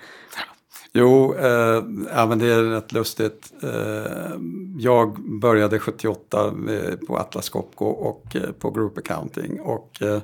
Jo, 0.99 1.35
eh, 1.35 1.83
men 2.27 2.39
det 2.39 2.45
är 2.45 2.63
rätt 2.63 2.91
lustigt. 2.91 3.53
Eh, 3.63 4.31
jag 4.77 5.39
började 5.39 5.79
78 5.79 6.51
med, 6.51 7.07
på 7.07 7.17
Atlas 7.17 7.49
Copco 7.49 7.85
och 7.85 8.35
eh, 8.35 8.51
på 8.51 8.71
Group 8.71 8.97
Accounting. 8.97 9.61
Och 9.61 10.01
eh, 10.01 10.21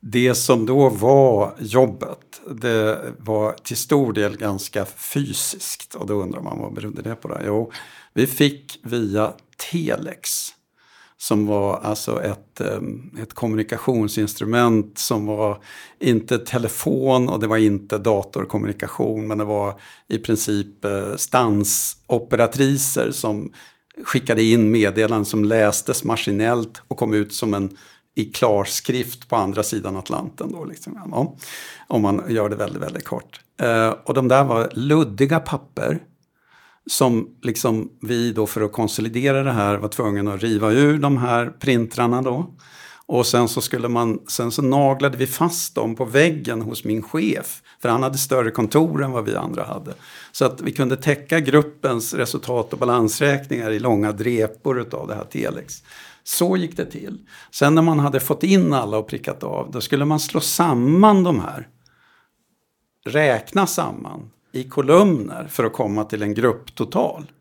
det 0.00 0.34
som 0.34 0.66
då 0.66 0.88
var 0.88 1.54
jobbet, 1.58 2.40
det 2.50 3.14
var 3.18 3.52
till 3.52 3.76
stor 3.76 4.12
del 4.12 4.36
ganska 4.36 4.84
fysiskt. 4.84 5.94
Och 5.94 6.06
då 6.06 6.14
undrar 6.14 6.40
man 6.40 6.58
vad 6.58 6.74
berodde 6.74 7.02
det 7.02 7.14
på? 7.14 7.28
Det? 7.28 7.42
Jo, 7.46 7.72
vi 8.14 8.26
fick 8.26 8.80
via 8.82 9.32
Telex 9.70 10.48
som 11.22 11.46
var 11.46 11.76
alltså 11.76 12.22
ett, 12.22 12.60
ehm, 12.60 13.10
ett 13.22 13.34
kommunikationsinstrument 13.34 14.98
som 14.98 15.26
var 15.26 15.62
inte 15.98 16.38
telefon 16.38 17.28
och 17.28 17.40
det 17.40 17.46
var 17.46 17.56
inte 17.56 17.98
datorkommunikation 17.98 19.26
men 19.26 19.38
det 19.38 19.44
var 19.44 19.80
i 20.08 20.18
princip 20.18 20.84
eh, 20.84 21.16
stansoperatriser 21.16 23.10
som 23.10 23.52
skickade 24.04 24.42
in 24.42 24.70
meddelanden 24.70 25.24
som 25.24 25.44
lästes 25.44 26.04
maskinellt 26.04 26.82
och 26.88 26.96
kom 26.96 27.14
ut 27.14 27.34
som 27.34 27.54
en 27.54 27.76
i 28.14 28.24
klarskrift 28.24 29.28
på 29.28 29.36
andra 29.36 29.62
sidan 29.62 29.96
Atlanten. 29.96 30.52
Då, 30.52 30.64
liksom, 30.64 30.98
ja, 31.10 31.36
om 31.88 32.02
man 32.02 32.22
gör 32.28 32.48
det 32.48 32.56
väldigt, 32.56 32.82
väldigt 32.82 33.04
kort. 33.04 33.40
Eh, 33.62 33.90
och 34.04 34.14
de 34.14 34.28
där 34.28 34.44
var 34.44 34.70
luddiga 34.72 35.40
papper 35.40 35.98
som 36.90 37.28
liksom 37.42 37.90
vi 38.00 38.32
då 38.32 38.46
för 38.46 38.60
att 38.60 38.72
konsolidera 38.72 39.42
det 39.42 39.52
här 39.52 39.76
var 39.76 39.88
tvungna 39.88 40.34
att 40.34 40.42
riva 40.42 40.72
ur 40.72 40.98
de 40.98 41.16
här 41.16 41.46
printrarna 41.46 42.22
då. 42.22 42.54
Och 43.06 43.26
sen 43.26 43.48
så 43.48 43.60
skulle 43.60 43.88
man, 43.88 44.18
sen 44.28 44.50
så 44.50 44.62
naglade 44.62 45.16
vi 45.16 45.26
fast 45.26 45.74
dem 45.74 45.96
på 45.96 46.04
väggen 46.04 46.62
hos 46.62 46.84
min 46.84 47.02
chef. 47.02 47.62
För 47.82 47.88
han 47.88 48.02
hade 48.02 48.18
större 48.18 48.50
kontor 48.50 49.04
än 49.04 49.10
vad 49.10 49.24
vi 49.24 49.36
andra 49.36 49.64
hade. 49.64 49.94
Så 50.32 50.44
att 50.44 50.60
vi 50.60 50.72
kunde 50.72 50.96
täcka 50.96 51.40
gruppens 51.40 52.14
resultat 52.14 52.72
och 52.72 52.78
balansräkningar 52.78 53.70
i 53.70 53.78
långa 53.78 54.12
drepor 54.12 54.86
av 54.92 55.08
det 55.08 55.14
här 55.14 55.24
telex. 55.24 55.82
Så 56.24 56.56
gick 56.56 56.76
det 56.76 56.86
till. 56.86 57.18
Sen 57.50 57.74
när 57.74 57.82
man 57.82 57.98
hade 57.98 58.20
fått 58.20 58.42
in 58.42 58.72
alla 58.72 58.98
och 58.98 59.08
prickat 59.08 59.42
av, 59.42 59.70
då 59.70 59.80
skulle 59.80 60.04
man 60.04 60.20
slå 60.20 60.40
samman 60.40 61.24
de 61.24 61.40
här. 61.40 61.68
Räkna 63.06 63.66
samman 63.66 64.30
i 64.52 64.64
kolumner 64.64 65.46
för 65.50 65.64
att 65.64 65.72
komma 65.72 66.04
till 66.04 66.22
en 66.22 66.34
grupptotal. 66.34 67.32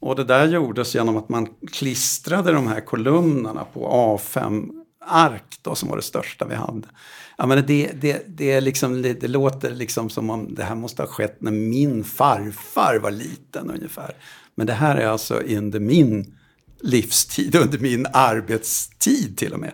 Och 0.00 0.16
det 0.16 0.24
där 0.24 0.48
gjordes 0.48 0.94
genom 0.94 1.16
att 1.16 1.28
man 1.28 1.48
klistrade 1.72 2.52
de 2.52 2.66
här 2.66 2.80
kolumnerna 2.80 3.64
på 3.64 3.88
A5-ark 3.88 5.58
då, 5.62 5.74
som 5.74 5.88
var 5.88 5.96
det 5.96 6.02
största 6.02 6.44
vi 6.44 6.54
hade. 6.54 6.88
Ja, 7.36 7.46
men 7.46 7.66
det, 7.66 7.90
det, 8.00 8.22
det, 8.26 8.52
är 8.52 8.60
liksom, 8.60 9.02
det, 9.02 9.12
det, 9.12 9.28
låter 9.28 9.74
liksom 9.74 10.10
som 10.10 10.30
om 10.30 10.54
det 10.54 10.64
här 10.64 10.74
måste 10.74 11.02
ha 11.02 11.06
skett 11.06 11.36
när 11.40 11.50
min 11.50 12.04
farfar 12.04 12.98
var 13.02 13.10
liten 13.10 13.70
ungefär. 13.70 14.14
Men 14.54 14.66
det 14.66 14.72
här 14.72 14.96
är 14.96 15.06
alltså 15.06 15.34
under 15.34 15.80
min 15.80 16.34
livstid, 16.80 17.54
under 17.62 17.78
min 17.78 18.06
arbetstid 18.12 19.36
till 19.36 19.52
och 19.52 19.60
med. 19.60 19.72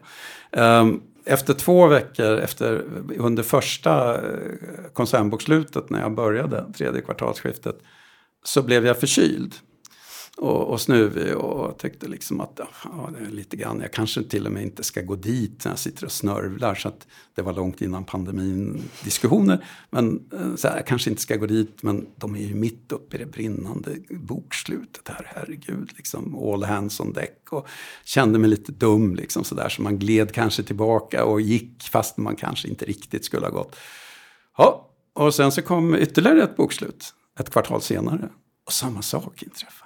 Um, 0.51 1.03
efter 1.25 1.55
två 1.55 1.87
veckor, 1.87 2.39
efter, 2.39 2.85
under 3.19 3.43
första 3.43 4.15
eh, 4.15 4.21
koncernbokslutet 4.93 5.91
när 5.91 6.01
jag 6.01 6.15
började, 6.15 6.73
tredje 6.77 7.01
kvartalsskiftet, 7.01 7.77
så 8.45 8.63
blev 8.63 8.87
jag 8.87 9.01
förkyld 9.01 9.55
och, 10.37 10.71
och 10.71 10.81
snuvig 10.81 11.37
och 11.37 11.79
tyckte 11.79 12.09
liksom 12.09 12.41
att 12.41 12.61
ja, 12.85 13.11
det 13.19 13.27
är 13.27 13.31
lite 13.31 13.57
grann, 13.57 13.81
jag 13.81 13.93
kanske 13.93 14.23
till 14.23 14.47
och 14.47 14.53
med 14.53 14.63
inte 14.63 14.85
ska 14.85 15.03
gå 15.03 15.17
dit 15.17 15.65
när 15.65 15.73
jag 15.73 15.79
sitter 15.79 16.05
och 16.05 16.13
snörvlar. 16.13 16.75
Så 16.75 16.89
att 16.89 17.07
det 17.35 17.43
var 17.43 17.53
långt 17.53 17.83
innan 17.83 18.05
pandemin 18.05 18.83
diskussioner. 19.05 19.65
Men 19.91 20.29
eh, 20.33 20.55
så 20.55 20.69
här, 20.69 20.77
jag 20.77 20.87
kanske 20.87 21.11
inte 21.11 21.23
ska 21.23 21.37
gå 21.37 21.47
dit 21.47 21.83
men 21.83 22.07
de 22.17 22.35
är 22.35 22.41
ju 22.41 22.55
mitt 22.55 22.93
uppe 22.93 23.17
i 23.17 23.19
det 23.19 23.27
brinnande 23.27 23.97
bokslutet 24.11 25.09
här, 25.09 25.33
herregud. 25.35 25.93
Liksom 25.97 26.39
all 26.39 26.65
hands 26.65 27.01
on 27.01 27.13
deck 27.13 27.39
och 27.51 27.69
kände 28.05 28.39
mig 28.39 28.51
lite 28.51 28.73
dum 28.73 29.15
liksom 29.15 29.45
sådär. 29.45 29.69
Så 29.69 29.83
man 29.83 29.99
gled 29.99 30.33
kanske 30.33 30.63
tillbaka 30.63 31.25
och 31.25 31.41
gick 31.41 31.83
fast 31.83 32.17
man 32.17 32.37
kanske 32.37 32.69
inte 32.69 32.85
riktigt 32.85 33.25
skulle 33.25 33.47
ha 33.47 33.53
gått. 33.53 33.77
Ja, 34.57 34.91
och 35.13 35.35
sen 35.35 35.53
så 35.53 35.63
kom 35.63 35.95
ytterligare 35.95 36.43
ett 36.43 36.57
bokslut 36.57 37.15
ett 37.41 37.51
kvartal 37.51 37.83
senare. 37.83 38.29
Och 38.67 38.73
samma 38.73 39.03
sak 39.03 39.43
inträffade 39.43 39.84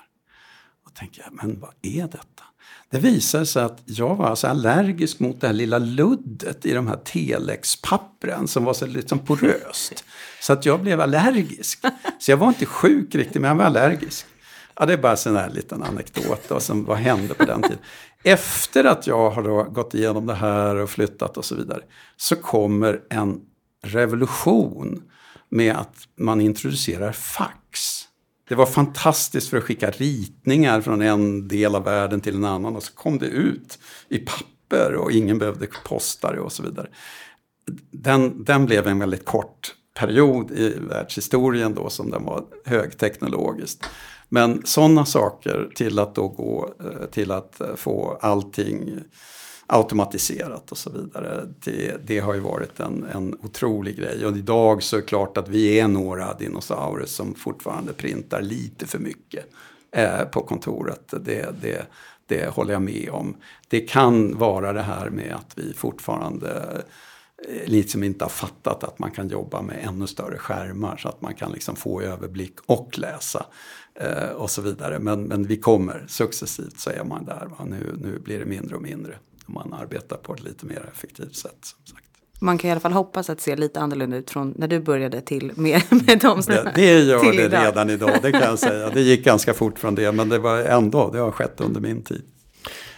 tänker 0.98 1.22
jag, 1.22 1.32
men 1.32 1.61
vad 1.61 1.70
är 1.82 2.02
detta? 2.02 2.44
Det 2.90 2.98
visade 2.98 3.46
sig 3.46 3.62
att 3.62 3.82
jag 3.84 4.14
var 4.14 4.26
alltså 4.26 4.46
allergisk 4.46 5.20
mot 5.20 5.40
det 5.40 5.46
här 5.46 5.54
lilla 5.54 5.78
luddet 5.78 6.66
i 6.66 6.72
de 6.72 6.87
här 6.87 6.96
telexpappren 6.96 8.48
som 8.48 8.64
var 8.64 8.72
så 8.72 8.87
liksom 8.87 9.18
poröst. 9.18 10.04
Så 10.40 10.52
att 10.52 10.66
jag 10.66 10.80
blev 10.80 11.00
allergisk. 11.00 11.84
Så 12.18 12.30
jag 12.30 12.37
var 12.37 12.48
inte 12.48 12.66
sjuk 12.66 13.14
riktigt, 13.14 13.42
men 13.42 13.48
jag 13.48 13.54
var 13.54 13.64
allergisk. 13.64 14.26
Ja, 14.74 14.87
det 14.87 14.92
är 14.92 14.98
bara 14.98 15.12
en 15.12 15.18
sån 15.18 15.37
här 15.37 15.50
liten 15.50 15.82
anekdot 15.82 16.48
då, 16.48 16.61
som 16.61 16.84
vad 16.84 16.98
hände 16.98 17.34
på 17.34 17.44
den 17.44 17.62
tiden. 17.62 17.78
Efter 18.24 18.84
att 18.84 19.06
jag 19.06 19.30
har 19.30 19.64
gått 19.64 19.94
igenom 19.94 20.26
det 20.26 20.34
här 20.34 20.76
och 20.76 20.90
flyttat 20.90 21.37
och 21.37 21.44
så 21.44 21.54
vidare 21.54 21.80
så 22.16 22.37
kommer 22.37 23.00
en 23.11 23.40
revolution 23.84 25.02
med 25.48 25.76
att 25.76 25.96
man 26.18 26.40
introducerar 26.40 27.12
fax. 27.12 27.54
Det 28.48 28.54
var 28.54 28.66
fantastiskt 28.66 29.48
för 29.48 29.56
att 29.56 29.64
skicka 29.64 29.90
ritningar 29.90 30.80
från 30.80 31.02
en 31.02 31.48
del 31.48 31.74
av 31.74 31.84
världen 31.84 32.20
till 32.20 32.37
en 32.37 32.44
annan 32.44 32.76
och 32.76 32.82
så 32.82 32.94
kom 32.94 33.18
det 33.18 33.26
ut 33.26 33.78
i 34.08 34.18
papper 34.18 34.94
och 34.94 35.12
ingen 35.12 35.38
behövde 35.38 35.66
posta 35.84 36.32
det 36.32 36.40
och 36.40 36.52
så 36.52 36.62
vidare. 36.62 36.88
Den, 37.90 38.44
den 38.44 38.66
blev 38.66 38.86
en 38.86 38.99
väldigt 38.99 39.24
kort 39.24 39.74
period 39.99 40.51
i 40.51 40.76
världshistorien 40.88 41.74
då 41.74 41.90
som 41.90 42.11
den 42.11 42.24
var 42.24 42.44
högteknologiskt. 42.64 43.84
Men 44.28 44.62
sådana 44.66 45.05
saker 45.05 45.70
till 45.74 45.99
att 45.99 46.14
då 46.14 46.28
gå 46.28 46.74
eh, 46.80 47.07
till 47.11 47.30
att 47.30 47.61
eh, 47.61 47.74
få 47.76 48.18
allting 48.20 48.90
automatiserat 49.69 50.73
och 50.73 50.79
så 50.79 50.91
vidare. 50.91 51.49
Det, 51.64 51.97
det 52.07 52.19
har 52.19 52.35
ju 52.35 52.41
varit 52.41 52.81
en, 52.81 53.05
en 53.14 53.35
otrolig 53.43 53.97
grej. 53.97 54.27
Och 54.27 54.37
idag 54.37 54.83
så 54.83 54.97
är 54.97 55.01
det 55.01 55.07
klart 55.07 55.37
att 55.37 55.49
vi 55.49 55.81
är 55.81 55.89
några 55.89 56.35
dinosaurier 56.35 57.07
som 57.07 57.35
fortfarande 57.35 57.93
printar 57.93 58.43
lite 58.43 58.87
för 58.87 58.99
mycket. 58.99 59.45
eh, 59.93 60.25
på 60.25 60.43
kontoret. 60.43 61.14
Det, 61.21 61.62
det, 61.62 61.87
det 62.27 62.49
håller 62.49 62.73
jag 62.73 62.83
med 62.83 63.09
om. 63.12 63.37
Det 63.69 63.81
kan 63.81 64.39
vara 64.39 64.73
det 64.73 64.83
här 64.83 65.11
med 65.11 65.35
att 65.35 65.59
vi 65.59 65.73
fortfarande 65.75 66.83
liksom 67.66 68.05
inte 68.05 68.25
har 68.25 68.31
fattat 68.31 68.85
att 68.85 68.99
man 68.99 69.11
kan 69.11 69.29
jobba 69.29 69.62
med 69.62 69.85
ännu 69.89 70.07
större 70.07 70.39
skärmar 70.39 70.97
så 70.97 71.09
att 71.09 71.23
man 71.23 71.35
kan 71.35 71.53
liksom 71.53 71.77
få 71.77 72.01
överblick 72.03 72.55
och 72.66 72.99
läsa 72.99 73.47
eh, 73.95 74.31
och 74.31 74.51
så 74.51 74.62
vidare. 74.62 74.99
Men, 74.99 75.23
men 75.23 75.45
vi 75.45 75.57
kommer 75.57 76.05
successivt 76.09 76.79
så 76.79 76.91
är 76.91 77.05
man 77.05 77.25
där. 77.25 77.47
Va? 77.59 77.64
Nu, 77.66 77.99
nu 78.03 78.19
blir 78.19 78.39
det 78.39 78.45
mindre 78.45 78.77
och 78.77 78.83
mindre. 78.83 79.19
Man 79.49 79.72
arbetar 79.72 80.16
på 80.16 80.34
ett 80.34 80.44
lite 80.44 80.66
mer 80.66 80.90
effektivt 80.94 81.36
sätt. 81.36 81.59
Som 81.61 81.96
sagt. 81.96 82.05
Man 82.40 82.59
kan 82.59 82.68
i 82.68 82.70
alla 82.70 82.80
fall 82.80 82.92
hoppas 82.92 83.30
att 83.30 83.40
se 83.40 83.57
lite 83.57 83.80
annorlunda 83.80 84.16
ut 84.16 84.30
från 84.30 84.55
när 84.57 84.68
du 84.68 84.80
började 84.80 85.20
till 85.20 85.53
med, 85.55 85.82
med 85.90 86.18
de 86.20 86.40
det, 86.46 86.72
det 86.74 87.01
gör 87.01 87.32
det 87.32 87.44
idag. 87.44 87.64
redan 87.64 87.90
idag, 87.90 88.18
det 88.22 88.32
kan 88.32 88.40
jag 88.40 88.59
säga. 88.59 88.90
Det 88.90 89.01
gick 89.01 89.24
ganska 89.24 89.55
fort 89.55 89.78
från 89.78 89.94
det, 89.94 90.12
men 90.12 90.28
det 90.28 90.38
var 90.38 90.59
ändå, 90.59 91.11
det 91.11 91.18
har 91.18 91.30
skett 91.30 91.61
under 91.61 91.80
min 91.80 92.03
tid. 92.03 92.22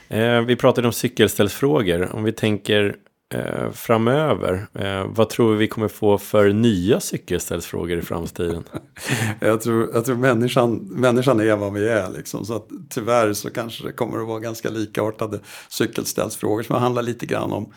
Eh, 0.09 0.41
vi 0.41 0.57
pratade 0.57 0.87
om 0.89 0.93
cykelställsfrågor. 0.93 2.15
Om 2.15 2.23
vi 2.23 2.33
tänker 2.33 2.97
eh, 3.35 3.71
framöver? 3.71 4.67
Eh, 4.75 5.07
vad 5.07 5.29
tror 5.29 5.53
vi 5.53 5.59
vi 5.59 5.69
kommer 5.69 5.89
få 5.89 6.19
för 6.19 6.53
nya 6.53 7.01
cykelställsfrågor 7.01 7.99
i 7.99 8.03
framtiden? 8.03 8.65
jag 9.41 9.61
tror, 9.61 9.91
jag 9.95 10.05
tror 10.05 10.17
människan, 10.17 10.77
människan 10.77 11.41
är 11.41 11.57
vad 11.57 11.73
vi 11.73 11.89
är. 11.89 12.11
Liksom. 12.11 12.47
Så 12.47 12.57
att, 12.57 12.69
tyvärr 12.91 13.33
så 13.33 13.51
kanske 13.51 13.87
det 13.87 13.93
kommer 13.93 14.21
att 14.21 14.29
vara 14.29 14.41
ganska 14.41 14.71
likartade 14.71 15.41
cykelställsfrågor 15.69 16.63
som 16.63 16.77
handlar 16.77 17.03
lite 17.03 17.27
grann 17.27 17.53
om 17.53 17.73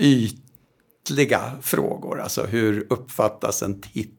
ytliga 0.00 1.40
frågor. 1.62 2.20
Alltså 2.20 2.46
hur 2.46 2.86
uppfattas 2.90 3.62
en 3.62 3.80
titt 3.80 4.17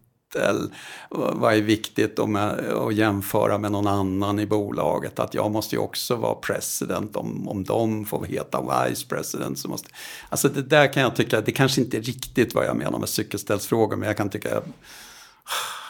vad 1.10 1.54
är 1.54 1.62
viktigt 1.62 2.20
att 2.20 2.94
jämföra 2.94 3.58
med 3.58 3.72
någon 3.72 3.88
annan 3.88 4.40
i 4.40 4.46
bolaget? 4.46 5.20
Att 5.20 5.34
jag 5.34 5.52
måste 5.52 5.76
ju 5.76 5.82
också 5.82 6.16
vara 6.16 6.36
president 6.36 7.16
om, 7.16 7.48
om 7.48 7.64
de 7.64 8.06
får 8.06 8.26
heta 8.26 8.86
vice 8.88 9.08
president. 9.08 9.60
Så 9.60 9.68
måste, 9.68 9.90
alltså 10.30 10.50
det 10.50 10.62
där 10.62 10.94
kan 10.94 11.04
jag 11.04 11.16
tycka, 11.16 11.42
det 11.42 11.52
kanske 11.52 11.82
inte 11.82 11.98
är 11.98 12.02
riktigt 12.02 12.56
vad 12.56 12.66
jag 12.66 12.76
menar 12.76 13.00
med 13.00 13.10
cykelställsfrågor, 13.10 13.96
men 13.96 14.08
jag 14.08 14.18
kan 14.18 14.30
tycka 14.30 14.62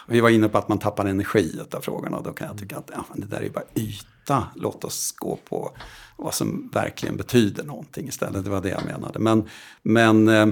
vi 0.10 0.20
var 0.20 0.30
inne 0.30 0.50
på 0.50 0.58
att 0.58 0.70
man 0.70 0.80
tappar 0.80 1.06
energi 1.06 1.60
av 1.72 1.82
frågorna. 1.82 2.22
Då 2.22 2.32
kan 2.32 2.48
jag 2.48 2.58
tycka 2.58 2.78
att 2.78 2.92
ja, 2.94 3.06
det 3.16 3.26
där 3.26 3.42
är 3.42 3.50
bara 3.50 3.64
yta. 3.76 4.48
Låt 4.56 4.84
oss 4.84 5.12
gå 5.18 5.40
på 5.50 5.72
vad 6.18 6.34
som 6.34 6.70
verkligen 6.74 7.18
betyder 7.18 7.64
någonting 7.64 8.08
istället. 8.08 8.44
Det 8.44 8.50
var 8.50 8.62
det 8.62 8.70
jag 8.70 8.86
menade. 8.86 9.20
Men, 9.20 9.50
men 9.82 10.28
eh, 10.28 10.48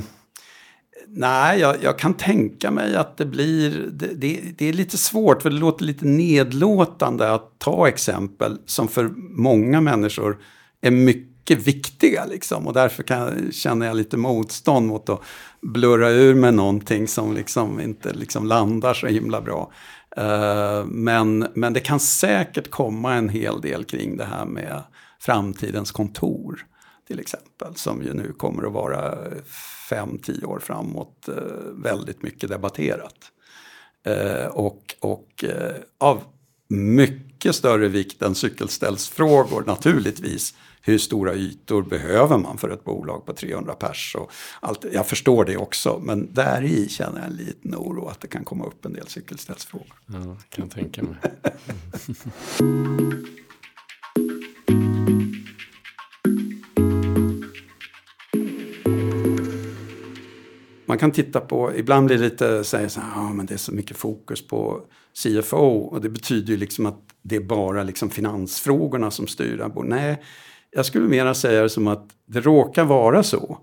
Nej, 1.10 1.60
jag, 1.60 1.76
jag, 1.84 2.00
kan 2.00 2.14
tänka 2.14 2.72
mig 2.72 2.96
att 2.96 3.18
det 3.18 3.26
blir... 3.26 3.90
Det, 3.92 4.08
det, 4.08 4.42
det, 4.58 4.66
är 4.66 4.74
lite 4.74 4.98
svårt, 4.98 5.42
för 5.42 5.50
det 5.50 5.56
låter 5.56 5.86
lite 5.86 6.06
nedlåtande 6.06 7.34
att 7.34 7.60
ta 7.60 7.88
exempel 7.88 8.58
som 8.66 8.88
för 8.88 9.10
många 9.30 9.82
människor 9.82 10.38
är 10.82 10.92
mycket 10.92 11.68
viktiga. 11.68 12.26
Liksom. 12.26 12.68
Och 12.68 12.74
därför 12.74 13.04
kan, 13.04 13.52
känner 13.52 13.86
jag 13.86 13.98
lite 13.98 14.18
motstånd 14.18 14.88
mot 14.88 15.10
att 15.10 15.22
blurra 15.62 16.10
ur 16.10 16.36
med 16.36 16.54
någonting 16.54 17.08
som 17.08 17.34
liksom 17.34 17.80
inte 17.80 18.14
liksom 18.14 18.46
landar 18.46 18.94
så 18.94 19.08
himla 19.08 19.42
bra. 19.42 19.72
Uh, 20.18 20.86
men, 20.86 21.48
men 21.54 21.74
det 21.74 21.80
kan 21.80 22.00
säkert 22.00 22.70
komma 22.70 23.14
en 23.14 23.30
hel 23.30 23.62
del 23.62 23.84
kring 23.84 24.18
det 24.18 24.26
här 24.26 24.46
med 24.46 24.84
framtidens 25.20 25.92
kontor. 25.92 26.66
Till 27.08 27.20
exempel, 27.20 27.76
som 27.76 28.04
ju 28.04 28.14
nu 28.14 28.34
kommer 28.38 28.64
att 28.64 28.74
vara 28.74 29.16
fem, 29.90 30.18
tio 30.18 30.46
år 30.46 30.60
framåt 30.60 31.28
eh, 31.28 31.36
väldigt 31.74 32.24
mycket 32.24 32.50
debatterat. 32.50 33.32
Eh, 34.04 34.46
och 34.46 34.96
och 35.00 35.44
eh, 35.44 35.76
av 35.98 36.24
mycket 36.68 37.56
större 37.56 37.88
vikt 37.88 38.22
än 38.22 38.36
cykelställsfrågor 38.36 39.64
naturligtvis. 39.66 40.54
Hur 40.82 40.98
stora 40.98 41.34
ytor 41.34 41.84
behöver 41.84 42.38
man 42.38 42.58
för 42.58 42.70
ett 42.70 42.84
bolag 42.84 43.26
på 43.26 43.34
300 43.34 43.74
pers? 43.74 44.16
Och 44.20 44.32
allt, 44.60 44.86
jag 44.94 45.08
förstår 45.08 45.46
det 45.46 45.58
också, 45.58 46.00
men 46.04 46.34
där 46.34 46.64
i 46.64 46.90
känner 46.90 47.20
jag 47.20 47.28
en 47.28 47.36
liten 47.36 47.76
oro 47.76 48.08
att 48.08 48.22
det 48.22 48.28
kan 48.28 48.44
komma 48.44 48.66
upp 48.66 48.86
en 48.86 48.94
del 48.94 49.08
cykelställsfrågor. 49.08 49.94
Ja, 50.06 50.38
kan 50.50 50.70
tänka 50.70 51.04
mig. 51.04 51.16
man 60.88 60.98
kan 60.98 61.12
titta 61.12 61.40
på, 61.40 61.76
ibland 61.76 62.08
blir 62.08 62.18
det 62.18 62.24
lite, 62.24 62.64
säger 62.64 62.88
så 62.88 63.00
här, 63.00 63.22
ah, 63.22 63.34
men 63.34 63.46
det 63.46 63.54
är 63.54 63.58
så 63.58 63.72
mycket 63.72 63.98
fokus 63.98 64.48
på 64.48 64.82
CFO 65.24 65.78
och 65.78 66.02
det 66.02 66.10
betyder 66.10 66.54
ju 66.54 66.58
liksom 66.58 66.86
att 66.86 67.00
det 67.22 67.36
är 67.36 67.42
bara 67.42 67.84
liksom 67.84 68.10
finansfrågorna 68.10 69.12
som 69.12 69.28
styr. 69.28 69.72
Nej, 69.84 70.24
jag 70.72 70.86
skulle 70.86 71.08
mera 71.08 71.34
säga 71.34 71.62
det 71.62 71.70
som 71.70 71.88
att 71.88 72.10
det 72.26 72.42
råkar 72.42 72.84
vara 72.84 73.24
så 73.24 73.58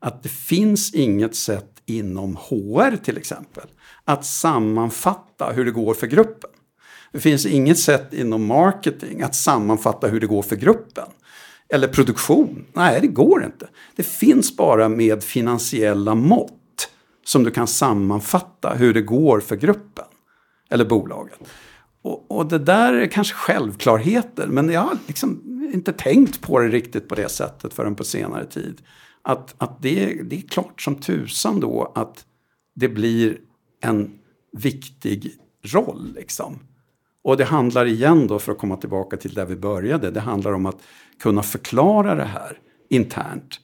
att 0.00 0.22
det 0.22 0.28
finns 0.28 0.94
inget 0.94 1.36
sätt 1.36 1.82
inom 1.86 2.36
HR 2.36 2.96
till 2.96 3.16
exempel 3.16 3.64
att 4.04 4.24
sammanfatta 4.24 5.52
hur 5.52 5.64
det 5.64 5.70
går 5.70 5.94
för 5.94 6.06
gruppen. 6.06 6.50
Det 7.12 7.20
finns 7.20 7.46
inget 7.46 7.78
sätt 7.78 8.12
inom 8.12 8.46
marketing 8.46 9.22
att 9.22 9.34
sammanfatta 9.34 10.08
hur 10.08 10.20
det 10.20 10.26
går 10.26 10.42
för 10.42 10.56
gruppen. 10.56 11.08
Eller 11.68 11.88
produktion. 11.88 12.64
Nej, 12.72 13.00
det 13.00 13.06
går 13.06 13.44
inte. 13.44 13.68
Det 13.96 14.02
finns 14.02 14.56
bara 14.56 14.88
med 14.88 15.24
finansiella 15.24 16.14
mått 16.14 16.61
som 17.24 17.44
du 17.44 17.50
kan 17.50 17.66
sammanfatta 17.66 18.74
hur 18.74 18.94
det 18.94 19.02
går 19.02 19.40
för 19.40 19.56
gruppen 19.56 20.04
eller 20.70 20.84
bolaget. 20.84 21.38
Och, 22.02 22.30
och 22.30 22.46
det 22.46 22.58
där 22.58 22.92
är 22.92 23.06
kanske 23.06 23.34
självklarheter, 23.34 24.46
men 24.46 24.68
jag 24.68 24.80
har 24.80 24.98
liksom 25.06 25.40
inte 25.74 25.92
tänkt 25.92 26.40
på 26.40 26.58
det 26.58 26.68
riktigt 26.68 27.08
på 27.08 27.14
det 27.14 27.28
sättet 27.28 27.74
förrän 27.74 27.94
på 27.94 28.04
senare 28.04 28.46
tid. 28.46 28.82
Att, 29.22 29.54
att 29.58 29.82
det, 29.82 30.22
det 30.22 30.36
är 30.36 30.40
klart 30.40 30.82
som 30.82 30.94
tusan 30.94 31.60
då 31.60 31.92
att 31.94 32.24
det 32.74 32.88
blir 32.88 33.38
en 33.80 34.18
viktig 34.52 35.32
roll. 35.62 36.12
Liksom. 36.14 36.58
Och 37.24 37.36
det 37.36 37.44
handlar 37.44 37.86
igen 37.86 38.26
då, 38.26 38.38
för 38.38 38.52
att 38.52 38.58
komma 38.58 38.76
tillbaka 38.76 39.16
till 39.16 39.34
där 39.34 39.46
vi 39.46 39.56
började, 39.56 40.10
det 40.10 40.20
handlar 40.20 40.52
om 40.52 40.66
att 40.66 40.82
kunna 41.20 41.42
förklara 41.42 42.14
det 42.14 42.24
här 42.24 42.58
internt 42.88 43.60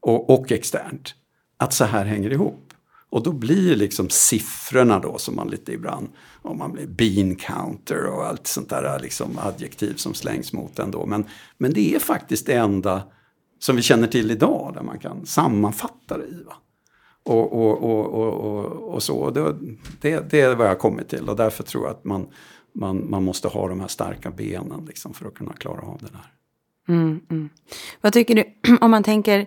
och, 0.00 0.30
och 0.30 0.52
externt. 0.52 1.14
Att 1.56 1.72
så 1.72 1.84
här 1.84 2.04
hänger 2.04 2.32
ihop. 2.32 2.63
Och 3.14 3.22
då 3.22 3.32
blir 3.32 3.76
liksom 3.76 4.08
siffrorna 4.10 4.98
då 4.98 5.18
som 5.18 5.36
man 5.36 5.48
lite 5.48 5.72
ibland, 5.72 6.08
om 6.42 6.58
man 6.58 6.72
blir 6.72 6.86
bean 6.86 7.36
counter 7.36 8.06
och 8.06 8.26
allt 8.26 8.46
sånt 8.46 8.68
där 8.68 9.00
liksom 9.00 9.38
adjektiv 9.38 9.94
som 9.94 10.14
slängs 10.14 10.52
mot 10.52 10.76
den 10.76 10.90
då. 10.90 11.06
Men, 11.06 11.24
men 11.58 11.72
det 11.72 11.94
är 11.94 11.98
faktiskt 11.98 12.46
det 12.46 12.54
enda 12.54 13.02
som 13.58 13.76
vi 13.76 13.82
känner 13.82 14.06
till 14.06 14.30
idag 14.30 14.72
där 14.74 14.82
man 14.82 14.98
kan 14.98 15.26
sammanfatta 15.26 16.18
det 16.18 16.24
i. 16.24 16.42
Va? 16.42 16.54
Och, 17.22 17.52
och, 17.52 17.82
och, 17.82 18.14
och, 18.14 18.94
och, 18.94 19.02
så. 19.02 19.30
Det, 19.30 19.56
det, 20.00 20.30
det 20.30 20.40
är 20.40 20.54
vad 20.54 20.66
jag 20.66 20.70
har 20.70 20.76
kommit 20.76 21.08
till 21.08 21.28
och 21.28 21.36
därför 21.36 21.62
tror 21.62 21.84
jag 21.84 21.90
att 21.90 22.04
man, 22.04 22.26
man, 22.74 23.10
man 23.10 23.24
måste 23.24 23.48
ha 23.48 23.68
de 23.68 23.80
här 23.80 23.88
starka 23.88 24.30
benen 24.30 24.84
liksom 24.86 25.14
för 25.14 25.26
att 25.26 25.34
kunna 25.34 25.52
klara 25.52 25.86
av 25.86 25.98
det 26.00 26.08
där. 26.12 26.32
Mm, 26.94 27.20
mm. 27.30 27.48
Vad 28.00 28.12
tycker 28.12 28.34
du, 28.34 28.44
om 28.80 28.90
man 28.90 29.02
tänker 29.02 29.46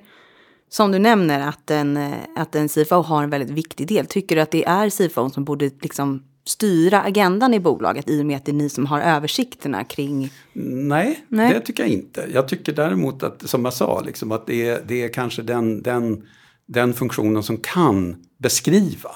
som 0.70 0.92
du 0.92 1.00
nämner 1.00 1.48
att 1.48 1.72
en, 1.72 1.98
eh, 1.98 2.14
att 2.36 2.56
en 2.56 2.70
CFO 2.70 3.02
har 3.02 3.24
en 3.24 3.30
väldigt 3.30 3.50
viktig 3.50 3.88
del. 3.88 4.06
Tycker 4.06 4.36
du 4.36 4.42
att 4.42 4.52
det 4.52 4.66
är 4.66 4.90
CFO 4.90 5.30
som 5.30 5.44
borde 5.44 5.72
liksom 5.82 6.24
styra 6.46 7.02
agendan 7.02 7.54
i 7.54 7.60
bolaget 7.60 8.10
i 8.10 8.22
och 8.22 8.26
med 8.26 8.38
att 8.38 8.46
det 8.46 8.52
är 8.52 8.54
ni 8.54 8.70
som 8.70 8.86
har 8.86 9.02
översikterna 9.02 9.84
kring? 9.84 10.32
Nej, 10.54 11.26
Nej. 11.28 11.54
det 11.54 11.60
tycker 11.60 11.84
jag 11.84 11.92
inte. 11.92 12.28
Jag 12.34 12.48
tycker 12.48 12.74
däremot 12.74 13.24
att, 13.24 13.50
som 13.50 13.66
jag 13.66 13.74
sa, 13.74 14.02
liksom, 14.02 14.32
att 14.32 14.48
det 14.48 14.68
är, 14.68 14.84
det 14.88 15.04
är 15.04 15.14
kanske 15.14 15.42
den, 15.42 15.82
den, 15.82 16.28
den 16.66 16.94
funktionen 16.94 17.44
som 17.44 17.58
kan 17.58 18.26
beskriva 18.38 19.12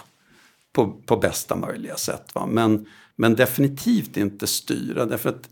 på, 0.73 0.91
på 1.05 1.17
bästa 1.17 1.55
möjliga 1.55 1.95
sätt. 1.95 2.35
Va? 2.35 2.45
Men, 2.45 2.85
men 3.15 3.35
definitivt 3.35 4.17
inte 4.17 4.47
styra. 4.47 5.05
Därför 5.05 5.29
att 5.29 5.49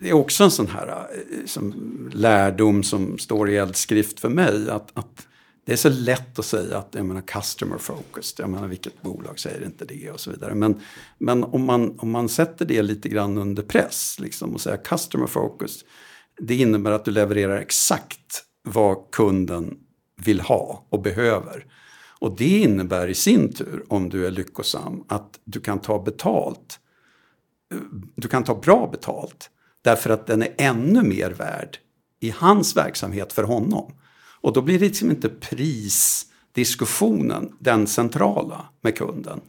det 0.00 0.08
är 0.08 0.12
också 0.12 0.44
en 0.44 0.50
sån 0.50 0.66
här 0.66 0.88
eh, 0.88 1.46
som 1.46 1.74
lärdom 2.12 2.82
som 2.82 3.18
står 3.18 3.50
i 3.50 3.56
eldskrift 3.56 4.20
för 4.20 4.28
mig. 4.28 4.70
Att, 4.70 4.90
att 4.98 5.26
det 5.64 5.72
är 5.72 5.76
så 5.76 5.88
lätt 5.88 6.38
att 6.38 6.44
säga 6.44 6.78
att 6.78 6.94
jag 6.94 7.06
menar 7.06 7.20
customer 7.20 7.78
focused, 7.78 8.42
jag 8.44 8.50
menar 8.50 8.68
vilket 8.68 9.02
bolag 9.02 9.38
säger 9.38 9.64
inte 9.64 9.84
det 9.84 10.10
och 10.10 10.20
så 10.20 10.30
vidare. 10.30 10.54
Men, 10.54 10.80
men 11.18 11.44
om, 11.44 11.64
man, 11.64 11.98
om 11.98 12.10
man 12.10 12.28
sätter 12.28 12.64
det 12.64 12.82
lite 12.82 13.08
grann 13.08 13.38
under 13.38 13.62
press 13.62 14.16
liksom, 14.20 14.54
och 14.54 14.60
säger 14.60 14.84
customer 14.84 15.26
focused, 15.26 15.88
det 16.40 16.56
innebär 16.56 16.90
att 16.90 17.04
du 17.04 17.10
levererar 17.10 17.56
exakt 17.56 18.44
vad 18.62 19.10
kunden 19.12 19.78
vill 20.16 20.40
ha 20.40 20.86
och 20.88 21.02
behöver. 21.02 21.66
Och 22.18 22.36
det 22.36 22.58
innebär 22.58 23.08
i 23.08 23.14
sin 23.14 23.52
tur, 23.52 23.84
om 23.88 24.08
du 24.08 24.26
är 24.26 24.30
lyckosam, 24.30 25.04
att 25.08 25.40
du 25.44 25.60
kan 25.60 25.78
ta 25.78 26.02
betalt. 26.02 26.80
Eh, 27.74 27.80
du 28.16 28.28
kan 28.28 28.44
ta 28.44 28.54
bra 28.54 28.88
betalt 28.92 29.50
Därför 29.82 30.10
att 30.10 30.26
den 30.26 30.42
är 30.42 30.54
ännu 30.58 31.02
mer 31.02 31.30
värd 31.30 31.78
i 32.20 32.30
hans 32.30 32.76
verksamhet 32.76 33.32
för 33.32 33.42
honom. 33.42 33.92
Och 34.40 34.52
då 34.52 34.62
blir 34.62 34.78
det 34.78 34.84
liksom 34.84 35.10
inte 35.10 35.28
prisdiskussionen 35.28 37.52
den 37.58 37.86
centrala 37.86 38.64
med 38.80 38.96
kunden. 38.96 39.40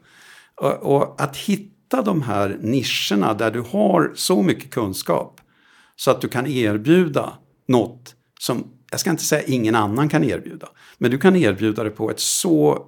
Och, 0.55 0.73
och 0.73 1.21
att 1.21 1.37
hitta 1.37 1.71
hitta 1.91 2.01
de 2.01 2.21
här 2.21 2.57
nischerna 2.61 3.33
där 3.33 3.51
du 3.51 3.61
har 3.61 4.11
så 4.15 4.41
mycket 4.41 4.71
kunskap 4.71 5.41
så 5.95 6.11
att 6.11 6.21
du 6.21 6.27
kan 6.27 6.47
erbjuda 6.47 7.33
något 7.67 8.15
som, 8.39 8.67
jag 8.91 8.99
ska 8.99 9.09
inte 9.09 9.23
säga 9.23 9.43
ingen 9.43 9.75
annan 9.75 10.09
kan 10.09 10.23
erbjuda, 10.23 10.69
men 10.97 11.11
du 11.11 11.17
kan 11.17 11.35
erbjuda 11.35 11.83
det 11.83 11.89
på 11.89 12.11
ett 12.11 12.19
så 12.19 12.87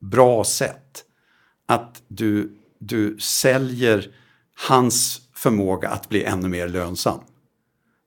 bra 0.00 0.44
sätt 0.44 1.04
att 1.66 2.02
du, 2.08 2.58
du 2.78 3.18
säljer 3.18 4.06
hans 4.68 5.20
förmåga 5.44 5.88
att 5.88 6.08
bli 6.08 6.24
ännu 6.24 6.48
mer 6.48 6.68
lönsam. 6.68 7.20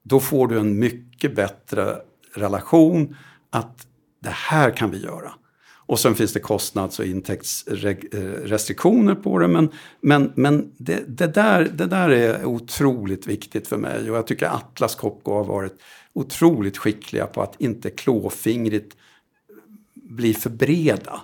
Då 0.02 0.20
får 0.20 0.48
du 0.48 0.58
en 0.58 0.78
mycket 0.78 1.36
bättre 1.36 1.96
relation 2.34 3.16
att 3.50 3.86
det 4.22 4.30
här 4.30 4.70
kan 4.70 4.90
vi 4.90 5.02
göra. 5.02 5.32
Och 5.70 5.98
sen 5.98 6.14
finns 6.14 6.32
det 6.32 6.40
kostnads 6.40 6.98
och 6.98 7.04
intäktsrestriktioner 7.04 9.14
på 9.14 9.38
det. 9.38 9.48
Men, 9.48 9.70
men, 10.00 10.32
men 10.34 10.72
det, 10.76 11.04
det, 11.08 11.26
där, 11.26 11.70
det 11.74 11.86
där 11.86 12.08
är 12.08 12.44
otroligt 12.44 13.26
viktigt 13.26 13.68
för 13.68 13.76
mig. 13.76 14.10
Och 14.10 14.16
jag 14.16 14.26
tycker 14.26 14.46
Atlas 14.46 14.94
Copco 14.94 15.32
har 15.32 15.44
varit 15.44 15.74
otroligt 16.12 16.78
skickliga 16.78 17.26
på 17.26 17.42
att 17.42 17.60
inte 17.60 17.90
klåfingrigt 17.90 18.96
bli 19.94 20.34
för 20.34 20.50
breda. 20.50 21.20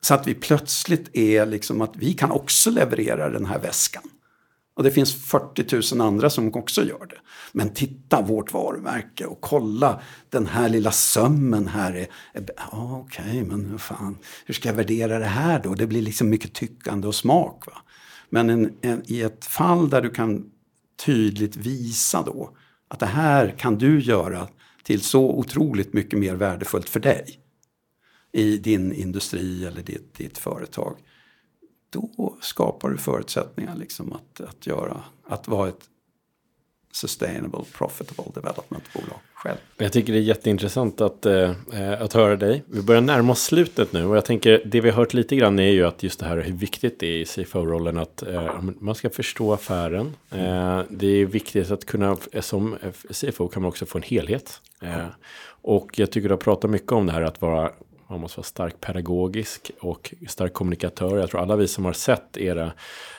Så 0.00 0.14
att 0.14 0.26
vi 0.26 0.34
plötsligt 0.34 1.16
är 1.16 1.46
liksom 1.46 1.82
att 1.82 1.96
vi 1.96 2.14
kan 2.14 2.30
också 2.30 2.70
leverera 2.70 3.30
den 3.30 3.46
här 3.46 3.58
väskan. 3.58 4.02
Och 4.76 4.82
det 4.82 4.90
finns 4.90 5.14
40 5.14 5.94
000 5.94 6.06
andra 6.06 6.30
som 6.30 6.54
också 6.54 6.84
gör 6.84 7.06
det. 7.06 7.18
Men 7.52 7.68
titta 7.68 8.22
vårt 8.22 8.52
varumärke 8.52 9.26
och 9.26 9.40
kolla 9.40 10.00
den 10.30 10.46
här 10.46 10.68
lilla 10.68 10.92
sömmen 10.92 11.68
här. 11.68 11.92
Är, 11.92 12.06
är, 12.32 12.50
ah, 12.56 12.96
Okej, 12.98 13.24
okay, 13.24 13.44
men 13.44 13.78
fan, 13.78 14.18
hur 14.46 14.54
ska 14.54 14.68
jag 14.68 14.76
värdera 14.76 15.18
det 15.18 15.24
här 15.24 15.62
då? 15.62 15.74
Det 15.74 15.86
blir 15.86 16.02
liksom 16.02 16.30
mycket 16.30 16.52
tyckande 16.52 17.08
och 17.08 17.14
smak. 17.14 17.66
Va? 17.66 17.72
Men 18.30 18.50
en, 18.50 18.72
en, 18.80 19.02
i 19.06 19.22
ett 19.22 19.44
fall 19.44 19.90
där 19.90 20.02
du 20.02 20.10
kan 20.10 20.50
tydligt 21.04 21.56
visa 21.56 22.22
då 22.22 22.56
att 22.88 23.00
det 23.00 23.06
här 23.06 23.54
kan 23.58 23.78
du 23.78 24.00
göra 24.00 24.48
till 24.82 25.00
så 25.00 25.30
otroligt 25.30 25.92
mycket 25.92 26.18
mer 26.18 26.34
värdefullt 26.34 26.88
för 26.88 27.00
dig 27.00 27.40
i 28.32 28.58
din 28.58 28.92
industri 28.92 29.66
eller 29.66 29.82
ditt, 29.82 30.14
ditt 30.14 30.38
företag 30.38 30.96
då 31.90 32.36
skapar 32.40 32.90
du 32.90 32.98
förutsättningar 32.98 33.76
liksom 33.76 34.12
att, 34.12 34.40
att, 34.40 34.66
göra, 34.66 35.00
att 35.28 35.48
vara 35.48 35.68
ett 35.68 35.88
sustainable 36.92 37.64
profitable 37.72 38.24
development-bolag 38.34 39.18
själv. 39.34 39.58
Jag 39.76 39.92
tycker 39.92 40.12
det 40.12 40.18
är 40.18 40.22
jätteintressant 40.22 41.00
att, 41.00 41.26
eh, 41.26 41.52
att 42.00 42.12
höra 42.12 42.36
dig. 42.36 42.62
Vi 42.66 42.82
börjar 42.82 43.00
närma 43.00 43.32
oss 43.32 43.42
slutet 43.42 43.92
nu 43.92 44.04
och 44.06 44.16
jag 44.16 44.24
tänker 44.24 44.62
det 44.64 44.80
vi 44.80 44.90
har 44.90 44.96
hört 44.96 45.14
lite 45.14 45.36
grann 45.36 45.58
är 45.58 45.70
ju 45.70 45.86
att 45.86 46.02
just 46.02 46.20
det 46.20 46.26
här 46.26 46.36
hur 46.36 46.52
viktigt 46.52 47.00
det 47.00 47.06
är 47.06 47.20
i 47.20 47.24
CFO-rollen 47.24 47.98
att 47.98 48.22
eh, 48.22 48.62
man 48.62 48.94
ska 48.94 49.10
förstå 49.10 49.52
affären. 49.52 50.14
Eh, 50.30 50.80
det 50.88 51.06
är 51.06 51.26
viktigt 51.26 51.70
att 51.70 51.84
kunna, 51.84 52.16
eh, 52.32 52.40
som 52.40 52.76
CFO 53.10 53.48
kan 53.48 53.62
man 53.62 53.68
också 53.68 53.86
få 53.86 53.98
en 53.98 54.02
helhet. 54.02 54.60
Eh, 54.82 55.06
och 55.62 55.98
jag 55.98 56.10
tycker 56.10 56.28
du 56.28 56.32
har 56.32 56.40
pratat 56.40 56.70
mycket 56.70 56.92
om 56.92 57.06
det 57.06 57.12
här 57.12 57.22
att 57.22 57.40
vara 57.40 57.72
man 58.08 58.20
måste 58.20 58.38
vara 58.38 58.44
stark 58.44 58.80
pedagogisk 58.80 59.70
och 59.80 60.14
stark 60.28 60.52
kommunikatör. 60.52 61.18
Jag 61.18 61.30
tror 61.30 61.40
alla 61.40 61.56
vi 61.56 61.68
som 61.68 61.84
har 61.84 61.92
sett 61.92 62.36
era 62.36 62.72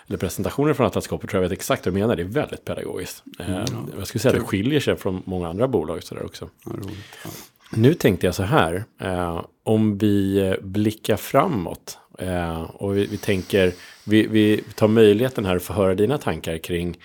eller 0.07 0.17
presentationer 0.17 0.73
från 0.73 0.88
Atlas 0.88 1.07
Copper 1.07 1.27
tror 1.27 1.43
jag 1.43 1.49
vet 1.49 1.57
exakt 1.57 1.85
vad 1.85 1.95
du 1.95 1.99
menar. 1.99 2.15
Det 2.15 2.21
är 2.21 2.27
väldigt 2.27 2.65
pedagogiskt. 2.65 3.23
Mm, 3.39 3.53
ja. 3.53 3.65
Jag 3.97 4.07
skulle 4.07 4.19
säga 4.21 4.33
att 4.33 4.39
det 4.39 4.45
skiljer 4.45 4.79
sig 4.79 4.95
från 4.95 5.21
många 5.25 5.47
andra 5.47 5.67
bolag 5.67 6.03
sådär 6.03 6.25
också. 6.25 6.49
Ja, 6.65 6.71
roligt, 6.71 6.97
ja. 7.23 7.29
Nu 7.71 7.93
tänkte 7.93 8.25
jag 8.25 8.35
så 8.35 8.43
här. 8.43 8.85
Eh, 9.01 9.41
om 9.63 9.97
vi 9.97 10.55
blickar 10.61 11.17
framåt. 11.17 11.97
Eh, 12.19 12.61
och 12.61 12.97
vi, 12.97 13.05
vi 13.05 13.17
tänker, 13.17 13.73
vi, 14.03 14.27
vi, 14.27 14.63
tar 14.75 14.88
möjligheten 14.88 15.45
här 15.45 15.55
att 15.55 15.63
få 15.63 15.73
höra 15.73 15.95
dina 15.95 16.17
tankar 16.17 16.57
kring 16.57 16.97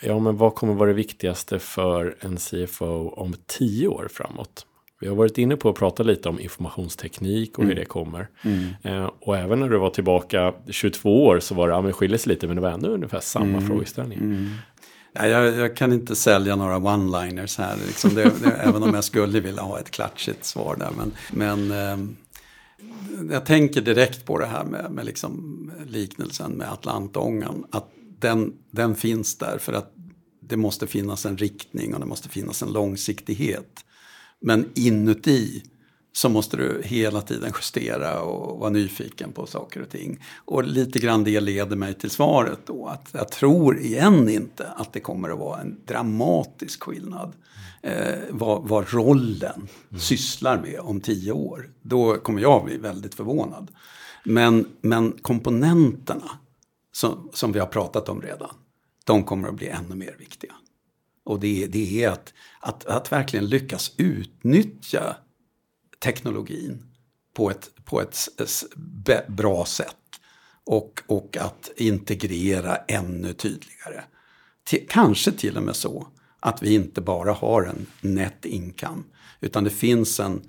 Ja, 0.00 0.18
men 0.18 0.36
vad 0.36 0.54
kommer 0.54 0.74
vara 0.74 0.88
det 0.88 0.94
viktigaste 0.94 1.58
för 1.58 2.16
en 2.20 2.36
CFO 2.36 3.08
om 3.08 3.34
tio 3.46 3.88
år 3.88 4.08
framåt? 4.12 4.66
Vi 5.00 5.08
har 5.08 5.14
varit 5.14 5.38
inne 5.38 5.56
på 5.56 5.68
att 5.68 5.76
prata 5.76 6.02
lite 6.02 6.28
om 6.28 6.40
informationsteknik 6.40 7.58
och 7.58 7.64
mm. 7.64 7.68
hur 7.68 7.82
det 7.82 7.86
kommer. 7.86 8.28
Mm. 8.42 8.64
Eh, 8.82 9.10
och 9.20 9.36
även 9.36 9.60
när 9.60 9.68
du 9.68 9.78
var 9.78 9.90
tillbaka 9.90 10.54
22 10.70 11.24
år 11.24 11.40
så 11.40 11.54
var 11.54 11.68
det, 11.68 11.74
ja 11.74 11.82
men 11.82 11.92
skiljer 11.92 12.18
sig 12.18 12.32
lite 12.32 12.46
men 12.46 12.56
det 12.56 12.62
var 12.62 12.70
ändå 12.70 12.88
ungefär 12.88 13.20
samma 13.20 13.58
mm. 13.58 13.66
frågeställning. 13.66 14.18
Mm. 14.18 14.48
Ja, 15.12 15.26
jag, 15.26 15.56
jag, 15.56 15.76
kan 15.76 15.92
inte 15.92 16.16
sälja 16.16 16.56
några 16.56 16.76
one-liners 16.76 17.58
här, 17.58 17.76
liksom 17.86 18.14
det, 18.14 18.22
det, 18.22 18.50
även 18.60 18.82
om 18.82 18.94
jag 18.94 19.04
skulle 19.04 19.40
vilja 19.40 19.62
ha 19.62 19.78
ett 19.78 19.90
klatschigt 19.90 20.44
svar 20.44 20.76
där. 20.76 20.90
Men, 20.96 21.12
men 21.32 21.70
eh, 21.70 22.10
jag 23.30 23.46
tänker 23.46 23.80
direkt 23.80 24.24
på 24.24 24.38
det 24.38 24.46
här 24.46 24.64
med, 24.64 24.90
med 24.90 25.04
liksom 25.04 25.72
liknelsen 25.86 26.52
med 26.52 26.72
Atlantångan. 26.72 27.64
Att 27.70 27.90
den, 28.18 28.52
den 28.70 28.94
finns 28.94 29.38
där 29.38 29.58
för 29.58 29.72
att 29.72 29.92
det 30.40 30.56
måste 30.56 30.86
finnas 30.86 31.26
en 31.26 31.36
riktning 31.36 31.94
och 31.94 32.00
det 32.00 32.06
måste 32.06 32.28
finnas 32.28 32.62
en 32.62 32.72
långsiktighet. 32.72 33.85
Men 34.40 34.70
inuti 34.74 35.62
så 36.12 36.28
måste 36.28 36.56
du 36.56 36.82
hela 36.84 37.20
tiden 37.20 37.52
justera 37.54 38.20
och 38.20 38.60
vara 38.60 38.70
nyfiken 38.70 39.32
på 39.32 39.46
saker 39.46 39.82
och 39.82 39.90
ting. 39.90 40.24
Och 40.44 40.64
lite 40.64 40.98
grann 40.98 41.24
det 41.24 41.40
leder 41.40 41.76
mig 41.76 41.94
till 41.94 42.10
svaret 42.10 42.58
då 42.66 42.86
att 42.86 43.08
jag 43.12 43.28
tror 43.28 43.78
igen 43.78 44.28
inte 44.28 44.68
att 44.76 44.92
det 44.92 45.00
kommer 45.00 45.30
att 45.30 45.38
vara 45.38 45.60
en 45.60 45.80
dramatisk 45.86 46.82
skillnad 46.82 47.32
eh, 47.82 48.14
vad, 48.30 48.68
vad 48.68 48.92
rollen 48.92 49.68
mm. 49.90 50.00
sysslar 50.00 50.62
med 50.62 50.80
om 50.80 51.00
tio 51.00 51.32
år. 51.32 51.70
Då 51.82 52.14
kommer 52.14 52.40
jag 52.42 52.64
bli 52.64 52.76
väldigt 52.76 53.14
förvånad. 53.14 53.70
Men, 54.24 54.66
men 54.80 55.12
komponenterna 55.12 56.30
som, 56.92 57.30
som 57.32 57.52
vi 57.52 57.58
har 57.58 57.66
pratat 57.66 58.08
om 58.08 58.22
redan, 58.22 58.54
de 59.04 59.24
kommer 59.24 59.48
att 59.48 59.54
bli 59.54 59.68
ännu 59.68 59.94
mer 59.94 60.16
viktiga. 60.18 60.52
Och 61.24 61.40
det, 61.40 61.66
det 61.66 62.04
är 62.04 62.10
att, 62.10 62.34
att, 62.66 62.86
att 62.86 63.12
verkligen 63.12 63.46
lyckas 63.46 63.92
utnyttja 63.96 65.16
teknologin 65.98 66.82
på 67.34 67.50
ett, 67.50 67.70
på 67.84 68.00
ett 68.00 68.28
bra 69.28 69.64
sätt. 69.64 69.96
Och, 70.64 71.02
och 71.06 71.36
att 71.36 71.70
integrera 71.76 72.76
ännu 72.76 73.32
tydligare. 73.32 74.04
Till, 74.64 74.86
kanske 74.88 75.32
till 75.32 75.56
och 75.56 75.62
med 75.62 75.76
så 75.76 76.06
att 76.40 76.62
vi 76.62 76.74
inte 76.74 77.00
bara 77.00 77.32
har 77.32 77.62
en 77.62 77.86
net 78.00 78.44
income 78.44 79.02
utan 79.40 79.64
det 79.64 79.70
finns 79.70 80.20
en, 80.20 80.42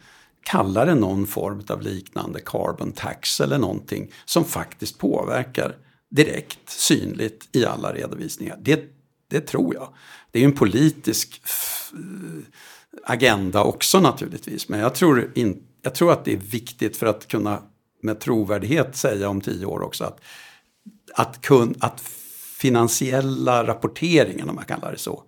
kalla 0.43 0.85
det 0.85 0.95
någon 0.95 1.27
form 1.27 1.63
av 1.69 1.81
liknande 1.81 2.39
carbon 2.45 2.91
tax 2.91 3.41
eller 3.41 3.57
någonting 3.57 4.11
som 4.25 4.45
faktiskt 4.45 4.97
påverkar 4.97 5.75
direkt 6.09 6.69
synligt 6.69 7.55
i 7.55 7.65
alla 7.65 7.93
redovisningar. 7.93 8.57
Det, 8.61 8.83
det 9.27 9.41
tror 9.41 9.75
jag. 9.75 9.93
Det 10.37 10.41
är 10.41 10.45
en 10.45 10.53
politisk 10.53 11.41
agenda 13.03 13.63
också 13.63 13.99
naturligtvis. 13.99 14.69
Men 14.69 14.79
jag 14.79 14.95
tror, 14.95 15.31
in, 15.35 15.63
jag 15.81 15.95
tror 15.95 16.11
att 16.11 16.25
det 16.25 16.33
är 16.33 16.37
viktigt 16.37 16.97
för 16.97 17.05
att 17.05 17.27
kunna 17.27 17.61
med 18.01 18.19
trovärdighet 18.19 18.95
säga 18.95 19.29
om 19.29 19.41
tio 19.41 19.65
år 19.65 19.81
också 19.81 20.03
att, 20.03 20.19
att, 21.13 21.41
kun, 21.41 21.75
att 21.79 22.01
finansiella 22.57 23.67
rapporteringen, 23.67 24.49
om 24.49 24.55
man 24.55 24.65
kallar 24.65 24.91
det 24.91 24.97
så, 24.97 25.23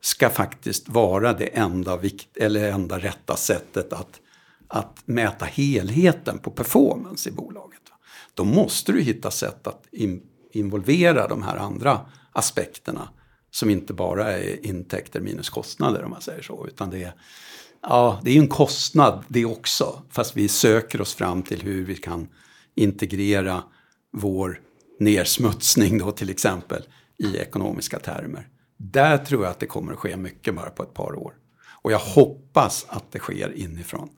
ska 0.00 0.30
faktiskt 0.30 0.88
vara 0.88 1.32
det 1.32 1.46
enda, 1.46 1.96
vikt, 1.96 2.36
eller 2.36 2.72
enda 2.72 2.98
rätta 2.98 3.36
sättet 3.36 3.92
att, 3.92 4.20
att 4.68 5.02
mäta 5.04 5.44
helheten 5.44 6.38
på 6.38 6.50
performance 6.50 7.28
i 7.28 7.32
bolaget. 7.32 7.82
Då 8.34 8.44
måste 8.44 8.92
du 8.92 9.00
hitta 9.00 9.30
sätt 9.30 9.66
att 9.66 9.86
in, 9.92 10.22
involvera 10.52 11.28
de 11.28 11.42
här 11.42 11.56
andra 11.56 12.00
aspekterna 12.32 13.08
som 13.58 13.70
inte 13.70 13.92
bara 13.92 14.32
är 14.32 14.66
intäkter 14.66 15.20
minus 15.20 15.50
kostnader 15.50 16.04
om 16.04 16.10
man 16.10 16.20
säger 16.20 16.42
så. 16.42 16.66
Utan 16.66 16.90
det 16.90 17.02
är, 17.02 17.12
ja, 17.82 18.20
det 18.24 18.30
är 18.30 18.40
en 18.40 18.48
kostnad 18.48 19.24
det 19.28 19.44
också. 19.44 20.02
Fast 20.10 20.36
vi 20.36 20.48
söker 20.48 21.00
oss 21.00 21.14
fram 21.14 21.42
till 21.42 21.62
hur 21.62 21.84
vi 21.84 21.96
kan 21.96 22.28
integrera 22.74 23.62
vår 24.12 24.60
nersmutsning 25.00 25.98
då 25.98 26.10
till 26.12 26.30
exempel 26.30 26.82
i 27.16 27.36
ekonomiska 27.36 27.98
termer. 27.98 28.48
Där 28.76 29.18
tror 29.18 29.44
jag 29.44 29.50
att 29.50 29.60
det 29.60 29.66
kommer 29.66 29.92
att 29.92 29.98
ske 29.98 30.16
mycket 30.16 30.54
bara 30.54 30.70
på 30.70 30.82
ett 30.82 30.94
par 30.94 31.14
år. 31.14 31.34
Och 31.82 31.92
jag 31.92 31.98
hoppas 31.98 32.86
att 32.88 33.12
det 33.12 33.18
sker 33.18 33.52
inifrån. 33.52 34.08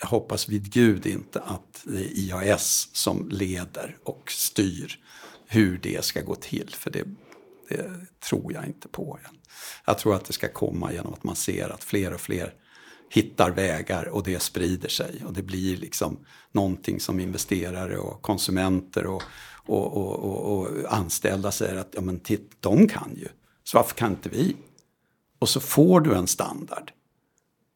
Jag 0.00 0.06
hoppas 0.06 0.48
vid 0.48 0.72
Gud 0.72 1.06
inte 1.06 1.40
att 1.40 1.82
det 1.84 1.98
är 1.98 2.18
IAS 2.18 2.88
som 2.92 3.28
leder 3.28 3.96
och 4.04 4.30
styr 4.30 4.98
hur 5.46 5.78
det 5.78 6.04
ska 6.04 6.20
gå 6.20 6.34
till. 6.34 6.74
För 6.78 6.90
det 6.90 7.04
det 7.68 7.90
tror 8.28 8.52
jag 8.52 8.66
inte 8.66 8.88
på 8.88 9.18
än. 9.24 9.36
Jag 9.86 9.98
tror 9.98 10.14
att 10.14 10.24
det 10.24 10.32
ska 10.32 10.48
komma 10.48 10.92
genom 10.92 11.14
att 11.14 11.24
man 11.24 11.36
ser 11.36 11.70
att 11.70 11.84
fler 11.84 12.14
och 12.14 12.20
fler 12.20 12.54
hittar 13.10 13.50
vägar 13.50 14.08
och 14.08 14.22
det 14.22 14.42
sprider 14.42 14.88
sig. 14.88 15.22
Och 15.26 15.32
det 15.32 15.42
blir 15.42 15.76
liksom 15.76 16.18
någonting 16.52 17.00
som 17.00 17.20
investerare 17.20 17.98
och 17.98 18.22
konsumenter 18.22 19.06
och, 19.06 19.22
och, 19.66 19.96
och, 19.96 20.18
och, 20.18 20.58
och 20.58 20.92
anställda 20.94 21.52
säger 21.52 21.76
att 21.76 21.90
ja, 21.92 22.00
men 22.00 22.20
titt, 22.20 22.50
de 22.60 22.88
kan 22.88 23.12
ju. 23.16 23.28
Så 23.64 23.78
varför 23.78 23.94
kan 23.94 24.10
inte 24.10 24.28
vi? 24.28 24.56
Och 25.38 25.48
så 25.48 25.60
får 25.60 26.00
du 26.00 26.14
en 26.14 26.26
standard. 26.26 26.92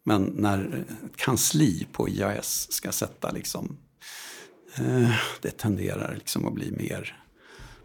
Men 0.04 0.22
när 0.22 0.84
ett 1.04 1.16
kansli 1.16 1.86
på 1.92 2.08
IAS 2.08 2.72
ska 2.72 2.92
sätta 2.92 3.30
liksom, 3.30 3.76
eh, 4.74 5.10
det 5.40 5.50
tenderar 5.50 6.14
liksom 6.14 6.46
att 6.46 6.54
bli 6.54 6.70
mer 6.70 7.24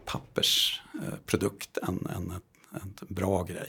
pappersprodukt 0.04 1.78
än, 1.78 2.08
än 2.16 2.32
ett, 2.36 3.02
ett 3.02 3.08
bra 3.08 3.42
grej. 3.42 3.68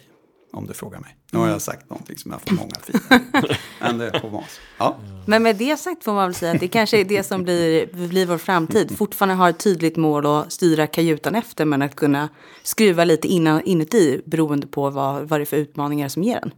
Om 0.51 0.67
du 0.67 0.73
frågar 0.73 0.99
mig. 0.99 1.17
Nu 1.31 1.39
har 1.39 1.47
jag 1.49 1.61
sagt 1.61 1.89
någonting 1.89 2.17
som 2.17 2.31
jag 2.31 2.41
får 2.41 2.55
många 2.55 2.75
fiender. 2.83 3.59
Men 3.79 3.97
det 4.11 4.19
får 4.19 4.29
vara 4.29 4.43
så. 4.43 4.61
Ja. 4.77 4.97
Men 5.25 5.43
med 5.43 5.55
det 5.55 5.77
sagt 5.77 6.03
får 6.03 6.13
man 6.13 6.27
väl 6.27 6.36
säga 6.36 6.51
att 6.51 6.59
det 6.59 6.67
kanske 6.67 6.99
är 6.99 7.05
det 7.05 7.23
som 7.23 7.43
blir, 7.43 8.07
blir 8.07 8.25
vår 8.25 8.38
framtid. 8.38 8.97
Fortfarande 8.97 9.36
ha 9.36 9.49
ett 9.49 9.59
tydligt 9.59 9.95
mål 9.95 10.25
att 10.25 10.51
styra 10.51 10.88
kajutan 10.88 11.36
efter 11.36 11.65
men 11.65 11.81
att 11.81 11.95
kunna 11.95 12.29
skruva 12.63 13.03
lite 13.03 13.27
innan, 13.27 13.61
inuti 13.61 14.21
beroende 14.25 14.67
på 14.67 14.89
vad, 14.89 15.29
vad 15.29 15.39
det 15.39 15.43
är 15.43 15.45
för 15.45 15.57
utmaningar 15.57 16.09
som 16.09 16.23
ger 16.23 16.39
den. 16.39 16.51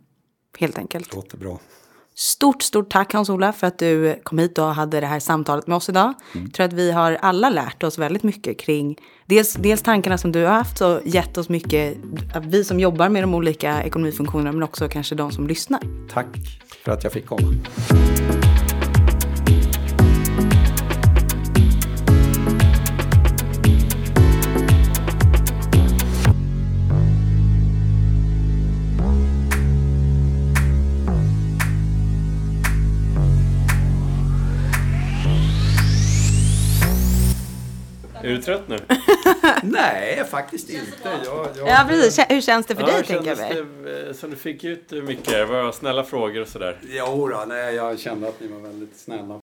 Helt 0.57 0.77
enkelt. 0.77 1.15
Låter 1.15 1.37
bra. 1.37 1.59
Stort, 2.19 2.61
stort 2.61 2.89
tack 2.89 3.13
Hans-Ola 3.13 3.53
för 3.53 3.67
att 3.67 3.79
du 3.79 4.19
kom 4.23 4.37
hit 4.37 4.57
och 4.57 4.75
hade 4.75 4.99
det 4.99 5.07
här 5.07 5.19
samtalet 5.19 5.67
med 5.67 5.77
oss 5.77 5.89
idag. 5.89 6.13
Jag 6.33 6.53
tror 6.53 6.65
att 6.65 6.73
vi 6.73 6.91
har 6.91 7.17
alla 7.21 7.49
lärt 7.49 7.83
oss 7.83 7.97
väldigt 7.97 8.23
mycket 8.23 8.59
kring 8.59 8.97
dels, 9.25 9.53
dels 9.53 9.81
tankarna 9.81 10.17
som 10.17 10.31
du 10.31 10.43
har 10.43 10.53
haft 10.53 10.81
och 10.81 11.01
gett 11.05 11.37
oss 11.37 11.49
mycket, 11.49 11.97
vi 12.41 12.63
som 12.63 12.79
jobbar 12.79 13.09
med 13.09 13.23
de 13.23 13.33
olika 13.33 13.83
ekonomifunktionerna 13.83 14.51
men 14.51 14.63
också 14.63 14.89
kanske 14.89 15.15
de 15.15 15.31
som 15.31 15.47
lyssnar. 15.47 15.81
Tack 16.13 16.27
för 16.83 16.91
att 16.91 17.03
jag 17.03 17.13
fick 17.13 17.25
komma. 17.25 17.53
Är 38.27 38.31
du 38.31 38.41
trött 38.41 38.67
nu? 38.67 38.77
Nej, 39.63 40.23
faktiskt 40.31 40.69
inte. 40.69 40.87
Jag, 41.03 41.47
jag, 41.57 41.67
Ja, 41.67 41.85
precis. 41.89 42.25
Hur 42.29 42.41
känns 42.41 42.65
det 42.65 42.75
för 42.75 42.83
dig, 42.83 42.93
Ja, 42.97 43.03
tänker 43.03 43.29
jag 43.29 43.37
det, 43.37 44.07
eh, 44.07 44.13
Som 44.13 44.29
du 44.29 44.35
fick 44.35 44.63
ut 44.63 44.91
mycket? 44.91 45.25
Det 45.25 45.45
var 45.45 45.71
snälla 45.71 46.03
frågor 46.03 46.41
och 46.41 46.47
sådär. 46.47 46.77
Jo 46.89 47.27
då, 47.27 47.43
nej, 47.47 47.75
jag 47.75 47.99
kände 47.99 48.27
att 48.27 48.39
ni 48.39 48.47
var 48.47 48.59
väldigt 48.59 48.97
snälla. 48.99 49.35